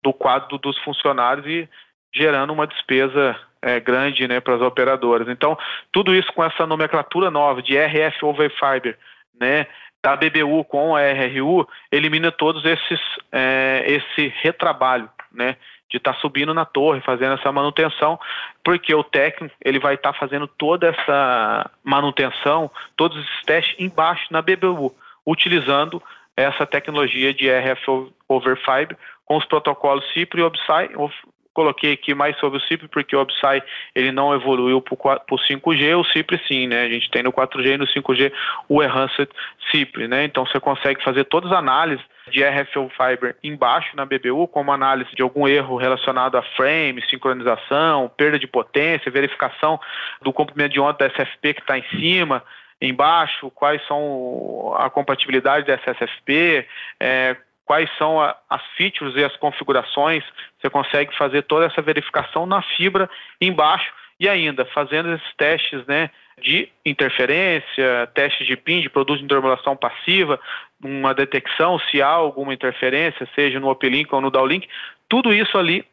do 0.03 0.13
quadro 0.13 0.57
dos 0.57 0.77
funcionários 0.79 1.45
e 1.45 1.67
gerando 2.13 2.53
uma 2.53 2.67
despesa 2.67 3.35
é, 3.65 3.79
grande 3.79 4.27
né, 4.27 4.39
para 4.39 4.55
as 4.55 4.61
operadoras. 4.61 5.27
Então, 5.27 5.57
tudo 5.91 6.13
isso 6.13 6.31
com 6.33 6.43
essa 6.43 6.67
nomenclatura 6.67 7.31
nova 7.31 7.63
de 7.63 7.75
RF 7.75 8.23
over 8.23 8.51
Fiber, 8.51 8.95
né, 9.41 9.65
da 10.03 10.15
BBU 10.15 10.63
com 10.65 10.95
a 10.95 11.01
RRU, 11.01 11.67
elimina 11.91 12.31
todos 12.31 12.63
esses 12.63 12.99
é, 13.31 13.83
esse 13.87 14.31
retrabalho, 14.41 15.09
né, 15.33 15.57
de 15.89 15.97
estar 15.97 16.13
tá 16.13 16.19
subindo 16.19 16.53
na 16.53 16.63
torre, 16.63 17.01
fazendo 17.01 17.33
essa 17.33 17.51
manutenção, 17.51 18.19
porque 18.63 18.93
o 18.93 19.03
técnico 19.03 19.55
ele 19.63 19.79
vai 19.79 19.95
estar 19.95 20.13
tá 20.13 20.19
fazendo 20.19 20.47
toda 20.47 20.89
essa 20.89 21.71
manutenção, 21.83 22.69
todos 22.95 23.17
esses 23.17 23.41
testes 23.45 23.75
embaixo 23.79 24.27
na 24.29 24.43
BBU. 24.43 24.95
utilizando 25.27 26.03
essa 26.37 26.67
tecnologia 26.67 27.33
de 27.33 27.49
RF 27.49 28.11
over 28.29 28.55
Fiber 28.57 28.95
com 29.25 29.37
os 29.37 29.45
protocolos 29.45 30.05
CIPRI 30.13 30.41
e 30.41 30.43
OBSAI. 30.43 30.89
Coloquei 31.55 31.93
aqui 31.93 32.13
mais 32.13 32.37
sobre 32.37 32.57
o 32.57 32.61
CIPRI 32.61 32.89
porque 32.89 33.15
o 33.15 33.21
OBSAI 33.21 33.63
ele 33.95 34.11
não 34.11 34.33
evoluiu 34.33 34.81
para 34.81 35.21
o 35.31 35.37
5G, 35.37 35.97
o 35.97 36.03
CIPRI 36.03 36.41
sim, 36.45 36.67
né? 36.67 36.81
A 36.81 36.89
gente 36.89 37.09
tem 37.09 37.23
no 37.23 37.31
4G 37.31 37.75
e 37.75 37.77
no 37.77 37.87
5G 37.87 38.29
o 38.67 38.83
Enhanced 38.83 39.29
CIPRI, 39.71 40.09
né? 40.09 40.25
Então 40.25 40.45
você 40.45 40.59
consegue 40.59 41.01
fazer 41.01 41.23
todas 41.23 41.49
as 41.53 41.57
análises 41.57 42.05
de 42.29 42.43
RF 42.43 42.77
over 42.77 42.91
Fiber 42.91 43.35
embaixo 43.41 43.95
na 43.95 44.05
BBU, 44.05 44.49
como 44.49 44.73
análise 44.73 45.15
de 45.15 45.21
algum 45.21 45.47
erro 45.47 45.77
relacionado 45.77 46.35
a 46.35 46.43
frame, 46.43 47.01
sincronização, 47.09 48.11
perda 48.17 48.37
de 48.37 48.47
potência, 48.47 49.09
verificação 49.09 49.79
do 50.21 50.33
comprimento 50.33 50.73
de 50.73 50.79
onda 50.81 50.97
da 50.97 51.07
SFP 51.07 51.53
que 51.53 51.61
está 51.61 51.77
em 51.77 51.85
cima, 51.91 52.43
embaixo, 52.81 53.49
quais 53.51 53.81
são 53.87 54.75
a 54.77 54.89
compatibilidade 54.89 55.65
da 55.65 55.75
SSFP, 55.75 56.67
é, 56.99 57.37
quais 57.65 57.89
são 57.97 58.21
a, 58.21 58.35
as 58.49 58.61
features 58.77 59.15
e 59.15 59.23
as 59.23 59.35
configurações. 59.37 60.23
Você 60.61 60.69
consegue 60.69 61.15
fazer 61.17 61.41
toda 61.41 61.65
essa 61.65 61.81
verificação 61.81 62.45
na 62.45 62.61
fibra 62.61 63.09
embaixo 63.41 63.91
e 64.19 64.29
ainda 64.29 64.63
fazendo 64.65 65.13
esses 65.13 65.33
testes, 65.35 65.85
né, 65.87 66.09
de 66.41 66.69
interferência, 66.85 68.07
testes 68.13 68.45
de 68.47 68.55
PIN, 68.55 68.81
de 68.81 68.89
produto 68.89 69.19
de 69.19 69.25
intermodulação 69.25 69.75
passiva, 69.75 70.39
uma 70.81 71.13
detecção 71.13 71.79
se 71.79 72.01
há 72.01 72.07
alguma 72.07 72.53
interferência, 72.53 73.27
seja 73.35 73.59
no 73.59 73.69
uplink 73.69 74.13
ou 74.13 74.21
no 74.21 74.29
downlink, 74.29 74.69
tudo 75.09 75.33
isso 75.33 75.57
ali 75.57 75.85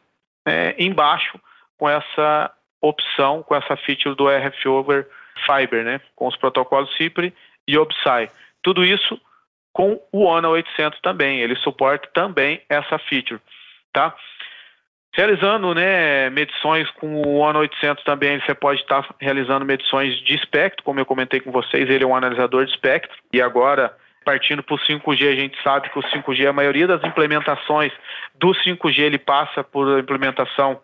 é, 0.45 0.75
embaixo 0.77 1.39
com 1.77 1.89
essa 1.89 2.51
opção, 2.81 3.43
com 3.43 3.55
essa 3.55 3.75
feature 3.77 4.15
do 4.15 4.29
RF 4.29 4.67
over 4.67 5.07
Fiber, 5.45 5.83
né, 5.83 5.99
com 6.15 6.27
os 6.27 6.35
protocolos 6.37 6.95
CIPRI 6.95 7.33
e 7.67 7.77
OBSAI. 7.77 8.29
Tudo 8.61 8.85
isso 8.85 9.19
com 9.73 9.99
o 10.11 10.23
ONA 10.23 10.47
800 10.49 11.01
também, 11.01 11.41
ele 11.41 11.55
suporta 11.57 12.07
também 12.13 12.61
essa 12.69 12.99
feature, 12.99 13.41
tá? 13.91 14.15
Realizando 15.15 15.73
né, 15.75 16.29
medições 16.29 16.89
com 16.91 17.21
o 17.21 17.37
ONA 17.37 17.59
800 17.59 18.03
também, 18.03 18.39
você 18.39 18.53
pode 18.53 18.81
estar 18.81 19.05
realizando 19.19 19.65
medições 19.65 20.15
de 20.21 20.35
espectro, 20.35 20.83
como 20.83 20.99
eu 20.99 21.05
comentei 21.05 21.39
com 21.39 21.51
vocês, 21.51 21.89
ele 21.89 22.03
é 22.03 22.07
um 22.07 22.15
analisador 22.15 22.65
de 22.65 22.71
espectro, 22.71 23.17
e 23.31 23.41
agora, 23.41 23.95
partindo 24.23 24.63
para 24.63 24.75
o 24.75 24.79
5G, 24.79 25.31
a 25.31 25.35
gente 25.35 25.61
sabe 25.63 25.89
que 25.89 25.99
o 25.99 26.03
5G, 26.03 26.47
a 26.47 26.53
maioria 26.53 26.87
das 26.87 27.03
implementações 27.03 27.91
do 28.35 28.49
5G, 28.49 28.99
ele 28.99 29.19
passa 29.19 29.63
por 29.63 29.99
implementação 29.99 30.79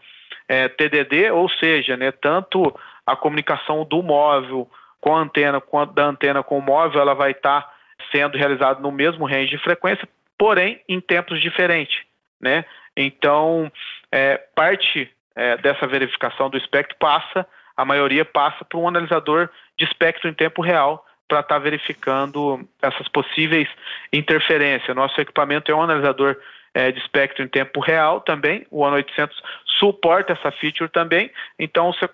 é, 0.47 0.67
TDD, 0.67 1.31
ou 1.31 1.47
seja, 1.47 1.95
né, 1.95 2.11
tanto 2.11 2.75
a 3.05 3.15
comunicação 3.15 3.85
do 3.85 4.01
móvel 4.01 4.67
com 4.99 5.15
a 5.15 5.21
antena, 5.21 5.61
quanto 5.61 5.93
da 5.93 6.05
antena 6.05 6.43
com 6.43 6.57
o 6.57 6.61
móvel, 6.61 7.01
ela 7.01 7.13
vai 7.13 7.31
estar 7.31 7.78
sendo 8.11 8.37
realizada 8.37 8.79
no 8.79 8.91
mesmo 8.91 9.25
range 9.25 9.49
de 9.49 9.57
frequência, 9.57 10.07
porém 10.37 10.81
em 10.87 10.99
tempos 10.99 11.41
diferentes, 11.41 12.01
né? 12.39 12.65
Então, 12.95 13.71
é, 14.11 14.37
parte 14.55 15.09
é, 15.35 15.57
dessa 15.57 15.87
verificação 15.87 16.49
do 16.49 16.57
espectro 16.57 16.97
passa, 16.97 17.45
a 17.75 17.85
maioria 17.85 18.25
passa 18.25 18.65
para 18.65 18.77
um 18.77 18.87
analisador 18.87 19.49
de 19.77 19.85
espectro 19.85 20.29
em 20.29 20.33
tempo 20.33 20.61
real 20.61 21.05
para 21.27 21.41
estar 21.41 21.55
tá 21.55 21.59
verificando 21.59 22.67
essas 22.81 23.07
possíveis 23.07 23.69
interferências. 24.11 24.95
Nosso 24.95 25.19
equipamento 25.21 25.71
é 25.71 25.75
um 25.75 25.83
analisador 25.83 26.35
é, 26.73 26.91
de 26.91 26.99
espectro 26.99 27.43
em 27.43 27.47
tempo 27.47 27.79
real 27.79 28.21
também, 28.21 28.65
o 28.69 28.85
ano 28.85 28.97
800 28.97 29.41
suporta 29.79 30.33
essa 30.33 30.51
feature 30.51 30.89
também, 30.89 31.31
então 31.57 31.91
você 31.91 32.09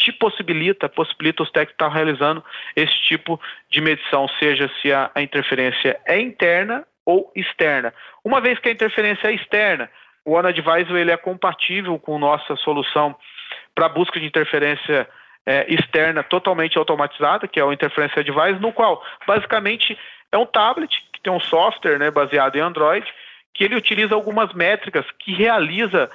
te 0.00 0.10
possibilita, 0.12 0.88
possibilita 0.88 1.42
os 1.42 1.50
técnicos 1.50 1.74
estar 1.74 1.88
realizando 1.88 2.42
esse 2.74 2.98
tipo 3.02 3.38
de 3.68 3.80
medição, 3.80 4.26
seja 4.40 4.68
se 4.80 4.92
a, 4.92 5.10
a 5.14 5.22
interferência 5.22 6.00
é 6.06 6.18
interna 6.18 6.84
ou 7.04 7.30
externa. 7.36 7.92
Uma 8.24 8.40
vez 8.40 8.58
que 8.58 8.68
a 8.68 8.72
interferência 8.72 9.28
é 9.28 9.34
externa, 9.34 9.90
o 10.24 10.32
OneAdvisor 10.32 10.96
ele 10.96 11.10
é 11.10 11.16
compatível 11.16 11.98
com 11.98 12.18
nossa 12.18 12.56
solução 12.56 13.14
para 13.74 13.88
busca 13.88 14.18
de 14.18 14.26
interferência 14.26 15.08
é, 15.46 15.66
externa 15.72 16.22
totalmente 16.22 16.78
automatizada, 16.78 17.46
que 17.46 17.60
é 17.60 17.64
o 17.64 17.72
Interference 17.72 18.18
Advisor, 18.18 18.60
no 18.60 18.72
qual 18.72 19.04
basicamente 19.26 19.98
é 20.32 20.38
um 20.38 20.46
tablet 20.46 21.04
que 21.12 21.20
tem 21.20 21.32
um 21.32 21.40
software 21.40 21.98
né, 21.98 22.10
baseado 22.10 22.56
em 22.56 22.60
Android, 22.60 23.06
que 23.52 23.64
ele 23.64 23.76
utiliza 23.76 24.14
algumas 24.14 24.52
métricas 24.52 25.04
que 25.18 25.32
realiza 25.34 26.10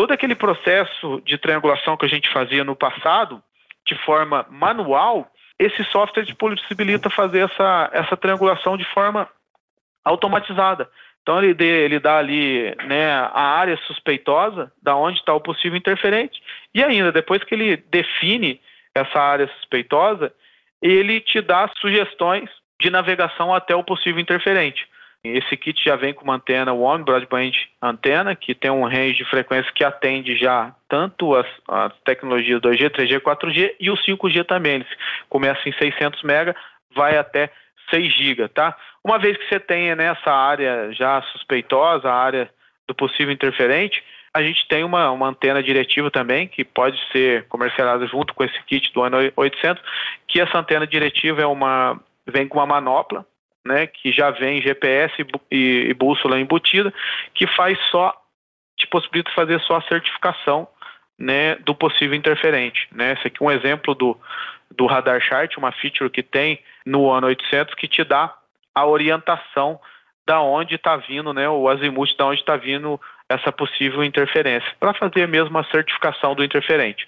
todo 0.00 0.12
aquele 0.12 0.34
processo 0.34 1.20
de 1.26 1.36
triangulação 1.36 1.94
que 1.94 2.06
a 2.06 2.08
gente 2.08 2.32
fazia 2.32 2.64
no 2.64 2.74
passado, 2.74 3.42
de 3.86 3.94
forma 3.96 4.46
manual, 4.48 5.30
esse 5.58 5.84
software 5.84 6.24
possibilita 6.36 7.10
fazer 7.10 7.40
essa, 7.40 7.90
essa 7.92 8.16
triangulação 8.16 8.78
de 8.78 8.84
forma 8.94 9.28
automatizada. 10.02 10.88
Então 11.20 11.44
ele, 11.44 11.62
ele 11.62 12.00
dá 12.00 12.16
ali 12.16 12.74
né, 12.86 13.12
a 13.12 13.42
área 13.58 13.76
suspeitosa, 13.86 14.72
da 14.82 14.96
onde 14.96 15.18
está 15.18 15.34
o 15.34 15.40
possível 15.40 15.76
interferente, 15.76 16.40
e 16.74 16.82
ainda 16.82 17.12
depois 17.12 17.44
que 17.44 17.54
ele 17.54 17.76
define 17.76 18.58
essa 18.94 19.20
área 19.20 19.48
suspeitosa, 19.58 20.32
ele 20.80 21.20
te 21.20 21.42
dá 21.42 21.70
sugestões 21.78 22.48
de 22.80 22.88
navegação 22.88 23.52
até 23.54 23.76
o 23.76 23.84
possível 23.84 24.18
interferente. 24.18 24.88
Esse 25.22 25.54
kit 25.54 25.82
já 25.84 25.96
vem 25.96 26.14
com 26.14 26.24
uma 26.24 26.36
antena 26.36 26.72
One 26.72 27.04
Broadband 27.04 27.52
antena, 27.82 28.34
que 28.34 28.54
tem 28.54 28.70
um 28.70 28.84
range 28.84 29.16
de 29.16 29.24
frequência 29.26 29.70
que 29.72 29.84
atende 29.84 30.34
já 30.34 30.74
tanto 30.88 31.34
as, 31.34 31.46
as 31.68 31.92
tecnologias 32.04 32.60
2G, 32.60 32.88
3G, 32.88 33.20
4G 33.20 33.74
e 33.78 33.90
o 33.90 33.96
5G 33.96 34.46
também. 34.46 34.84
Começa 35.28 35.68
em 35.68 35.72
600 35.72 36.22
MB, 36.22 36.54
vai 36.94 37.18
até 37.18 37.50
6 37.90 38.14
GB, 38.14 38.48
tá? 38.48 38.74
Uma 39.04 39.18
vez 39.18 39.36
que 39.36 39.46
você 39.46 39.60
tenha 39.60 39.94
nessa 39.94 40.32
área 40.32 40.90
já 40.92 41.20
suspeitosa, 41.32 42.08
a 42.08 42.14
área 42.14 42.50
do 42.88 42.94
possível 42.94 43.32
interferente, 43.32 44.02
a 44.32 44.42
gente 44.42 44.66
tem 44.68 44.84
uma, 44.84 45.10
uma 45.10 45.28
antena 45.28 45.62
diretiva 45.62 46.10
também, 46.10 46.48
que 46.48 46.64
pode 46.64 46.98
ser 47.12 47.46
comercializada 47.48 48.06
junto 48.06 48.32
com 48.32 48.42
esse 48.42 48.62
kit 48.64 48.90
do 48.94 49.02
ano 49.02 49.18
800, 49.36 49.82
que 50.26 50.40
essa 50.40 50.58
antena 50.58 50.86
diretiva 50.86 51.42
é 51.42 51.46
uma 51.46 52.00
vem 52.26 52.46
com 52.46 52.58
uma 52.58 52.66
manopla 52.66 53.26
né, 53.66 53.86
que 53.86 54.12
já 54.12 54.30
vem 54.30 54.62
GPS 54.62 55.14
e, 55.50 55.88
e 55.88 55.94
bússola 55.94 56.40
embutida, 56.40 56.92
que 57.34 57.46
faz 57.46 57.78
só, 57.90 58.14
te 58.76 58.86
possibilita 58.86 59.30
fazer 59.32 59.60
só 59.60 59.76
a 59.76 59.82
certificação 59.82 60.66
né, 61.18 61.56
do 61.56 61.74
possível 61.74 62.16
interferente. 62.16 62.88
Né? 62.92 63.12
Esse 63.12 63.26
aqui 63.26 63.42
é 63.42 63.46
um 63.46 63.50
exemplo 63.50 63.94
do, 63.94 64.18
do 64.70 64.86
Radar 64.86 65.20
Chart, 65.20 65.54
uma 65.56 65.72
feature 65.72 66.08
que 66.08 66.22
tem 66.22 66.58
no 66.86 67.10
ano 67.10 67.26
800 67.26 67.74
que 67.74 67.86
te 67.86 68.02
dá 68.02 68.34
a 68.74 68.86
orientação 68.86 69.78
da 70.26 70.40
onde 70.40 70.76
está 70.76 70.96
vindo, 70.96 71.32
né, 71.34 71.48
o 71.48 71.68
azimuth 71.68 72.16
da 72.16 72.26
onde 72.26 72.40
está 72.40 72.56
vindo 72.56 73.00
essa 73.30 73.52
possível 73.52 74.02
interferência, 74.02 74.68
para 74.80 74.92
fazer 74.92 75.28
mesmo 75.28 75.56
a 75.56 75.64
certificação 75.64 76.34
do 76.34 76.42
interferente. 76.42 77.06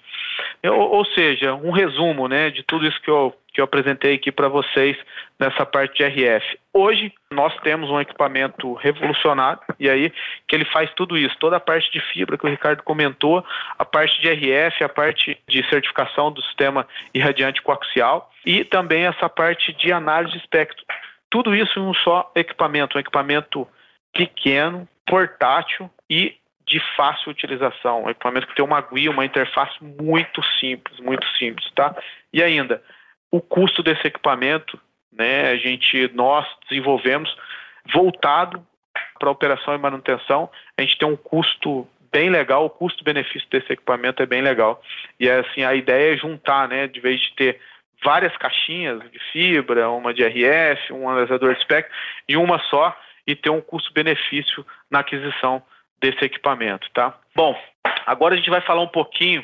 Ou, 0.63 1.03
seja, 1.03 1.53
um 1.53 1.69
resumo 1.69 2.29
né, 2.29 2.49
de 2.49 2.63
tudo 2.63 2.87
isso 2.87 2.99
que 3.01 3.09
eu, 3.09 3.35
que 3.53 3.59
eu 3.59 3.65
apresentei 3.65 4.15
aqui 4.15 4.31
para 4.31 4.47
vocês 4.47 4.97
nessa 5.37 5.65
parte 5.65 5.97
de 5.97 6.05
RF. 6.05 6.57
Hoje 6.73 7.13
nós 7.29 7.53
temos 7.57 7.89
um 7.89 7.99
equipamento 7.99 8.73
revolucionário 8.75 9.59
e 9.77 9.89
aí 9.89 10.13
que 10.47 10.55
ele 10.55 10.63
faz 10.63 10.89
tudo 10.93 11.17
isso, 11.17 11.35
toda 11.39 11.57
a 11.57 11.59
parte 11.59 11.91
de 11.91 11.99
fibra 11.99 12.37
que 12.37 12.45
o 12.45 12.49
Ricardo 12.49 12.81
comentou, 12.83 13.45
a 13.77 13.83
parte 13.83 14.21
de 14.21 14.29
RF, 14.29 14.81
a 14.81 14.89
parte 14.89 15.37
de 15.45 15.69
certificação 15.69 16.31
do 16.31 16.41
sistema 16.43 16.87
irradiante 17.13 17.61
coaxial 17.61 18.31
e 18.45 18.63
também 18.63 19.05
essa 19.05 19.27
parte 19.27 19.73
de 19.73 19.91
análise 19.91 20.31
de 20.31 20.39
espectro. 20.39 20.85
Tudo 21.29 21.53
isso 21.53 21.77
em 21.79 21.83
um 21.83 21.93
só 21.93 22.31
equipamento, 22.33 22.97
um 22.97 23.01
equipamento 23.01 23.67
pequeno, 24.13 24.87
portátil 25.05 25.89
e 26.13 26.37
de 26.67 26.79
fácil 26.95 27.31
utilização. 27.31 28.03
Um 28.03 28.09
equipamento 28.09 28.45
que 28.45 28.55
tem 28.55 28.63
uma 28.63 28.81
GUI, 28.81 29.09
uma 29.09 29.25
interface 29.25 29.83
muito 29.83 30.43
simples, 30.59 30.99
muito 30.99 31.27
simples, 31.39 31.69
tá? 31.71 31.95
E 32.31 32.43
ainda, 32.43 32.83
o 33.31 33.41
custo 33.41 33.81
desse 33.81 34.05
equipamento, 34.05 34.79
né? 35.11 35.49
A 35.49 35.55
gente, 35.55 36.11
nós 36.13 36.45
desenvolvemos 36.69 37.35
voltado 37.91 38.63
para 39.19 39.31
operação 39.31 39.73
e 39.73 39.77
manutenção. 39.79 40.49
A 40.77 40.83
gente 40.83 40.99
tem 40.99 41.07
um 41.07 41.17
custo 41.17 41.87
bem 42.11 42.29
legal, 42.29 42.65
o 42.65 42.69
custo-benefício 42.69 43.49
desse 43.49 43.73
equipamento 43.73 44.21
é 44.21 44.27
bem 44.27 44.43
legal. 44.43 44.79
E 45.19 45.27
assim, 45.27 45.63
a 45.63 45.73
ideia 45.73 46.13
é 46.13 46.17
juntar, 46.17 46.67
né? 46.67 46.87
De 46.87 46.99
vez 46.99 47.19
de 47.19 47.33
ter 47.33 47.59
várias 48.03 48.37
caixinhas 48.37 48.99
de 49.11 49.19
fibra, 49.31 49.89
uma 49.89 50.13
de 50.13 50.23
RF, 50.23 50.93
um 50.93 51.09
analisador 51.09 51.53
de 51.53 51.59
espectro, 51.59 51.91
e 52.29 52.37
uma 52.37 52.59
só, 52.69 52.95
e 53.25 53.35
ter 53.35 53.49
um 53.49 53.61
custo-benefício 53.61 54.63
na 54.91 54.99
aquisição 54.99 55.63
desse 56.01 56.23
equipamento, 56.23 56.87
tá? 56.93 57.17
Bom, 57.35 57.57
agora 58.05 58.33
a 58.33 58.37
gente 58.37 58.49
vai 58.49 58.61
falar 58.61 58.81
um 58.81 58.87
pouquinho 58.87 59.43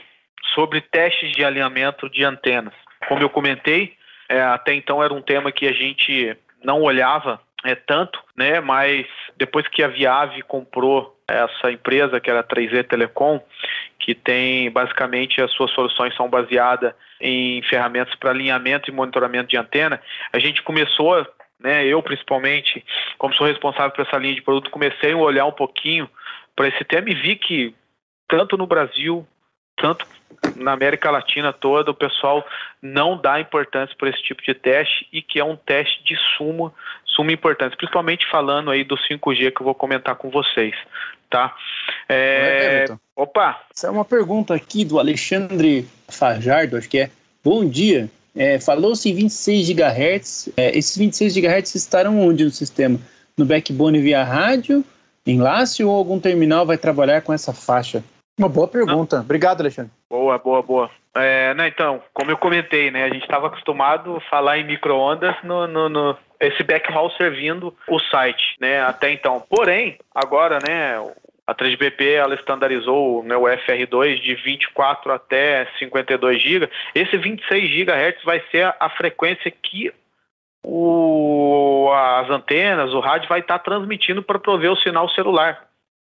sobre 0.53 0.81
testes 0.81 1.31
de 1.31 1.43
alinhamento 1.43 2.09
de 2.09 2.23
antenas. 2.23 2.73
Como 3.07 3.21
eu 3.21 3.29
comentei, 3.29 3.93
é, 4.27 4.41
até 4.41 4.73
então 4.73 5.03
era 5.03 5.13
um 5.13 5.21
tema 5.21 5.51
que 5.51 5.67
a 5.67 5.73
gente 5.73 6.37
não 6.63 6.81
olhava 6.81 7.41
é, 7.63 7.75
tanto, 7.75 8.19
né? 8.35 8.59
Mas 8.59 9.05
depois 9.37 9.67
que 9.67 9.83
a 9.83 9.87
Viave 9.87 10.41
comprou 10.43 11.17
essa 11.27 11.71
empresa, 11.71 12.19
que 12.19 12.29
era 12.29 12.39
a 12.39 12.43
3E 12.43 12.83
Telecom, 12.83 13.39
que 13.99 14.15
tem 14.15 14.71
basicamente 14.71 15.41
as 15.41 15.51
suas 15.51 15.71
soluções 15.71 16.15
são 16.15 16.29
baseadas 16.29 16.93
em 17.21 17.61
ferramentas 17.63 18.15
para 18.15 18.31
alinhamento 18.31 18.89
e 18.89 18.93
monitoramento 18.93 19.49
de 19.49 19.57
antena, 19.57 20.01
a 20.31 20.39
gente 20.39 20.63
começou 20.63 21.25
né? 21.60 21.86
Eu 21.86 22.01
principalmente, 22.01 22.84
como 23.18 23.34
sou 23.34 23.47
responsável 23.47 23.91
por 23.91 24.05
essa 24.05 24.18
linha 24.18 24.36
de 24.36 24.41
produto, 24.41 24.70
comecei 24.70 25.12
a 25.12 25.18
olhar 25.18 25.45
um 25.45 25.51
pouquinho 25.51 26.10
para 26.55 26.68
esse 26.68 26.84
tema 26.86 27.10
e 27.10 27.16
vi 27.16 27.36
que 27.36 27.74
tanto 28.28 28.57
no 28.57 28.68
Brasil, 28.68 29.28
tanto 29.76 30.05
na 30.55 30.74
América 30.74 31.10
Latina 31.10 31.51
toda, 31.51 31.91
o 31.91 31.95
pessoal 31.95 32.45
não 32.82 33.18
dá 33.20 33.39
importância 33.39 33.95
para 33.97 34.10
esse 34.10 34.22
tipo 34.22 34.41
de 34.43 34.53
teste 34.53 35.07
e 35.12 35.22
que 35.22 35.39
é 35.39 35.43
um 35.43 35.55
teste 35.55 36.03
de 36.03 36.16
suma, 36.38 36.74
suma 37.05 37.32
importância, 37.32 37.76
principalmente 37.76 38.30
falando 38.30 38.72
aí 38.72 38.84
do 38.84 38.95
5G 38.95 39.51
que 39.51 39.62
eu 39.62 39.66
vou 39.66 39.76
comentar 39.76 40.16
com 40.16 40.30
vocês, 40.30 40.76
tá? 41.30 41.55
É... 42.07 42.86
Opa! 43.16 43.60
Essa 43.74 43.88
é 43.88 43.89
uma 43.89 44.05
pergunta 44.05 44.53
aqui 44.53 44.86
do 44.86 44.99
Alexandre 44.99 45.88
Fajardo, 46.07 46.78
acho 46.78 46.89
que 46.89 46.99
é. 46.99 47.12
Bom 47.43 47.68
dia, 47.68 48.10
é, 48.39 48.57
Falou-se 48.57 49.09
em 49.09 49.13
26 49.13 49.69
GHz, 49.71 50.49
é, 50.55 50.77
esses 50.77 50.97
26 50.97 51.35
GHz 51.35 51.75
estarão 51.75 52.21
onde 52.21 52.45
no 52.45 52.49
sistema? 52.49 52.97
No 53.37 53.43
backbone 53.43 53.99
via 53.99 54.23
rádio, 54.23 54.83
enlace 55.27 55.83
ou 55.83 55.93
algum 55.93 56.17
terminal 56.19 56.65
vai 56.65 56.77
trabalhar 56.77 57.21
com 57.21 57.33
essa 57.33 57.51
faixa? 57.51 58.01
Uma 58.39 58.47
boa 58.47 58.67
pergunta. 58.67 59.17
Não. 59.17 59.23
Obrigado, 59.23 59.59
Alexandre. 59.59 59.91
Boa, 60.09 60.37
boa, 60.37 60.61
boa. 60.61 60.89
É, 61.13 61.53
né, 61.53 61.67
então, 61.67 62.01
como 62.13 62.31
eu 62.31 62.37
comentei, 62.37 62.89
né, 62.89 63.03
a 63.03 63.09
gente 63.09 63.23
estava 63.23 63.47
acostumado 63.47 64.15
a 64.15 64.21
falar 64.29 64.57
em 64.57 64.63
microondas 64.63 65.35
no, 65.43 65.67
no, 65.67 65.89
no, 65.89 66.17
esse 66.39 66.63
backhaul 66.63 67.11
servindo 67.11 67.75
o 67.89 67.99
site, 67.99 68.55
né, 68.61 68.81
até 68.83 69.11
então. 69.11 69.43
Porém, 69.49 69.97
agora, 70.15 70.59
né, 70.65 70.95
a 71.49 71.55
3GPP 71.55 72.13
ela 72.13 72.35
estandarizou 72.35 73.23
né, 73.23 73.35
o 73.35 73.43
FR2 73.43 74.21
de 74.21 74.35
24 74.35 75.11
até 75.11 75.67
52 75.79 76.41
GB. 76.41 76.69
Esse 76.93 77.17
26 77.17 77.69
GHz 77.71 78.23
vai 78.23 78.43
ser 78.51 78.73
a 78.79 78.89
frequência 78.89 79.49
que 79.49 79.91
o, 80.63 81.89
as 81.93 82.29
antenas, 82.29 82.93
o 82.93 82.99
rádio 82.99 83.29
vai 83.29 83.39
estar 83.39 83.59
tá 83.59 83.63
transmitindo 83.63 84.21
para 84.21 84.37
prover 84.37 84.71
o 84.71 84.77
sinal 84.77 85.09
celular, 85.09 85.67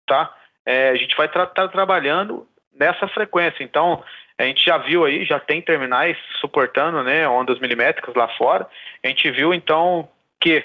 tá? 0.07 0.35
é, 0.69 0.91
a 0.91 0.97
gente 0.97 1.17
vai 1.17 1.25
estar 1.25 1.47
tra 1.47 1.67
trabalhando 1.67 2.47
nessa 2.79 3.09
frequência. 3.09 3.65
Então, 3.65 4.05
a 4.37 4.45
gente 4.45 4.63
já 4.63 4.77
viu 4.77 5.07
aí, 5.07 5.25
já 5.25 5.41
tem 5.41 5.63
terminais 5.63 6.15
suportando 6.43 7.03
né, 7.03 7.27
ondas 7.27 7.59
milimétricas 7.59 8.15
lá 8.15 8.29
fora. 8.37 8.69
A 9.03 9.09
gente 9.09 9.31
viu, 9.31 9.55
então, 9.55 10.07
que 10.39 10.63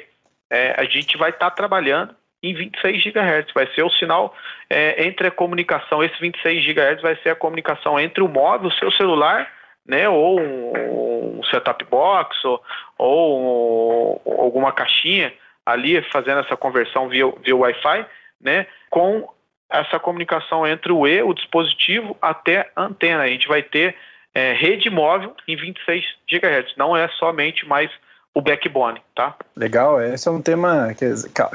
é, 0.50 0.76
a 0.78 0.84
gente 0.84 1.18
vai 1.18 1.30
estar 1.30 1.50
trabalhando 1.52 2.14
em 2.44 2.54
26 2.54 3.04
GHz. 3.06 3.54
Vai 3.56 3.68
ser 3.74 3.84
o 3.84 3.90
sinal 3.90 4.36
é, 4.70 5.08
entre 5.08 5.28
a 5.28 5.32
comunicação, 5.32 6.04
esse 6.04 6.20
26 6.20 6.66
GHz 6.66 7.02
vai 7.02 7.16
ser 7.24 7.30
a 7.30 7.36
comunicação 7.36 8.00
entre 8.00 8.22
o 8.22 8.28
móvel, 8.28 8.68
o 8.68 8.74
seu 8.74 8.92
celular, 8.92 9.50
né, 9.88 10.08
ou 10.10 10.40
um, 10.40 11.40
um 11.40 11.44
setup 11.46 11.84
box, 11.86 12.38
ou, 12.44 12.62
ou 12.98 14.22
um, 14.26 14.42
alguma 14.42 14.72
caixinha 14.72 15.34
ali 15.66 16.02
fazendo 16.12 16.42
essa 16.42 16.58
conversão 16.58 17.08
via, 17.08 17.32
via 17.42 17.56
Wi-Fi, 17.56 18.06
né, 18.42 18.68
com 18.90 19.28
essa 19.70 20.00
comunicação 20.00 20.68
entre 20.68 20.92
o 20.92 21.08
E, 21.08 21.24
o 21.24 21.34
dispositivo, 21.34 22.16
até 22.22 22.70
a 22.76 22.84
antena. 22.84 23.24
A 23.24 23.28
gente 23.28 23.48
vai 23.48 23.64
ter 23.64 23.96
é, 24.36 24.54
rede 24.54 24.90
móvel 24.90 25.36
em 25.48 25.56
26 25.56 26.06
GHz, 26.30 26.76
não 26.76 26.96
é 26.96 27.08
somente 27.10 27.66
mais 27.66 27.90
o 28.36 28.42
backbone, 28.42 29.00
tá? 29.16 29.36
Legal, 29.56 30.02
esse 30.02 30.28
é 30.28 30.32
um 30.32 30.42
tema 30.42 30.94
que 30.94 31.06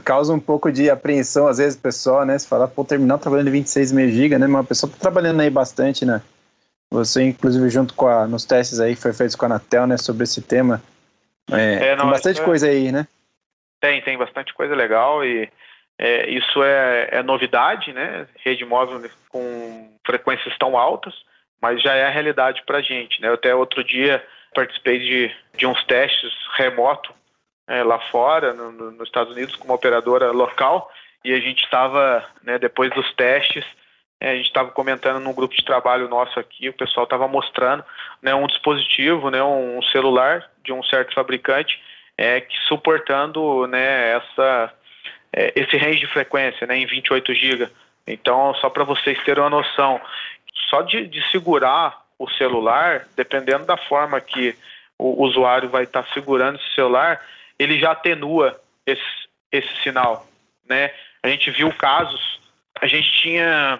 causa 0.02 0.32
um 0.32 0.38
pouco 0.38 0.70
de 0.70 0.88
apreensão 0.88 1.48
às 1.48 1.58
vezes 1.58 1.78
pessoal, 1.78 2.24
né? 2.24 2.38
Se 2.38 2.48
falar, 2.48 2.68
pô, 2.68 2.84
terminal 2.84 3.18
trabalhando 3.18 3.48
em 3.48 3.52
26 3.52 3.90
GB, 3.90 4.38
né? 4.38 4.46
Mas 4.46 4.64
a 4.64 4.68
pessoa 4.68 4.92
tá 4.92 4.98
trabalhando 4.98 5.40
aí 5.40 5.50
bastante, 5.50 6.04
né? 6.04 6.22
Você, 6.90 7.22
inclusive, 7.22 7.68
junto 7.68 7.94
com 7.94 8.06
a, 8.06 8.26
nos 8.26 8.44
testes 8.44 8.80
aí 8.80 8.94
que 8.94 9.02
foi 9.02 9.12
feito 9.12 9.36
com 9.36 9.44
a 9.44 9.48
Anatel, 9.48 9.86
né, 9.86 9.98
sobre 9.98 10.24
esse 10.24 10.40
tema. 10.40 10.82
É, 11.50 11.88
é, 11.88 11.96
não, 11.96 12.04
tem 12.04 12.10
bastante 12.12 12.40
é, 12.40 12.44
coisa 12.44 12.68
aí, 12.68 12.92
né? 12.92 13.06
Tem, 13.80 14.00
tem 14.02 14.16
bastante 14.16 14.54
coisa 14.54 14.74
legal 14.74 15.24
e 15.24 15.50
é, 15.98 16.30
isso 16.30 16.62
é, 16.62 17.08
é, 17.10 17.22
novidade, 17.22 17.92
né? 17.92 18.26
Rede 18.44 18.64
móvel 18.64 19.02
com 19.28 19.90
frequências 20.06 20.56
tão 20.58 20.78
altas, 20.78 21.14
mas 21.60 21.82
já 21.82 21.94
é 21.94 22.06
a 22.06 22.10
realidade 22.10 22.62
para 22.64 22.78
a 22.78 22.82
gente. 22.82 23.20
Né? 23.20 23.28
Eu 23.28 23.34
até 23.34 23.54
outro 23.54 23.82
dia 23.82 24.24
participei 24.54 24.98
de, 24.98 25.36
de 25.56 25.66
uns 25.66 25.82
testes 25.84 26.32
remoto 26.54 27.12
é, 27.66 27.82
lá 27.82 27.98
fora, 28.10 28.52
no, 28.52 28.72
no, 28.72 28.90
nos 28.92 29.08
Estados 29.08 29.32
Unidos, 29.32 29.56
com 29.56 29.64
uma 29.64 29.74
operadora 29.74 30.30
local, 30.30 30.90
e 31.24 31.32
a 31.32 31.40
gente 31.40 31.64
estava, 31.64 32.24
né, 32.42 32.58
depois 32.58 32.90
dos 32.90 33.12
testes, 33.14 33.64
é, 34.20 34.30
a 34.30 34.36
gente 34.36 34.46
estava 34.46 34.70
comentando 34.70 35.20
num 35.20 35.34
grupo 35.34 35.54
de 35.54 35.64
trabalho 35.64 36.08
nosso 36.08 36.38
aqui, 36.40 36.68
o 36.68 36.72
pessoal 36.72 37.04
estava 37.04 37.28
mostrando 37.28 37.84
né, 38.22 38.34
um 38.34 38.46
dispositivo, 38.46 39.30
né, 39.30 39.42
um 39.42 39.82
celular 39.92 40.50
de 40.64 40.72
um 40.72 40.82
certo 40.82 41.14
fabricante, 41.14 41.80
é, 42.16 42.40
que 42.40 42.56
suportando 42.66 43.66
né, 43.68 44.16
essa 44.16 44.74
é, 45.32 45.52
esse 45.54 45.76
range 45.76 46.00
de 46.00 46.06
frequência 46.06 46.66
né, 46.66 46.76
em 46.76 46.86
28 46.86 47.34
GB. 47.34 47.68
Então, 48.06 48.54
só 48.54 48.70
para 48.70 48.84
vocês 48.84 49.22
terem 49.24 49.42
uma 49.42 49.50
noção, 49.50 50.00
só 50.70 50.82
de, 50.82 51.06
de, 51.06 51.22
segurar 51.30 52.02
o 52.18 52.28
celular, 52.30 53.06
dependendo 53.16 53.64
da 53.64 53.76
forma 53.76 54.20
que 54.20 54.56
o 54.98 55.22
usuário 55.22 55.68
vai 55.68 55.84
estar 55.84 56.02
tá 56.02 56.08
segurando 56.12 56.56
esse 56.56 56.74
celular, 56.74 57.24
ele 57.58 57.78
já 57.78 57.92
atenua 57.92 58.60
esse, 58.84 59.02
esse 59.52 59.74
sinal. 59.82 60.26
Né? 60.68 60.92
A 61.22 61.28
gente 61.28 61.50
viu 61.50 61.72
casos, 61.72 62.40
a 62.80 62.86
gente 62.86 63.10
tinha 63.22 63.78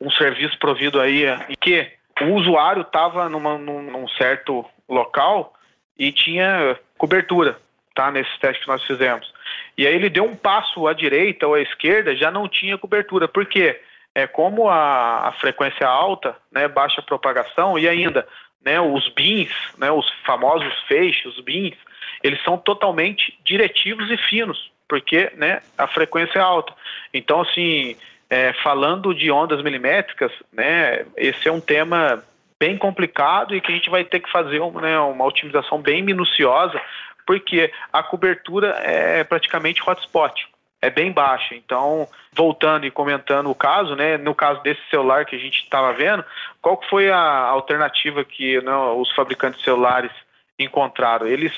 um 0.00 0.10
serviço 0.10 0.58
provido 0.58 1.00
aí 1.00 1.24
em 1.48 1.54
que 1.60 1.92
o 2.22 2.32
usuário 2.34 2.82
estava 2.82 3.28
num, 3.28 4.08
certo 4.08 4.64
local 4.88 5.54
e 5.98 6.10
tinha 6.12 6.78
cobertura 6.96 7.58
tá? 7.94 8.10
Nesses 8.10 8.36
testes 8.38 8.62
que 8.62 8.70
nós 8.70 8.82
fizemos. 8.84 9.32
E 9.78 9.86
aí 9.86 9.94
ele 9.94 10.10
deu 10.10 10.24
um 10.24 10.36
passo 10.36 10.86
à 10.86 10.92
direita 10.92 11.46
ou 11.46 11.54
à 11.54 11.60
esquerda, 11.60 12.16
já 12.16 12.30
não 12.30 12.48
tinha 12.48 12.76
cobertura. 12.76 13.28
Por 13.28 13.46
quê? 13.46 13.80
É, 14.14 14.26
como 14.26 14.68
a, 14.68 15.28
a 15.28 15.32
frequência 15.32 15.86
alta, 15.86 16.36
né, 16.52 16.68
baixa 16.68 17.02
propagação, 17.02 17.78
e 17.78 17.88
ainda 17.88 18.26
né, 18.64 18.80
os 18.80 19.08
bins, 19.08 19.50
né, 19.76 19.90
os 19.90 20.08
famosos 20.24 20.72
feixes, 20.86 21.26
os 21.26 21.40
bins, 21.40 21.74
eles 22.22 22.42
são 22.42 22.56
totalmente 22.56 23.38
diretivos 23.44 24.10
e 24.10 24.16
finos, 24.16 24.70
porque 24.88 25.30
né, 25.36 25.60
a 25.76 25.86
frequência 25.86 26.38
é 26.38 26.42
alta. 26.42 26.72
Então, 27.12 27.40
assim, 27.40 27.96
é, 28.30 28.52
falando 28.62 29.14
de 29.14 29.30
ondas 29.30 29.62
milimétricas, 29.62 30.32
né, 30.52 31.04
esse 31.16 31.48
é 31.48 31.52
um 31.52 31.60
tema 31.60 32.22
bem 32.58 32.78
complicado 32.78 33.54
e 33.54 33.60
que 33.60 33.70
a 33.70 33.74
gente 33.74 33.90
vai 33.90 34.04
ter 34.04 34.20
que 34.20 34.30
fazer 34.30 34.60
né, 34.80 34.98
uma 35.00 35.24
otimização 35.24 35.82
bem 35.82 36.02
minuciosa 36.02 36.80
porque 37.26 37.72
a 37.92 38.02
cobertura 38.02 38.68
é 38.82 39.24
praticamente 39.24 39.82
hotspot, 39.86 40.46
é 40.84 40.90
bem 40.90 41.10
baixa. 41.10 41.54
Então, 41.54 42.06
voltando 42.32 42.84
e 42.84 42.90
comentando 42.90 43.50
o 43.50 43.54
caso, 43.54 43.96
né, 43.96 44.18
no 44.18 44.34
caso 44.34 44.62
desse 44.62 44.82
celular 44.90 45.24
que 45.24 45.34
a 45.34 45.38
gente 45.38 45.62
estava 45.62 45.92
vendo, 45.94 46.22
qual 46.60 46.80
foi 46.90 47.10
a 47.10 47.18
alternativa 47.18 48.22
que 48.22 48.60
né, 48.60 48.76
os 48.76 49.10
fabricantes 49.14 49.58
de 49.58 49.64
celulares 49.64 50.12
encontraram? 50.58 51.26
Eles 51.26 51.52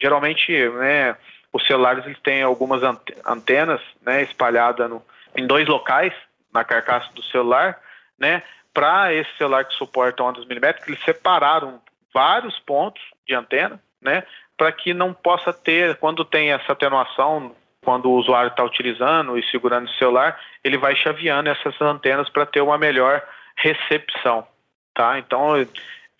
geralmente, 0.00 0.52
né, 0.70 1.16
os 1.52 1.66
celulares 1.66 2.04
eles 2.06 2.20
têm 2.20 2.42
algumas 2.42 2.80
antenas, 3.26 3.80
né, 4.00 4.22
espalhadas 4.22 4.88
no, 4.88 5.02
em 5.36 5.44
dois 5.44 5.66
locais 5.66 6.12
na 6.54 6.62
carcaça 6.62 7.12
do 7.12 7.22
celular, 7.24 7.80
né, 8.16 8.44
para 8.72 9.12
esse 9.12 9.30
celular 9.36 9.64
que 9.64 9.74
suporta 9.74 10.22
ondas 10.22 10.46
milimétricas, 10.46 10.88
eles 10.88 11.04
separaram 11.04 11.80
vários 12.14 12.58
pontos 12.60 13.02
de 13.26 13.34
antena, 13.34 13.80
né, 14.00 14.22
para 14.56 14.70
que 14.70 14.94
não 14.94 15.12
possa 15.12 15.52
ter, 15.52 15.96
quando 15.96 16.24
tem 16.24 16.52
essa 16.52 16.72
atenuação, 16.72 17.54
quando 17.88 18.10
o 18.10 18.16
usuário 18.16 18.50
está 18.50 18.62
utilizando 18.62 19.38
e 19.38 19.50
segurando 19.50 19.86
o 19.86 19.94
celular, 19.94 20.38
ele 20.62 20.76
vai 20.76 20.94
chaveando 20.94 21.46
essas 21.46 21.80
antenas 21.80 22.28
para 22.28 22.44
ter 22.44 22.60
uma 22.60 22.76
melhor 22.76 23.22
recepção, 23.56 24.46
tá? 24.94 25.18
Então, 25.18 25.54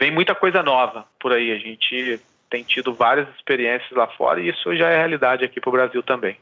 vem 0.01 0.11
muita 0.11 0.35
coisa 0.35 0.62
nova 0.62 1.05
por 1.21 1.31
aí. 1.31 1.53
A 1.53 1.59
gente 1.59 2.19
tem 2.49 2.62
tido 2.62 2.95
várias 2.95 3.29
experiências 3.37 3.91
lá 3.91 4.07
fora 4.07 4.41
e 4.41 4.49
isso 4.49 4.75
já 4.77 4.89
é 4.89 4.97
realidade 4.97 5.45
aqui 5.45 5.61
para 5.61 5.69
o 5.69 5.73
Brasil 5.73 6.03
também. 6.03 6.39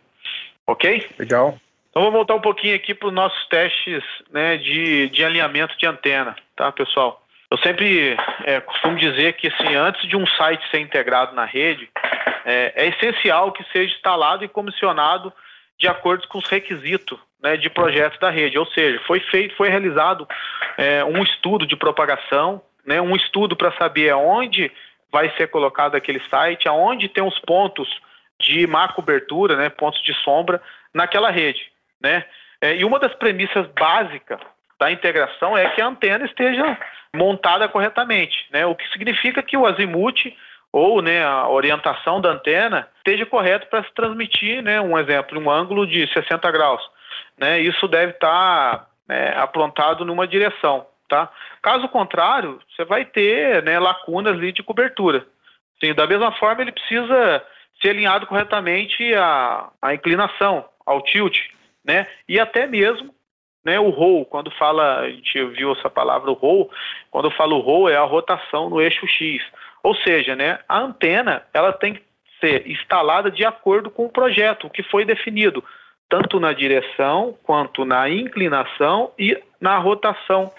Ok? 0.65 1.05
Legal. 1.19 1.59
Então, 1.91 2.03
vou 2.03 2.13
voltar 2.13 2.37
um 2.37 2.41
pouquinho 2.41 2.77
aqui 2.77 2.95
para 2.95 3.09
os 3.09 3.15
nossos 3.15 3.49
testes 3.49 4.05
né, 4.31 4.57
de, 4.57 5.09
de 5.09 5.25
alinhamento 5.25 5.77
de 5.77 5.87
antena, 5.87 6.37
tá, 6.55 6.71
pessoal? 6.71 7.26
Eu 7.51 7.59
sempre 7.59 8.17
é, 8.45 8.61
costumo 8.61 8.97
dizer 8.97 9.35
que 9.35 9.49
assim, 9.49 9.75
antes 9.75 10.09
de 10.09 10.17
um 10.17 10.27
site 10.27 10.69
ser 10.71 10.81
integrado 10.81 11.35
na 11.35 11.45
rede, 11.45 11.89
é, 12.45 12.73
é, 12.77 12.87
essencial 12.89 13.53
que 13.53 13.65
seja 13.73 13.95
instalado 13.95 14.45
e 14.45 14.49
comissionado 14.49 15.33
de 15.79 15.87
acordo 15.89 16.27
com 16.29 16.39
os 16.39 16.49
requisitos 16.49 17.19
né, 17.43 17.57
de 17.57 17.69
projeto 17.71 18.19
da 18.19 18.31
rede. 18.31 18.59
Ou 18.59 18.67
seja, 18.67 19.01
foi 19.07 19.21
feito, 19.21 19.55
foi 19.57 19.69
realizado 19.69 20.27
é, 20.77 21.05
um 21.05 21.23
estudo 21.23 21.67
de 21.67 21.77
propagação, 21.77 22.63
né, 22.85 23.01
um 23.01 23.15
estudo 23.15 23.55
para 23.55 23.73
saber 23.73 24.11
aonde 24.11 24.71
vai 25.11 25.31
ser 25.37 25.49
colocado 25.49 25.95
aquele 25.95 26.21
site, 26.29 26.69
aonde 26.69 27.09
tem 27.09 27.23
os 27.23 27.39
pontos 27.41 27.89
de 28.41 28.67
má 28.67 28.89
cobertura, 28.89 29.57
né, 29.57 29.69
pontos 29.69 30.03
de 30.03 30.15
sombra 30.15 30.61
naquela 30.93 31.31
rede. 31.31 31.71
Né? 32.01 32.25
É, 32.61 32.77
e 32.77 32.85
uma 32.85 32.99
das 32.99 33.15
premissas 33.15 33.67
básicas 33.69 34.41
da 34.79 34.91
integração 34.91 35.57
é 35.57 35.71
que 35.71 35.81
a 35.81 35.87
antena 35.87 36.25
esteja 36.25 36.79
montada 37.15 37.69
corretamente, 37.69 38.47
né? 38.51 38.67
O 38.67 38.75
que 38.75 38.87
significa 38.93 39.43
que 39.43 39.57
o 39.57 39.67
azimuth, 39.67 40.35
ou 40.73 41.01
né, 41.01 41.25
a 41.25 41.49
orientação 41.49 42.21
da 42.21 42.31
antena 42.31 42.89
esteja 42.99 43.25
correta 43.25 43.67
para 43.67 43.83
se 43.83 43.95
transmitir, 43.95 44.63
né, 44.63 44.81
um 44.81 44.99
exemplo, 44.99 45.41
um 45.41 45.51
ângulo 45.51 45.87
de 45.87 46.07
60 46.13 46.51
graus. 46.51 46.83
Né, 47.39 47.61
isso 47.61 47.89
deve 47.89 48.13
estar 48.13 48.79
tá, 48.79 48.87
né, 49.09 49.33
aprontado 49.37 50.05
numa 50.05 50.27
direção. 50.27 50.87
Tá? 51.09 51.31
Caso 51.63 51.89
contrário, 51.89 52.61
você 52.69 52.85
vai 52.85 53.05
ter 53.05 53.63
né, 53.63 53.79
lacunas 53.79 54.39
de 54.53 54.63
cobertura. 54.63 55.25
Sim, 55.83 55.95
da 55.95 56.07
mesma 56.07 56.33
forma, 56.33 56.63
ele 56.63 56.73
precisa 56.73 57.43
ser 57.81 57.91
alinhado 57.91 58.27
corretamente 58.27 59.15
à, 59.15 59.69
à 59.81 59.95
inclinação, 59.95 60.65
ao 60.85 61.03
tilt, 61.03 61.39
né? 61.85 62.07
E 62.29 62.41
até 62.41 62.67
mesmo 62.67 63.15
né, 63.67 63.81
o 63.81 63.91
roll, 63.91 64.25
quando 64.25 64.49
fala, 64.53 65.01
a 65.01 65.11
gente 65.11 65.45
viu 65.47 65.73
essa 65.73 65.91
palavra 65.91 66.31
roll, 66.31 66.71
quando 67.11 67.25
eu 67.25 67.33
falo 67.33 67.59
roll 67.59 67.89
é 67.89 67.97
a 67.97 68.05
rotação 68.05 68.71
no 68.71 68.81
eixo 68.81 69.05
X. 69.09 69.43
Ou 69.83 69.93
seja, 69.97 70.37
né, 70.37 70.61
a 70.69 70.79
antena 70.79 71.43
ela 71.53 71.73
tem 71.73 71.95
que 71.95 72.03
ser 72.41 72.65
instalada 72.71 73.29
de 73.29 73.45
acordo 73.45 73.91
com 73.91 74.07
o 74.07 74.09
projeto, 74.09 74.69
o 74.69 74.71
que 74.71 74.85
foi 74.85 75.05
definido, 75.05 75.65
tanto 76.09 76.39
na 76.39 76.53
direção 76.53 77.37
quanto 77.43 77.85
na 77.85 78.09
inclinação 78.09 79.11
e 79.19 79.37
na 79.61 79.79
rotação 79.79 80.53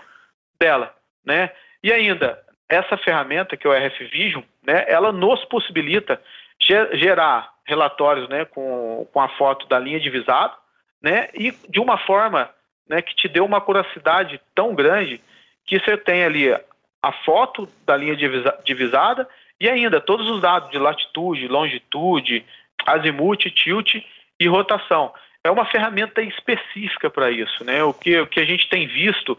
dela, 0.59 0.93
né? 1.25 1.51
E 1.81 1.93
ainda, 1.93 2.37
essa 2.67 2.97
ferramenta 2.97 3.55
que 3.55 3.65
é 3.65 3.69
o 3.69 3.73
RF 3.73 4.03
Vision, 4.07 4.43
né, 4.65 4.83
ela 4.85 5.13
nos 5.13 5.45
possibilita 5.45 6.21
gerar 6.59 7.53
relatórios 7.63 8.27
né, 8.27 8.43
com, 8.43 9.07
com 9.13 9.21
a 9.21 9.29
foto 9.29 9.65
da 9.69 9.79
linha 9.79 9.99
divisada, 9.99 10.53
né, 11.01 11.29
e 11.33 11.53
de 11.69 11.79
uma 11.79 11.97
forma 11.99 12.49
né, 12.89 13.01
que 13.01 13.15
te 13.15 13.27
dê 13.27 13.39
uma 13.39 13.61
curiosidade 13.61 14.39
tão 14.53 14.73
grande 14.73 15.21
que 15.65 15.79
você 15.79 15.97
tem 15.97 16.23
ali 16.23 16.53
a 17.01 17.11
foto 17.23 17.67
da 17.85 17.95
linha 17.95 18.15
divisada 18.63 19.27
e 19.59 19.69
ainda 19.69 19.99
todos 19.99 20.29
os 20.29 20.41
dados 20.41 20.69
de 20.71 20.77
latitude, 20.77 21.47
longitude, 21.47 22.45
azimuth, 22.85 23.49
tilt 23.53 23.95
e 24.39 24.47
rotação. 24.47 25.13
É 25.43 25.51
uma 25.51 25.65
ferramenta 25.65 26.21
específica 26.21 27.09
para 27.09 27.31
isso, 27.31 27.63
né? 27.63 27.83
O 27.83 27.93
que, 27.93 28.19
o 28.19 28.27
que 28.27 28.39
a 28.39 28.45
gente 28.45 28.67
tem 28.69 28.87
visto 28.87 29.37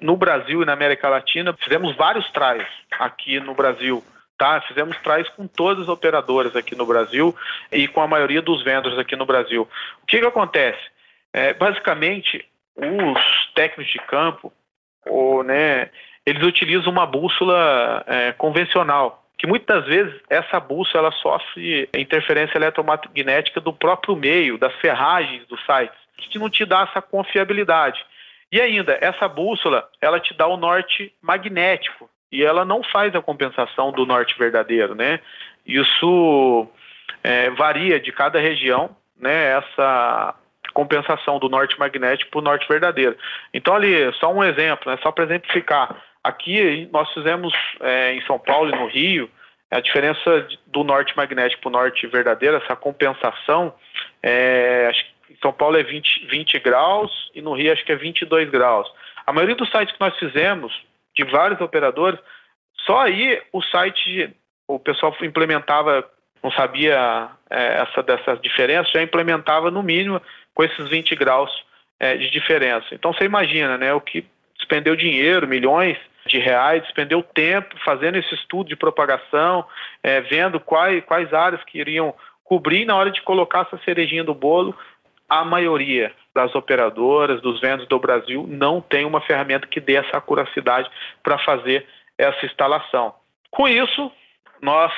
no 0.00 0.16
Brasil 0.16 0.62
e 0.62 0.64
na 0.64 0.72
América 0.72 1.08
Latina, 1.08 1.52
fizemos 1.52 1.94
vários 1.96 2.30
trials 2.30 2.68
aqui 2.98 3.40
no 3.40 3.54
Brasil 3.54 4.02
Tá? 4.42 4.60
Fizemos 4.62 4.96
trials 4.98 5.28
com 5.28 5.46
todas 5.46 5.84
as 5.84 5.88
operadoras 5.88 6.56
aqui 6.56 6.74
no 6.74 6.84
Brasil 6.84 7.32
e 7.70 7.86
com 7.86 8.00
a 8.00 8.08
maioria 8.08 8.42
dos 8.42 8.60
vendors 8.64 8.98
aqui 8.98 9.14
no 9.14 9.24
Brasil. 9.24 9.68
O 10.02 10.06
que, 10.06 10.18
que 10.18 10.26
acontece? 10.26 10.80
É, 11.32 11.54
basicamente, 11.54 12.44
os 12.76 13.52
técnicos 13.54 13.92
de 13.92 13.98
campo, 14.00 14.52
ou, 15.06 15.42
né, 15.42 15.90
eles 16.24 16.42
utilizam 16.42 16.92
uma 16.92 17.06
bússola 17.06 18.04
é, 18.06 18.32
convencional, 18.32 19.24
que 19.36 19.46
muitas 19.46 19.84
vezes 19.84 20.14
essa 20.30 20.60
bússola 20.60 21.08
ela 21.08 21.12
sofre 21.12 21.88
interferência 21.94 22.56
eletromagnética 22.56 23.60
do 23.60 23.72
próprio 23.72 24.14
meio, 24.14 24.56
das 24.56 24.74
ferragens 24.76 25.46
dos 25.46 25.60
sites, 25.66 25.96
que 26.16 26.38
não 26.38 26.48
te 26.48 26.64
dá 26.64 26.82
essa 26.88 27.02
confiabilidade. 27.02 28.04
E 28.50 28.60
ainda, 28.60 28.96
essa 29.00 29.26
bússola, 29.26 29.88
ela 30.00 30.20
te 30.20 30.34
dá 30.34 30.46
o 30.46 30.56
norte 30.56 31.12
magnético, 31.20 32.08
e 32.30 32.42
ela 32.42 32.64
não 32.64 32.82
faz 32.82 33.14
a 33.14 33.20
compensação 33.20 33.92
do 33.92 34.06
norte 34.06 34.38
verdadeiro, 34.38 34.94
né? 34.94 35.20
Isso 35.66 36.66
é, 37.22 37.50
varia 37.50 38.00
de 38.00 38.10
cada 38.10 38.40
região, 38.40 38.96
né? 39.18 39.58
Essa 39.58 40.34
compensação 40.72 41.38
do 41.38 41.48
norte 41.48 41.78
magnético 41.78 42.30
para 42.30 42.38
o 42.40 42.42
norte 42.42 42.68
verdadeiro. 42.68 43.16
Então 43.52 43.74
ali, 43.74 44.12
só 44.14 44.32
um 44.32 44.42
exemplo, 44.42 44.90
né? 44.90 44.98
Só 45.02 45.12
para 45.12 45.24
exemplificar, 45.24 45.96
aqui 46.22 46.88
nós 46.92 47.12
fizemos 47.12 47.52
é, 47.80 48.14
em 48.14 48.22
São 48.22 48.38
Paulo 48.38 48.70
e 48.70 48.78
no 48.78 48.86
Rio 48.86 49.30
a 49.70 49.80
diferença 49.80 50.46
do 50.66 50.84
norte 50.84 51.16
magnético 51.16 51.62
para 51.62 51.68
o 51.68 51.72
norte 51.72 52.06
verdadeiro, 52.06 52.56
essa 52.56 52.76
compensação, 52.76 53.72
é, 54.22 54.86
acho 54.90 55.02
que 55.02 55.32
em 55.32 55.36
São 55.40 55.50
Paulo 55.50 55.78
é 55.78 55.82
20, 55.82 56.26
20 56.26 56.58
graus 56.58 57.30
e 57.34 57.40
no 57.40 57.54
Rio 57.54 57.72
acho 57.72 57.84
que 57.84 57.92
é 57.92 57.96
22 57.96 58.50
graus. 58.50 58.86
A 59.26 59.32
maioria 59.32 59.56
dos 59.56 59.70
sites 59.70 59.94
que 59.94 60.00
nós 60.00 60.14
fizemos 60.18 60.72
de 61.14 61.24
vários 61.24 61.60
operadores. 61.60 62.18
Só 62.86 63.00
aí 63.00 63.40
o 63.52 63.62
site, 63.62 64.34
o 64.66 64.78
pessoal 64.78 65.14
implementava, 65.22 66.08
não 66.42 66.50
sabia 66.52 67.28
é, 67.50 67.82
essa 67.82 68.02
dessas 68.02 68.40
diferenças, 68.40 68.92
já 68.92 69.02
implementava 69.02 69.70
no 69.70 69.82
mínimo 69.82 70.20
com 70.54 70.62
esses 70.62 70.88
20 70.88 71.14
graus 71.14 71.50
é, 71.98 72.16
de 72.16 72.30
diferença. 72.30 72.86
Então 72.92 73.12
você 73.12 73.24
imagina, 73.24 73.78
né, 73.78 73.92
o 73.94 74.00
que 74.00 74.26
despendeu 74.56 74.96
dinheiro, 74.96 75.46
milhões 75.46 75.96
de 76.26 76.38
reais, 76.38 76.82
despendeu 76.82 77.22
tempo 77.22 77.74
fazendo 77.84 78.16
esse 78.16 78.34
estudo 78.34 78.68
de 78.68 78.76
propagação, 78.76 79.64
é, 80.02 80.20
vendo 80.20 80.60
quais, 80.60 81.04
quais 81.04 81.32
áreas 81.32 81.62
que 81.64 81.78
iriam 81.78 82.14
cobrir 82.44 82.84
na 82.84 82.96
hora 82.96 83.10
de 83.10 83.22
colocar 83.22 83.66
essa 83.66 83.82
cerejinha 83.84 84.24
do 84.24 84.34
bolo. 84.34 84.76
A 85.28 85.44
maioria 85.44 86.12
das 86.34 86.54
operadoras, 86.54 87.40
dos 87.40 87.60
vendas 87.60 87.86
do 87.88 87.98
Brasil, 87.98 88.46
não 88.48 88.80
tem 88.80 89.04
uma 89.04 89.20
ferramenta 89.20 89.66
que 89.66 89.80
dê 89.80 89.94
essa 89.94 90.18
acuracidade 90.18 90.90
para 91.22 91.38
fazer 91.38 91.86
essa 92.18 92.44
instalação. 92.44 93.14
Com 93.50 93.66
isso, 93.66 94.12
nós 94.60 94.92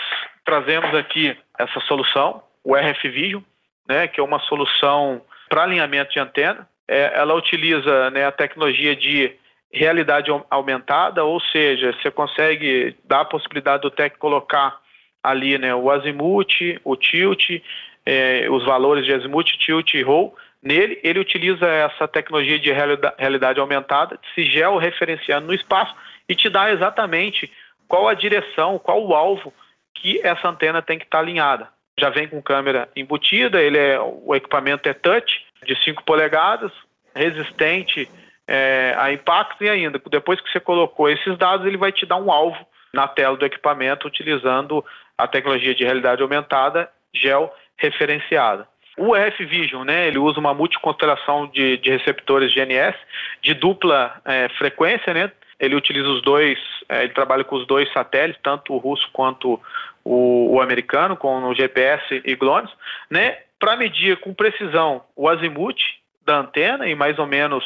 trazemos 0.44 0.94
aqui 0.94 1.36
essa 1.59 1.80
solução, 1.80 2.42
o 2.62 2.74
RF 2.74 3.09
Vision, 3.09 3.42
né, 3.88 4.09
que 4.09 4.20
é 4.20 4.22
uma 4.22 4.40
solução 4.40 5.22
para 5.55 5.62
alinhamento 5.62 6.12
de 6.12 6.18
antena. 6.18 6.68
É, 6.88 7.12
ela 7.14 7.32
utiliza 7.32 8.11
né, 8.11 8.26
a 8.26 8.32
tecnologia 8.32 8.96
de 8.96 9.36
realidade 9.72 10.28
aumentada, 10.50 11.22
ou 11.22 11.40
seja, 11.40 11.92
você 11.92 12.11
consegue 12.11 12.96
dar 13.05 13.20
a 13.20 13.24
possibilidade 13.24 13.82
do 13.82 13.90
técnico 13.90 14.18
colocar 14.18 14.80
ali 15.22 15.57
né, 15.57 15.72
o 15.72 15.92
azimuth, 15.92 16.80
o 16.82 16.96
tilt, 16.96 17.62
é, 18.05 18.48
os 18.50 18.64
valores 18.64 19.07
de 19.07 19.14
azimuth, 19.14 19.46
tilt 19.57 19.94
e 19.94 20.02
roll 20.02 20.36
Nele, 20.61 20.98
ele 21.05 21.20
utiliza 21.20 21.66
essa 21.68 22.09
tecnologia 22.09 22.59
de 22.59 22.72
realidade 22.72 23.61
aumentada, 23.61 24.18
se 24.34 24.44
georreferenciando 24.44 25.46
no 25.46 25.55
espaço 25.55 25.94
e 26.28 26.34
te 26.34 26.48
dá 26.48 26.72
exatamente 26.72 27.52
qual 27.86 28.09
a 28.09 28.14
direção, 28.14 28.78
qual 28.78 29.07
o 29.07 29.14
alvo 29.14 29.52
que 29.94 30.20
essa 30.24 30.48
antena 30.48 30.82
tem 30.82 30.98
que 30.98 31.05
estar 31.05 31.20
alinhada. 31.20 31.68
Já 31.99 32.11
vem 32.11 32.28
com 32.28 32.42
câmera 32.42 32.88
embutida, 32.97 33.62
ele 33.62 33.78
é, 33.78 33.99
o 34.01 34.34
equipamento 34.34 34.88
é 34.88 34.92
touch, 34.92 35.45
de 35.64 35.76
5 35.82 36.05
polegadas, 36.05 36.72
resistente 37.14 38.09
é, 38.47 38.95
a 38.99 39.12
impacto 39.12 39.64
e 39.64 39.68
ainda, 39.68 40.01
depois 40.11 40.40
que 40.40 40.51
você 40.51 40.61
colocou 40.61 41.09
esses 41.09 41.36
dados, 41.38 41.66
ele 41.66 41.76
vai 41.76 41.92
te 41.92 42.05
dar 42.05 42.16
um 42.16 42.30
alvo 42.30 42.66
na 42.92 43.09
tela 43.09 43.36
do 43.36 43.47
equipamento 43.47 44.07
utilizando 44.07 44.84
a 45.16 45.26
tecnologia 45.26 45.74
de 45.74 45.84
realidade 45.84 46.22
aumentada 46.22 46.90
georreferenciada. 47.14 48.68
O 48.97 49.14
RF 49.14 49.45
Vision, 49.45 49.84
né, 49.84 50.07
ele 50.07 50.18
usa 50.18 50.38
uma 50.38 50.55
multiconstelação 50.55 51.49
de, 51.49 51.76
de 51.78 51.90
receptores 51.90 52.55
GNS 52.55 52.97
de 53.42 53.55
dupla 53.55 54.20
é, 54.24 54.49
frequência, 54.51 55.12
né? 55.12 55.32
Ele 55.59 55.74
utiliza 55.74 56.09
os 56.09 56.22
dois, 56.22 56.59
é, 56.88 57.05
ele 57.05 57.12
trabalha 57.12 57.44
com 57.44 57.57
os 57.57 57.66
dois 57.66 57.90
satélites, 57.92 58.40
tanto 58.42 58.72
o 58.72 58.78
russo 58.78 59.09
quanto 59.12 59.61
o, 60.05 60.55
o 60.55 60.61
americano, 60.61 61.16
com 61.16 61.44
o 61.44 61.55
GPS 61.55 62.22
e 62.24 62.34
GLONASS, 62.34 62.70
né? 63.11 63.38
Para 63.59 63.76
medir 63.76 64.18
com 64.18 64.34
precisão 64.34 65.02
o 65.16 65.28
azimuth 65.28 65.80
da 66.24 66.38
antena 66.38 66.88
em 66.88 66.94
mais 66.94 67.18
ou 67.18 67.26
menos 67.26 67.64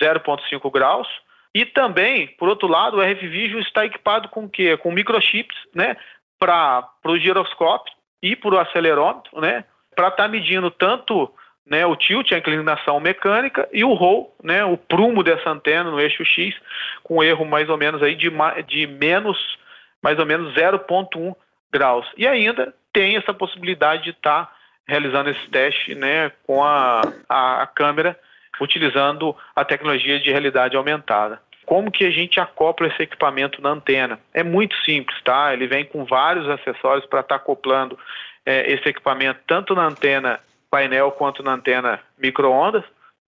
0,5 0.00 0.70
graus. 0.70 1.08
E 1.54 1.64
também, 1.64 2.28
por 2.38 2.48
outro 2.48 2.68
lado, 2.68 2.98
o 2.98 3.02
RF 3.02 3.26
Vision 3.26 3.60
está 3.60 3.86
equipado 3.86 4.28
com 4.28 4.44
o 4.44 4.48
quê? 4.48 4.76
Com 4.76 4.92
microchips, 4.92 5.56
né? 5.74 5.96
Para 6.38 6.88
o 7.04 7.18
giroscópio 7.18 7.92
e 8.22 8.36
para 8.36 8.54
o 8.54 8.58
acelerômetro, 8.58 9.40
né? 9.40 9.64
para 9.98 10.08
estar 10.08 10.22
tá 10.22 10.28
medindo 10.28 10.70
tanto 10.70 11.28
né, 11.68 11.84
o 11.84 11.96
tilt, 11.96 12.32
a 12.32 12.38
inclinação 12.38 12.98
mecânica, 13.00 13.68
e 13.72 13.84
o 13.84 13.92
roll, 13.92 14.34
né, 14.42 14.64
o 14.64 14.76
prumo 14.76 15.22
dessa 15.22 15.50
antena 15.50 15.90
no 15.90 16.00
eixo 16.00 16.24
X, 16.24 16.54
com 17.02 17.22
erro 17.22 17.44
mais 17.44 17.68
ou 17.68 17.76
menos 17.76 18.02
aí 18.02 18.14
de, 18.14 18.30
de 18.66 18.86
menos, 18.86 19.58
mais 20.02 20.18
ou 20.18 20.26
menos 20.26 20.54
0,1 20.54 21.34
graus. 21.72 22.06
E 22.16 22.26
ainda 22.26 22.74
tem 22.92 23.16
essa 23.16 23.34
possibilidade 23.34 24.04
de 24.04 24.10
estar 24.10 24.46
tá 24.46 24.52
realizando 24.86 25.30
esse 25.30 25.48
teste 25.50 25.94
né, 25.94 26.32
com 26.46 26.64
a, 26.64 27.02
a, 27.28 27.62
a 27.62 27.66
câmera, 27.66 28.18
utilizando 28.60 29.36
a 29.54 29.64
tecnologia 29.64 30.18
de 30.18 30.30
realidade 30.30 30.76
aumentada. 30.76 31.40
Como 31.66 31.90
que 31.90 32.06
a 32.06 32.10
gente 32.10 32.40
acopla 32.40 32.86
esse 32.86 33.02
equipamento 33.02 33.60
na 33.60 33.68
antena? 33.68 34.18
É 34.32 34.42
muito 34.42 34.74
simples, 34.84 35.20
tá? 35.22 35.52
Ele 35.52 35.66
vem 35.66 35.84
com 35.84 36.06
vários 36.06 36.48
acessórios 36.48 37.04
para 37.04 37.20
estar 37.20 37.36
tá 37.38 37.42
acoplando 37.42 37.98
é, 38.46 38.72
esse 38.72 38.88
equipamento 38.88 39.40
tanto 39.46 39.74
na 39.74 39.84
antena 39.84 40.40
painel 40.70 41.10
quanto 41.12 41.42
na 41.42 41.52
antena 41.52 42.00
microondas, 42.18 42.84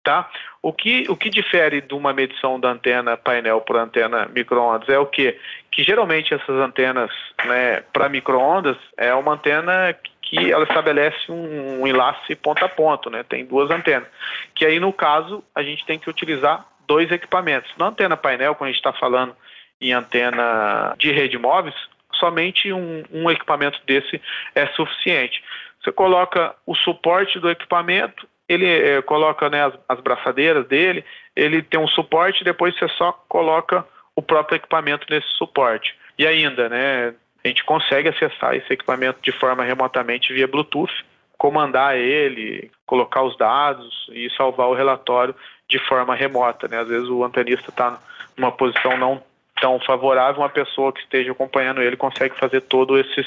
tá? 0.03 0.31
O 0.63 0.73
que, 0.73 1.07
o 1.09 1.17
que 1.17 1.31
difere 1.31 1.81
de 1.81 1.95
uma 1.95 2.13
medição 2.13 2.61
da 2.61 2.71
antena 2.71 3.17
painel 3.17 3.61
para 3.61 3.83
antena 3.83 4.27
microondas 4.27 4.89
é 4.89 4.99
o 4.99 5.07
que? 5.07 5.39
Que 5.71 5.83
geralmente 5.83 6.35
essas 6.35 6.57
antenas 6.57 7.11
né, 7.45 7.83
para 7.93 8.09
microondas 8.09 8.77
é 8.97 9.13
uma 9.15 9.33
antena 9.33 9.97
que 10.23 10.53
ela 10.53 10.65
estabelece 10.65 11.31
um, 11.31 11.83
um 11.83 11.87
enlace 11.87 12.35
ponta 12.35 12.67
a 12.67 12.69
ponto, 12.69 13.11
né? 13.11 13.23
Tem 13.23 13.45
duas 13.45 13.71
antenas. 13.71 14.09
Que 14.55 14.65
aí, 14.65 14.81
no 14.81 14.93
caso, 14.93 15.45
a 15.55 15.63
gente 15.63 15.85
tem 15.85 15.99
que 15.99 16.09
utilizar 16.09 16.67
dois 16.87 17.11
equipamentos. 17.11 17.71
Na 17.77 17.87
antena 17.87 18.17
painel, 18.17 18.55
quando 18.55 18.69
a 18.69 18.73
gente 18.73 18.81
está 18.81 18.93
falando 18.93 19.35
em 19.81 19.93
antena 19.93 20.95
de 20.99 21.13
rede 21.13 21.39
móveis, 21.39 21.75
somente 22.15 22.73
um, 22.73 23.03
um 23.13 23.31
equipamento 23.31 23.81
desse 23.87 24.21
é 24.55 24.67
suficiente. 24.69 25.43
Você 25.85 25.93
coloca 25.93 26.55
o 26.67 26.75
suporte 26.75 27.39
do 27.39 27.51
equipamento, 27.51 28.27
ele 28.49 28.67
é, 28.67 29.03
coloca 29.03 29.51
né, 29.51 29.67
as, 29.67 29.75
as 29.87 30.01
braçadeiras 30.01 30.67
dele, 30.67 31.05
ele 31.37 31.63
tem 31.63 31.79
um 31.79 31.87
suporte, 31.87 32.43
depois 32.43 32.77
você 32.79 32.89
só 32.89 33.13
coloca 33.29 33.87
o 34.17 34.23
próprio 34.23 34.57
equipamento 34.57 35.07
nesse 35.11 35.29
suporte. 35.37 35.95
E 36.19 36.27
ainda, 36.27 36.71
né, 36.71 37.15
a 37.45 37.49
gente 37.49 37.63
consegue 37.65 38.09
acessar 38.09 38.55
esse 38.55 38.73
equipamento 38.73 39.19
de 39.23 39.33
forma 39.33 39.63
remotamente 39.63 40.33
via 40.33 40.49
Bluetooth, 40.49 40.93
comandar 41.37 41.97
ele, 41.97 42.71
colocar 42.87 43.23
os 43.23 43.37
dados 43.37 44.09
e 44.13 44.31
salvar 44.31 44.69
o 44.69 44.75
relatório 44.75 45.35
de 45.69 45.79
forma 45.79 46.15
remota. 46.15 46.67
Né? 46.67 46.79
Às 46.79 46.89
vezes 46.89 47.09
o 47.09 47.23
antenista 47.23 47.69
está 47.69 47.99
numa 48.37 48.53
posição 48.53 48.97
não 48.97 49.23
tão 49.61 49.79
favorável, 49.81 50.43
uma 50.43 50.49
pessoa 50.49 50.93
que 50.93 51.01
esteja 51.01 51.33
acompanhando 51.33 51.81
ele 51.81 51.97
consegue 51.97 52.37
fazer 52.37 52.61
todo 52.63 52.99
esse, 52.99 53.25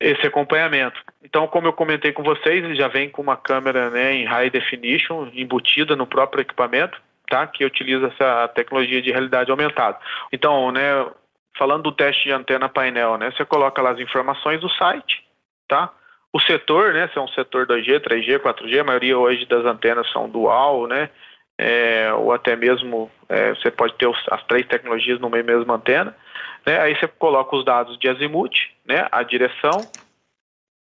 esse 0.00 0.26
acompanhamento. 0.26 0.98
Então, 1.22 1.46
como 1.46 1.68
eu 1.68 1.72
comentei 1.74 2.10
com 2.12 2.22
vocês, 2.22 2.64
ele 2.64 2.74
já 2.74 2.88
vem 2.88 3.10
com 3.10 3.20
uma 3.20 3.36
câmera 3.36 3.90
né, 3.90 4.14
em 4.14 4.24
high 4.24 4.48
definition 4.48 5.28
embutida 5.34 5.94
no 5.94 6.06
próprio 6.06 6.40
equipamento, 6.40 7.00
tá? 7.28 7.46
que 7.46 7.64
utiliza 7.64 8.06
essa 8.06 8.48
tecnologia 8.48 9.02
de 9.02 9.10
realidade 9.10 9.50
aumentada. 9.50 9.98
Então, 10.32 10.72
né, 10.72 11.06
falando 11.56 11.82
do 11.82 11.92
teste 11.92 12.24
de 12.24 12.32
antena 12.32 12.68
painel, 12.68 13.18
né, 13.18 13.30
você 13.30 13.44
coloca 13.44 13.82
lá 13.82 13.90
as 13.90 13.98
informações 13.98 14.60
do 14.60 14.70
site, 14.70 15.22
tá? 15.68 15.92
O 16.32 16.40
setor, 16.40 16.94
né, 16.94 17.08
se 17.08 17.18
é 17.18 17.20
um 17.20 17.28
setor 17.28 17.66
2G, 17.66 18.00
3G, 18.00 18.38
4G, 18.38 18.80
a 18.80 18.84
maioria 18.84 19.18
hoje 19.18 19.44
das 19.46 19.64
antenas 19.64 20.10
são 20.12 20.28
dual, 20.28 20.86
né, 20.86 21.10
é, 21.62 22.10
ou 22.14 22.32
até 22.32 22.56
mesmo 22.56 23.10
é, 23.28 23.50
você 23.50 23.70
pode 23.70 23.92
ter 23.94 24.06
os, 24.06 24.18
as 24.30 24.42
três 24.44 24.66
tecnologias 24.66 25.20
numa 25.20 25.42
mesma 25.42 25.74
antena, 25.74 26.16
né, 26.64 26.80
aí 26.80 26.96
você 26.96 27.06
coloca 27.06 27.54
os 27.54 27.66
dados 27.66 27.98
de 27.98 28.08
azimuth, 28.08 28.70
né, 28.86 29.06
a 29.12 29.22
direção, 29.22 29.90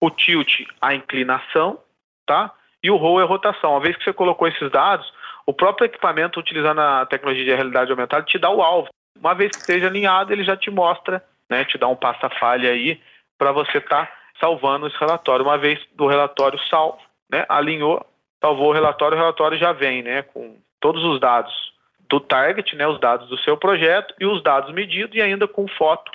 o 0.02 0.10
tilt, 0.10 0.62
a 0.80 0.92
inclinação, 0.92 1.78
tá, 2.26 2.52
e 2.82 2.90
o 2.90 2.96
roll 2.96 3.20
é 3.20 3.22
a 3.22 3.26
rotação. 3.26 3.70
Uma 3.70 3.80
vez 3.80 3.96
que 3.96 4.02
você 4.02 4.12
colocou 4.12 4.48
esses 4.48 4.68
dados, 4.72 5.10
o 5.46 5.52
próprio 5.52 5.84
equipamento 5.84 6.40
utilizando 6.40 6.80
a 6.80 7.06
tecnologia 7.06 7.44
de 7.44 7.54
realidade 7.54 7.92
aumentada 7.92 8.24
te 8.24 8.36
dá 8.36 8.50
o 8.50 8.60
alvo. 8.60 8.88
Uma 9.16 9.32
vez 9.32 9.52
que 9.52 9.60
esteja 9.60 9.86
alinhado, 9.86 10.32
ele 10.32 10.42
já 10.42 10.56
te 10.56 10.72
mostra, 10.72 11.24
né, 11.48 11.64
te 11.64 11.78
dá 11.78 11.86
um 11.86 11.94
passa-falha 11.94 12.70
aí 12.70 13.00
para 13.38 13.52
você 13.52 13.78
estar 13.78 14.06
tá 14.06 14.12
salvando 14.40 14.88
esse 14.88 14.98
relatório. 14.98 15.44
Uma 15.44 15.56
vez 15.56 15.80
do 15.92 16.08
relatório 16.08 16.58
salvo, 16.68 16.98
né, 17.30 17.46
alinhou, 17.48 18.04
salvou 18.42 18.70
o 18.70 18.72
relatório, 18.72 19.16
o 19.16 19.20
relatório 19.20 19.56
já 19.56 19.72
vem 19.72 20.02
né, 20.02 20.22
com 20.22 20.63
todos 20.84 21.02
os 21.02 21.18
dados 21.18 21.72
do 22.10 22.20
target, 22.20 22.76
né, 22.76 22.86
os 22.86 23.00
dados 23.00 23.26
do 23.30 23.38
seu 23.38 23.56
projeto 23.56 24.14
e 24.20 24.26
os 24.26 24.42
dados 24.42 24.70
medidos 24.74 25.16
e 25.16 25.22
ainda 25.22 25.48
com 25.48 25.66
foto 25.66 26.12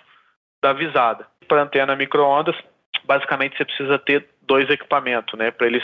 da 0.62 0.74
visada. 0.74 1.26
Para 1.48 1.64
antena 1.64 1.96
microondas, 1.96 2.56
basicamente 3.04 3.58
você 3.58 3.66
precisa 3.66 3.98
ter 3.98 4.30
dois 4.44 4.70
equipamentos, 4.70 5.40
né, 5.40 5.50
para 5.50 5.66
eles 5.66 5.84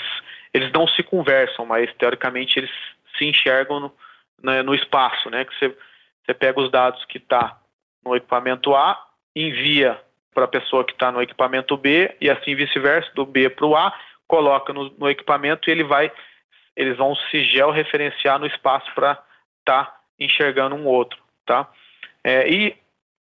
eles 0.54 0.72
não 0.72 0.88
se 0.88 1.02
conversam, 1.02 1.66
mas 1.66 1.92
teoricamente 1.96 2.60
eles 2.60 2.70
se 3.18 3.26
enxergam 3.26 3.80
no, 3.80 3.94
né, 4.44 4.62
no 4.62 4.76
espaço, 4.76 5.32
né, 5.32 5.46
que 5.46 5.58
você, 5.58 5.76
você 6.24 6.36
pega 6.36 6.62
os 6.62 6.70
dados 6.70 7.04
que 7.06 7.18
está 7.18 7.60
no 8.06 8.16
equipamento 8.16 8.76
A, 8.76 9.04
envia 9.36 10.00
para 10.32 10.46
a 10.46 10.48
pessoa 10.48 10.86
que 10.86 10.94
está 10.94 11.12
no 11.12 11.24
equipamento 11.24 11.76
B 11.76 12.16
e 12.22 12.30
assim 12.30 12.54
vice-versa, 12.54 13.10
do 13.16 13.26
B 13.26 13.50
para 13.50 13.66
o 13.66 13.76
A, 13.76 13.92
coloca 14.28 14.72
no, 14.72 14.94
no, 14.96 15.10
equipamento 15.10 15.68
e 15.68 15.72
ele 15.72 15.84
vai, 15.84 16.12
eles 16.76 16.98
vão 16.98 17.16
se 17.16 17.44
georreferenciar 17.46 18.40
no 18.40 18.46
espaço 18.46 18.92
para 18.94 19.12
estar 19.60 19.86
tá 19.86 20.00
enxergando 20.20 20.76
um 20.76 20.86
outro, 20.86 21.20
tá? 21.46 21.68
É, 22.24 22.50
e 22.50 22.76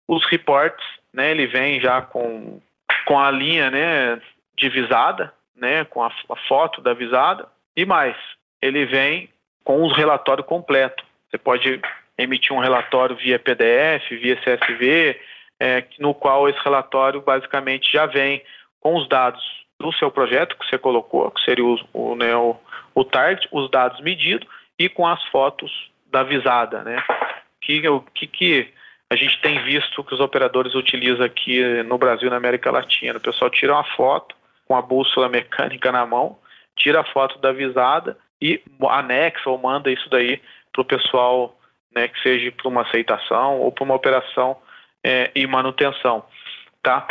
os 0.08 0.26
reports, 0.26 0.86
né, 1.14 1.32
ele 1.32 1.46
vem 1.48 1.80
já 1.80 2.02
com, 2.02 2.62
com 3.06 3.20
a 3.20 3.30
linha, 3.30 3.70
né, 3.70 4.22
de 4.56 4.70
visada, 4.70 5.34
né, 5.56 5.84
com 5.86 6.02
a, 6.02 6.08
a 6.08 6.36
foto 6.48 6.82
da 6.82 6.94
visada 6.94 7.48
e 7.76 7.86
mais, 7.86 8.16
ele 8.62 8.86
vem 8.86 9.30
com 9.64 9.84
os 9.84 9.96
relatório 9.96 10.44
completo. 10.44 11.04
Você 11.30 11.38
pode 11.38 11.82
emitir 12.18 12.56
um 12.56 12.60
relatório 12.60 13.16
via 13.16 13.38
PDF, 13.38 14.10
via 14.10 14.38
CSV, 14.38 15.20
é, 15.60 15.84
no 16.00 16.14
qual 16.14 16.48
esse 16.48 16.60
relatório 16.64 17.22
basicamente 17.22 17.92
já 17.92 18.06
vem 18.06 18.42
com 18.80 18.96
os 18.96 19.08
dados 19.08 19.44
do 19.80 19.92
seu 19.94 20.10
projeto 20.10 20.58
que 20.58 20.66
você 20.66 20.78
colocou, 20.78 21.30
que 21.32 21.44
seria 21.44 21.66
o, 21.66 21.78
o, 21.94 22.16
né, 22.16 22.36
o, 22.36 22.56
o 22.98 23.06
target, 23.06 23.48
os 23.52 23.70
dados 23.70 24.02
medidos 24.02 24.48
e 24.80 24.89
com 24.89 25.06
as 25.06 25.24
fotos 25.26 25.72
da 26.08 26.24
visada, 26.24 26.82
né? 26.82 27.04
Que 27.62 27.88
o 27.88 28.02
que, 28.02 28.26
que 28.26 28.74
a 29.08 29.16
gente 29.16 29.39
tem 29.39 29.62
visto 29.64 30.04
que 30.04 30.16
os 30.16 30.20
operadores 30.20 30.74
utilizam 30.74 31.24
aqui 31.24 31.62
no 31.84 32.00
Brasil 32.00 32.28
na 32.32 32.38
América 32.38 32.72
Latina. 32.72 33.20
O 33.20 33.22
pessoal 33.22 33.52
tira 33.52 33.74
uma 33.74 33.84
foto 33.84 34.36
com 34.66 34.76
a 34.76 34.82
bússola 34.82 35.30
mecânica 35.30 35.91
na 35.91 36.08
mão, 36.08 36.39
tira 36.76 37.02
a 37.02 37.04
foto 37.04 37.38
da 37.38 37.52
visada 37.52 38.18
e 38.41 38.64
anexa 38.89 39.48
ou 39.48 39.60
manda 39.60 39.91
isso 39.91 40.10
daí 40.10 40.41
para 40.74 40.82
o 40.82 40.86
pessoal, 40.86 41.56
né, 41.95 42.08
que 42.08 42.20
seja 42.24 42.52
para 42.52 42.68
uma 42.68 42.82
aceitação 42.82 43.60
ou 43.60 43.72
para 43.72 43.84
uma 43.84 43.95
operação 43.95 44.58
é, 45.04 45.30
e 45.36 45.45
manutenção, 45.45 46.26
tá? 46.82 47.08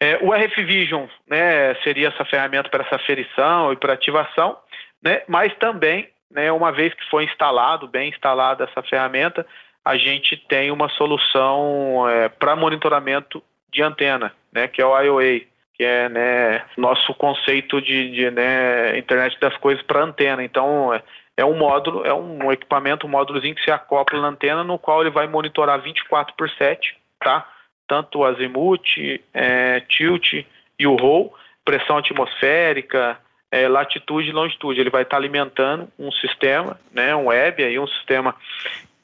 É, 0.00 0.16
o 0.22 0.32
RF 0.32 0.62
Vision, 0.62 1.06
né, 1.28 1.74
seria 1.82 2.08
essa 2.08 2.24
ferramenta 2.24 2.68
para 2.68 2.84
essa 2.84 2.94
aferição 2.94 3.72
e 3.72 3.76
para 3.76 3.94
ativação, 3.94 4.56
né, 5.02 5.22
mas 5.26 5.54
também, 5.56 6.08
né, 6.30 6.50
uma 6.52 6.72
vez 6.72 6.92
que 6.94 7.08
foi 7.10 7.24
instalado, 7.24 7.88
bem 7.88 8.10
instalada 8.10 8.64
essa 8.64 8.82
ferramenta, 8.82 9.46
a 9.84 9.96
gente 9.96 10.36
tem 10.36 10.70
uma 10.70 10.88
solução 10.90 12.08
é, 12.08 12.28
para 12.28 12.56
monitoramento 12.56 13.42
de 13.70 13.82
antena, 13.82 14.32
né, 14.52 14.68
que 14.68 14.82
é 14.82 14.86
o 14.86 15.00
IOA, 15.00 15.40
que 15.74 15.84
é 15.84 16.08
né, 16.08 16.64
nosso 16.76 17.14
conceito 17.14 17.80
de, 17.80 18.10
de 18.10 18.30
né, 18.30 18.98
internet 18.98 19.38
das 19.40 19.56
coisas 19.56 19.82
para 19.84 20.02
antena. 20.02 20.42
Então, 20.42 20.92
é, 20.92 21.02
é 21.36 21.44
um 21.44 21.56
módulo, 21.56 22.04
é 22.04 22.12
um 22.12 22.50
equipamento, 22.50 23.06
um 23.06 23.10
módulozinho 23.10 23.54
que 23.54 23.64
se 23.64 23.70
acopla 23.70 24.20
na 24.20 24.28
antena, 24.28 24.64
no 24.64 24.78
qual 24.78 25.00
ele 25.00 25.10
vai 25.10 25.26
monitorar 25.26 25.80
24 25.80 26.34
por 26.34 26.50
7 26.50 26.98
tá? 27.20 27.46
Tanto 27.86 28.18
o 28.18 28.24
azimuth, 28.24 29.20
é, 29.32 29.80
tilt 29.80 30.44
e 30.78 30.86
o 30.86 30.96
roll, 30.96 31.34
pressão 31.64 31.98
atmosférica, 31.98 33.18
é, 33.50 33.68
latitude 33.68 34.28
e 34.28 34.32
longitude. 34.32 34.80
Ele 34.80 34.90
vai 34.90 35.02
estar 35.02 35.16
tá 35.16 35.20
alimentando 35.20 35.88
um 35.98 36.10
sistema, 36.12 36.78
né, 36.92 37.14
um 37.14 37.26
web, 37.26 37.62
aí 37.62 37.78
um 37.78 37.86
sistema 37.86 38.34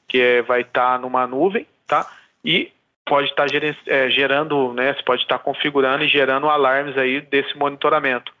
que 0.07 0.19
é, 0.19 0.41
vai 0.41 0.61
estar 0.61 0.93
tá 0.93 0.99
numa 0.99 1.25
nuvem, 1.27 1.67
tá? 1.87 2.09
E 2.43 2.71
pode 3.05 3.29
estar 3.29 3.47
tá 3.47 4.09
gerando, 4.09 4.73
né, 4.73 4.93
você 4.93 5.03
pode 5.03 5.21
estar 5.21 5.39
configurando 5.39 6.03
e 6.03 6.07
gerando 6.07 6.49
alarmes 6.49 6.97
aí 6.97 7.21
desse 7.21 7.57
monitoramento, 7.57 8.31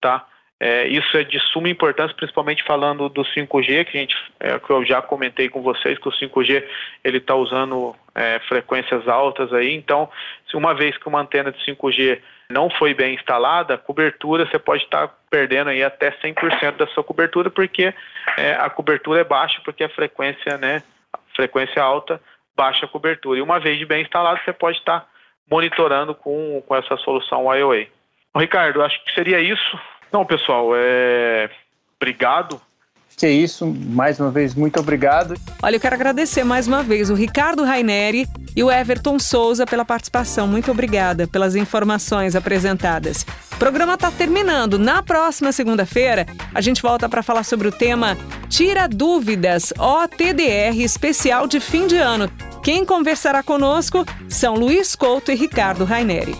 tá? 0.00 0.26
É, 0.62 0.86
isso 0.88 1.16
é 1.16 1.24
de 1.24 1.40
suma 1.40 1.70
importância, 1.70 2.14
principalmente 2.14 2.62
falando 2.64 3.08
do 3.08 3.22
5G, 3.22 3.86
que, 3.86 3.96
a 3.96 4.00
gente, 4.00 4.16
é, 4.38 4.58
que 4.58 4.70
eu 4.70 4.84
já 4.84 5.00
comentei 5.00 5.48
com 5.48 5.62
vocês, 5.62 5.98
que 5.98 6.06
o 6.06 6.12
5G 6.12 6.62
ele 7.02 7.16
está 7.16 7.34
usando 7.34 7.96
é, 8.14 8.38
frequências 8.40 9.08
altas 9.08 9.54
aí. 9.54 9.74
Então, 9.74 10.10
se 10.50 10.58
uma 10.58 10.74
vez 10.74 10.98
que 10.98 11.08
uma 11.08 11.22
antena 11.22 11.50
de 11.50 11.58
5G 11.64 12.20
não 12.50 12.68
foi 12.68 12.92
bem 12.92 13.14
instalada, 13.14 13.78
cobertura 13.78 14.44
você 14.44 14.58
pode 14.58 14.82
estar 14.82 15.08
perdendo 15.30 15.70
aí 15.70 15.82
até 15.82 16.10
100% 16.10 16.76
da 16.76 16.86
sua 16.88 17.04
cobertura, 17.04 17.50
porque 17.50 17.94
é, 18.36 18.52
a 18.52 18.68
cobertura 18.68 19.20
é 19.20 19.24
baixa, 19.24 19.60
porque 19.64 19.84
a 19.84 19.88
frequência, 19.88 20.58
né, 20.58 20.82
frequência 21.34 21.82
alta 21.82 22.20
baixa 22.56 22.84
a 22.84 22.88
cobertura. 22.88 23.38
E 23.38 23.42
uma 23.42 23.58
vez 23.58 23.78
de 23.78 23.86
bem 23.86 24.02
instalado, 24.02 24.40
você 24.44 24.52
pode 24.52 24.78
estar 24.78 25.08
monitorando 25.50 26.14
com, 26.14 26.62
com 26.66 26.76
essa 26.76 26.96
solução 26.98 27.54
IOA. 27.54 27.86
Ricardo, 28.36 28.82
acho 28.82 29.02
que 29.04 29.14
seria 29.14 29.40
isso. 29.40 29.78
Não, 30.12 30.24
pessoal, 30.24 30.70
é... 30.74 31.48
obrigado. 31.96 32.60
Que 33.20 33.26
é 33.26 33.32
isso, 33.32 33.66
mais 33.66 34.18
uma 34.18 34.30
vez, 34.30 34.54
muito 34.54 34.80
obrigado. 34.80 35.34
Olha, 35.62 35.76
eu 35.76 35.80
quero 35.80 35.94
agradecer 35.94 36.42
mais 36.42 36.66
uma 36.66 36.82
vez 36.82 37.10
o 37.10 37.14
Ricardo 37.14 37.62
Raineri 37.62 38.26
e 38.56 38.64
o 38.64 38.70
Everton 38.70 39.18
Souza 39.18 39.66
pela 39.66 39.84
participação. 39.84 40.48
Muito 40.48 40.70
obrigada 40.70 41.28
pelas 41.28 41.54
informações 41.54 42.34
apresentadas. 42.34 43.26
O 43.52 43.56
programa 43.58 43.92
está 43.92 44.10
terminando. 44.10 44.78
Na 44.78 45.02
próxima 45.02 45.52
segunda-feira, 45.52 46.24
a 46.54 46.62
gente 46.62 46.80
volta 46.80 47.10
para 47.10 47.22
falar 47.22 47.44
sobre 47.44 47.68
o 47.68 47.72
tema 47.72 48.16
Tira 48.48 48.88
Dúvidas, 48.88 49.70
OTDR 49.78 50.80
especial 50.82 51.46
de 51.46 51.60
fim 51.60 51.86
de 51.86 51.98
ano. 51.98 52.26
Quem 52.62 52.86
conversará 52.86 53.42
conosco 53.42 54.02
são 54.30 54.54
Luiz 54.54 54.96
Couto 54.96 55.30
e 55.30 55.34
Ricardo 55.34 55.84
Raineri. 55.84 56.34